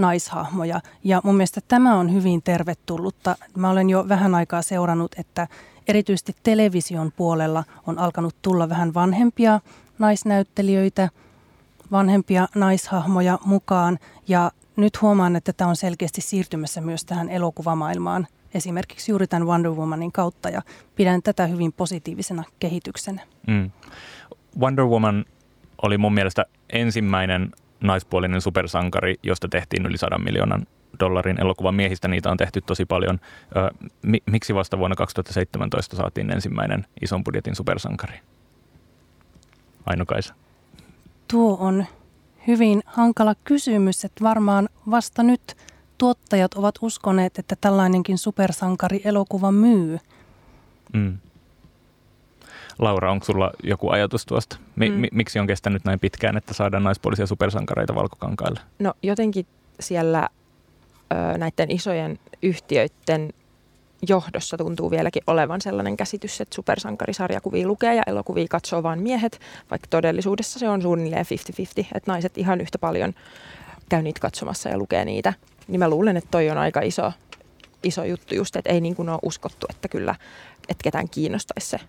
naishahmoja. 0.00 0.80
Ja 1.04 1.20
mun 1.24 1.36
mielestä 1.36 1.60
tämä 1.68 1.98
on 1.98 2.12
hyvin 2.12 2.42
tervetullutta. 2.42 3.36
Mä 3.56 3.70
olen 3.70 3.90
jo 3.90 4.08
vähän 4.08 4.34
aikaa 4.34 4.62
seurannut, 4.62 5.14
että 5.18 5.48
erityisesti 5.88 6.36
television 6.42 7.12
puolella 7.16 7.64
on 7.86 7.98
alkanut 7.98 8.36
tulla 8.42 8.68
vähän 8.68 8.94
vanhempia 8.94 9.60
naisnäyttelijöitä, 9.98 11.08
vanhempia 11.90 12.48
naishahmoja 12.54 13.38
mukaan. 13.44 13.98
Ja 14.28 14.50
nyt 14.76 15.02
huomaan, 15.02 15.36
että 15.36 15.52
tämä 15.52 15.70
on 15.70 15.76
selkeästi 15.76 16.20
siirtymässä 16.20 16.80
myös 16.80 17.04
tähän 17.04 17.28
elokuvamaailmaan, 17.28 18.26
esimerkiksi 18.54 19.12
juuri 19.12 19.26
tämän 19.26 19.48
Wonder 19.48 19.72
Womanin 19.72 20.12
kautta, 20.12 20.48
ja 20.48 20.62
pidän 20.96 21.22
tätä 21.22 21.46
hyvin 21.46 21.72
positiivisena 21.72 22.44
kehityksenä. 22.58 23.22
Mm. 23.46 23.70
Wonder 24.60 24.84
Woman 24.84 25.24
oli 25.82 25.98
mun 25.98 26.14
mielestä 26.14 26.46
ensimmäinen 26.72 27.50
naispuolinen 27.80 28.40
supersankari, 28.40 29.14
josta 29.22 29.48
tehtiin 29.48 29.86
yli 29.86 29.98
100 29.98 30.18
miljoonan 30.18 30.66
dollarin 31.00 31.40
elokuvan 31.40 31.74
miehistä. 31.74 32.08
Niitä 32.08 32.30
on 32.30 32.36
tehty 32.36 32.60
tosi 32.60 32.84
paljon. 32.86 33.20
miksi 34.26 34.54
vasta 34.54 34.78
vuonna 34.78 34.96
2017 34.96 35.96
saatiin 35.96 36.30
ensimmäinen 36.30 36.86
ison 37.02 37.24
budjetin 37.24 37.56
supersankari? 37.56 38.20
Aino 39.86 40.06
Kaisa. 40.06 40.34
Tuo 41.30 41.56
on 41.60 41.86
hyvin 42.46 42.82
hankala 42.86 43.34
kysymys, 43.44 44.04
että 44.04 44.24
varmaan 44.24 44.68
vasta 44.90 45.22
nyt 45.22 45.56
tuottajat 45.98 46.54
ovat 46.54 46.74
uskoneet, 46.82 47.38
että 47.38 47.56
tällainenkin 47.60 48.18
supersankari-elokuva 48.18 49.52
myy. 49.52 49.98
Mm. 50.92 51.18
Laura, 52.80 53.12
onko 53.12 53.24
sulla 53.24 53.50
joku 53.62 53.90
ajatus 53.90 54.26
tuosta? 54.26 54.56
Mi- 54.76 54.90
mm. 54.90 55.02
Miksi 55.12 55.38
on 55.38 55.46
kestänyt 55.46 55.84
näin 55.84 56.00
pitkään, 56.00 56.36
että 56.36 56.54
saadaan 56.54 56.84
naispuolisia 56.84 57.26
supersankareita 57.26 57.94
valkokankaille? 57.94 58.60
No 58.78 58.94
jotenkin 59.02 59.46
siellä 59.80 60.28
ö, 61.12 61.38
näiden 61.38 61.70
isojen 61.70 62.18
yhtiöiden 62.42 63.32
johdossa 64.08 64.56
tuntuu 64.56 64.90
vieläkin 64.90 65.22
olevan 65.26 65.60
sellainen 65.60 65.96
käsitys, 65.96 66.40
että 66.40 66.54
supersankarisarjakuvia 66.54 67.66
lukee 67.66 67.94
ja 67.94 68.02
elokuvia 68.06 68.46
katsoo 68.50 68.82
vain 68.82 69.02
miehet, 69.02 69.40
vaikka 69.70 69.86
todellisuudessa 69.90 70.58
se 70.58 70.68
on 70.68 70.82
suunnilleen 70.82 71.26
50-50, 71.80 71.86
että 71.94 72.12
naiset 72.12 72.38
ihan 72.38 72.60
yhtä 72.60 72.78
paljon 72.78 73.14
käy 73.88 74.02
niitä 74.02 74.20
katsomassa 74.20 74.68
ja 74.68 74.78
lukee 74.78 75.04
niitä. 75.04 75.32
Niin 75.68 75.78
mä 75.78 75.88
luulen, 75.88 76.16
että 76.16 76.30
toi 76.30 76.50
on 76.50 76.58
aika 76.58 76.80
iso, 76.80 77.12
iso 77.82 78.04
juttu 78.04 78.34
just, 78.34 78.56
että 78.56 78.70
ei 78.70 78.80
niin 78.80 78.96
kuin 78.96 79.08
ole 79.08 79.18
uskottu, 79.22 79.66
että 79.70 79.88
kyllä, 79.88 80.14
että 80.68 80.82
ketään 80.82 81.08
kiinnostaisi 81.08 81.68
se 81.68 81.80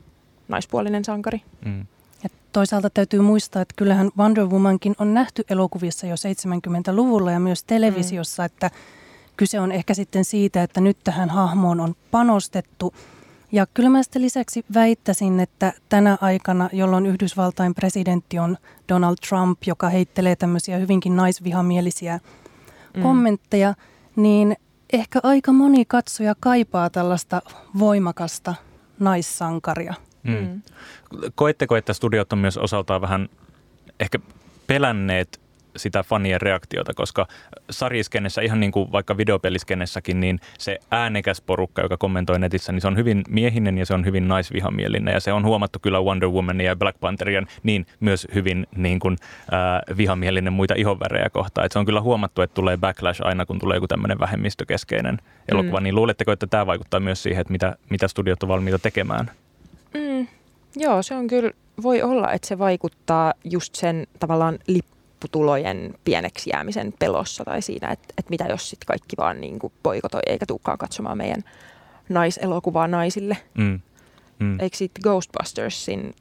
naispuolinen 0.52 1.06
sankari. 1.06 1.42
Mm. 1.66 1.86
Ja 2.24 2.30
toisaalta 2.52 2.90
täytyy 2.90 3.22
muistaa, 3.22 3.62
että 3.62 3.74
kyllähän 3.78 4.12
Wonder 4.18 4.46
Womankin 4.46 4.96
on 5.00 5.14
nähty 5.14 5.44
elokuvissa 5.50 6.08
jo 6.08 6.16
70-luvulla 6.16 7.32
ja 7.32 7.40
myös 7.40 7.64
televisiossa, 7.64 8.44
mm. 8.44 8.46
että 8.46 8.72
Kyse 9.42 9.60
on 9.60 9.72
ehkä 9.72 9.94
sitten 9.94 10.26
siitä, 10.26 10.64
että 10.64 10.82
nyt 10.82 10.98
tähän 11.04 11.30
hahmoon 11.30 11.80
on 11.80 11.96
panostettu. 12.12 12.94
Ja 13.52 13.68
kyllä 13.74 13.90
mä 13.90 14.04
sitten 14.04 14.22
lisäksi 14.22 14.66
väittäisin, 14.74 15.40
että 15.40 15.74
tänä 15.90 16.18
aikana, 16.22 16.70
jolloin 16.74 17.06
Yhdysvaltain 17.06 17.76
presidentti 17.76 18.40
on 18.40 18.58
Donald 18.90 19.16
Trump, 19.30 19.60
joka 19.66 19.90
heittelee 19.90 20.36
tämmöisiä 20.36 20.78
hyvinkin 20.78 21.16
naisvihamielisiä 21.16 22.20
mm. 22.96 23.02
kommentteja, 23.02 23.74
niin 24.16 24.56
ehkä 24.94 25.20
aika 25.24 25.52
moni 25.54 25.86
katsoja 25.86 26.36
kaipaa 26.40 26.90
tällaista 26.90 27.42
voimakasta 27.80 28.56
naissankaria. 29.00 29.94
Mm. 30.24 30.34
mm. 30.34 30.62
Koetteko, 31.36 31.76
että 31.76 31.94
studiot 31.94 32.34
on 32.34 32.40
myös 32.40 32.58
osaltaan 32.58 33.02
vähän 33.02 33.30
ehkä 34.00 34.20
pelänneet 34.68 35.42
sitä 35.78 36.04
fanien 36.04 36.42
reaktiota, 36.42 36.94
koska 36.94 37.28
sarjiskennessä, 37.70 38.42
ihan 38.42 38.60
niin 38.60 38.72
kuin 38.72 38.92
vaikka 38.92 39.18
videopeliskennessäkin, 39.18 40.20
niin 40.20 40.40
se 40.58 40.80
äänekäs 40.92 41.42
porukka, 41.42 41.82
joka 41.82 41.98
kommentoi 41.98 42.40
netissä, 42.40 42.72
niin 42.72 42.82
se 42.82 42.88
on 42.88 42.98
hyvin 42.98 43.24
miehinen 43.30 43.78
ja 43.78 43.86
se 43.86 43.94
on 43.94 44.06
hyvin 44.06 44.28
naisvihamielinen. 44.28 45.14
Ja 45.14 45.20
se 45.20 45.34
on 45.34 45.46
huomattu 45.46 45.80
kyllä 45.80 46.02
Wonder 46.02 46.30
Woman 46.30 46.62
ja 46.62 46.76
Black 46.76 47.00
Pantherin 47.00 47.48
niin 47.64 47.86
myös 48.00 48.28
hyvin 48.36 48.68
niin 48.76 49.00
kuin, 49.00 49.18
äh, 49.54 49.98
vihamielinen 49.98 50.54
muita 50.54 50.74
ihonvärejä 50.78 51.30
kohtaan. 51.30 51.66
Et 51.66 51.72
se 51.72 51.80
on 51.80 51.86
kyllä 51.86 52.02
huomattu, 52.02 52.42
että 52.42 52.54
tulee 52.54 52.78
backlash 52.78 53.22
aina, 53.24 53.46
kun 53.46 53.60
tulee 53.60 53.78
joku 53.78 53.88
tämmöinen 53.88 54.20
vähemmistökeskeinen 54.20 55.18
elokuva. 55.52 55.80
Mm. 55.80 55.84
Niin 55.84 55.96
luuletteko, 55.96 56.32
että 56.32 56.48
tämä 56.48 56.66
vaikuttaa 56.66 57.00
myös 57.00 57.24
siihen, 57.24 57.42
että 57.42 57.52
mitä, 57.52 57.76
mitä 57.90 58.08
studiot 58.08 58.44
on 58.44 58.50
valmiita 58.50 58.80
tekemään? 58.80 59.32
Mm. 59.94 60.28
Joo, 60.76 61.04
se 61.04 61.16
on 61.16 61.28
kyllä, 61.28 61.52
voi 61.84 62.02
olla, 62.02 62.32
että 62.32 62.48
se 62.48 62.60
vaikuttaa 62.60 63.34
just 63.44 63.76
sen 63.76 64.08
tavallaan 64.20 64.60
lip 64.68 64.86
lopputulojen 65.22 65.94
pieneksi 66.04 66.50
jäämisen 66.54 66.94
pelossa 67.00 67.46
tai 67.46 67.62
siinä, 67.62 67.92
että, 67.92 68.14
että 68.18 68.30
mitä 68.30 68.46
jos 68.50 68.70
sitten 68.70 68.86
kaikki 68.88 69.18
vaan 69.18 69.42
niin 69.42 69.60
kuin 69.60 69.74
poikotoi 69.84 70.22
eikä 70.26 70.46
tulekaan 70.46 70.78
katsomaan 70.78 71.18
meidän 71.18 71.44
naiselokuvaa 72.10 72.88
naisille. 72.88 73.38
Mm. 73.58 73.80
Hmm. 74.40 74.60
Eikö 74.60 74.78
siitä 74.78 75.02
Ghostbustersin 75.02 76.16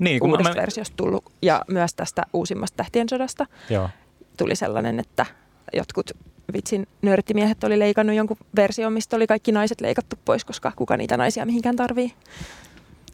niin, 0.00 0.20
kun 0.20 0.30
uudesta 0.30 0.54
mä... 0.54 0.60
versiosta 0.60 0.96
tullut 0.96 1.24
ja 1.42 1.64
myös 1.68 1.94
tästä 1.94 2.22
uusimmasta 2.32 2.76
Tähtien 2.76 3.08
sodasta 3.08 3.46
Joo. 3.70 3.88
tuli 4.36 4.56
sellainen, 4.56 5.00
että 5.00 5.26
jotkut 5.72 6.10
vitsin 6.52 6.86
nörttimiehet 7.02 7.64
oli 7.64 7.78
leikannut 7.78 8.16
jonkun 8.16 8.36
version, 8.56 8.92
mistä 8.92 9.16
oli 9.16 9.26
kaikki 9.26 9.52
naiset 9.52 9.80
leikattu 9.80 10.16
pois, 10.24 10.44
koska 10.44 10.72
kuka 10.76 10.96
niitä 10.96 11.16
naisia 11.16 11.46
mihinkään 11.46 11.76
tarvii. 11.76 12.12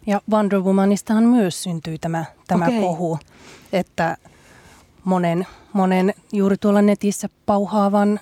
Ja 0.07 0.21
Wonder 0.31 0.59
Womanistahan 0.59 1.23
myös 1.23 1.63
syntyi 1.63 1.97
tämä, 1.97 2.25
tämä 2.47 2.65
okay. 2.65 2.79
kohu, 2.81 3.19
että 3.73 4.17
monen, 5.03 5.47
monen 5.73 6.13
juuri 6.31 6.57
tuolla 6.57 6.81
netissä 6.81 7.29
pauhaavan 7.45 8.19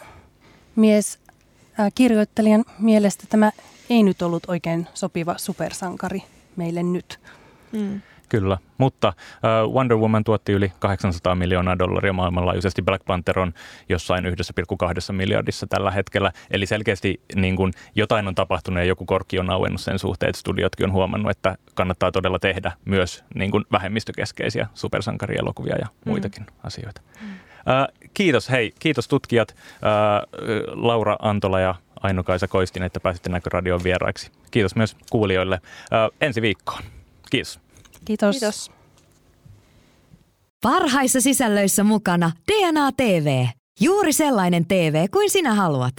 mies 0.76 1.20
äh, 1.80 1.92
kirjoittelijan 1.96 2.66
mielestä 2.80 3.24
tämä 3.30 3.52
ei 3.90 4.04
nyt 4.04 4.22
ollut 4.22 4.44
oikein 4.48 4.88
sopiva 4.94 5.36
supersankari 5.38 6.24
meille 6.56 6.84
nyt. 6.84 7.20
Mm. 7.72 8.02
Kyllä, 8.30 8.58
mutta 8.78 9.14
Wonder 9.74 9.98
Woman 9.98 10.24
tuotti 10.24 10.52
yli 10.52 10.72
800 10.80 11.36
miljoonaa 11.36 11.80
dollaria 11.80 12.14
maailmanlaajuisesti. 12.14 12.82
Black 12.82 13.06
Panther 13.06 13.40
on 13.40 13.54
jossain 13.90 14.26
1,2 14.26 14.32
miljardissa 15.12 15.68
tällä 15.68 15.92
hetkellä. 15.92 16.32
Eli 16.52 16.66
selkeästi 16.66 17.22
niin 17.36 17.56
kun 17.56 17.72
jotain 17.96 18.28
on 18.28 18.36
tapahtunut 18.36 18.80
ja 18.80 18.86
joku 18.86 19.06
korkki 19.06 19.40
on 19.40 19.50
auennut 19.50 19.82
sen 19.82 20.00
suhteen, 20.00 20.30
että 20.30 20.40
studiotkin 20.40 20.86
on 20.86 20.92
huomannut, 20.92 21.32
että 21.32 21.58
kannattaa 21.76 22.12
todella 22.12 22.40
tehdä 22.40 22.72
myös 22.86 23.24
niin 23.36 23.52
kun 23.52 23.66
vähemmistökeskeisiä 23.72 24.68
supersankarielokuvia 24.74 25.76
ja 25.76 25.86
mm. 25.86 26.10
muitakin 26.10 26.44
mm. 26.44 26.54
asioita. 26.64 27.02
Mm. 27.22 27.28
Kiitos, 28.14 28.50
hei, 28.50 28.74
kiitos 28.80 29.08
tutkijat 29.08 29.56
Laura 30.68 31.16
Antola 31.20 31.60
ja 31.60 31.76
Aino-Kaisa 32.02 32.48
Koistin, 32.48 32.84
että 32.84 33.00
pääsitte 33.00 33.30
Näköradion 33.30 33.84
vieraiksi. 33.84 34.32
Kiitos 34.52 34.76
myös 34.76 34.96
kuulijoille. 35.10 35.62
Ensi 36.22 36.42
viikkoon. 36.42 36.82
Kiitos. 37.32 37.65
Kiitos. 38.06 38.36
Kiitos. 38.40 38.72
Parhaissa 40.62 41.22
sisällöissä 41.22 41.84
mukana 41.84 42.32
DNA 42.52 42.92
TV. 42.92 43.46
Juuri 43.82 44.14
sellainen 44.14 44.66
TV 44.66 45.08
kuin 45.12 45.30
sinä 45.30 45.54
haluat. 45.54 45.94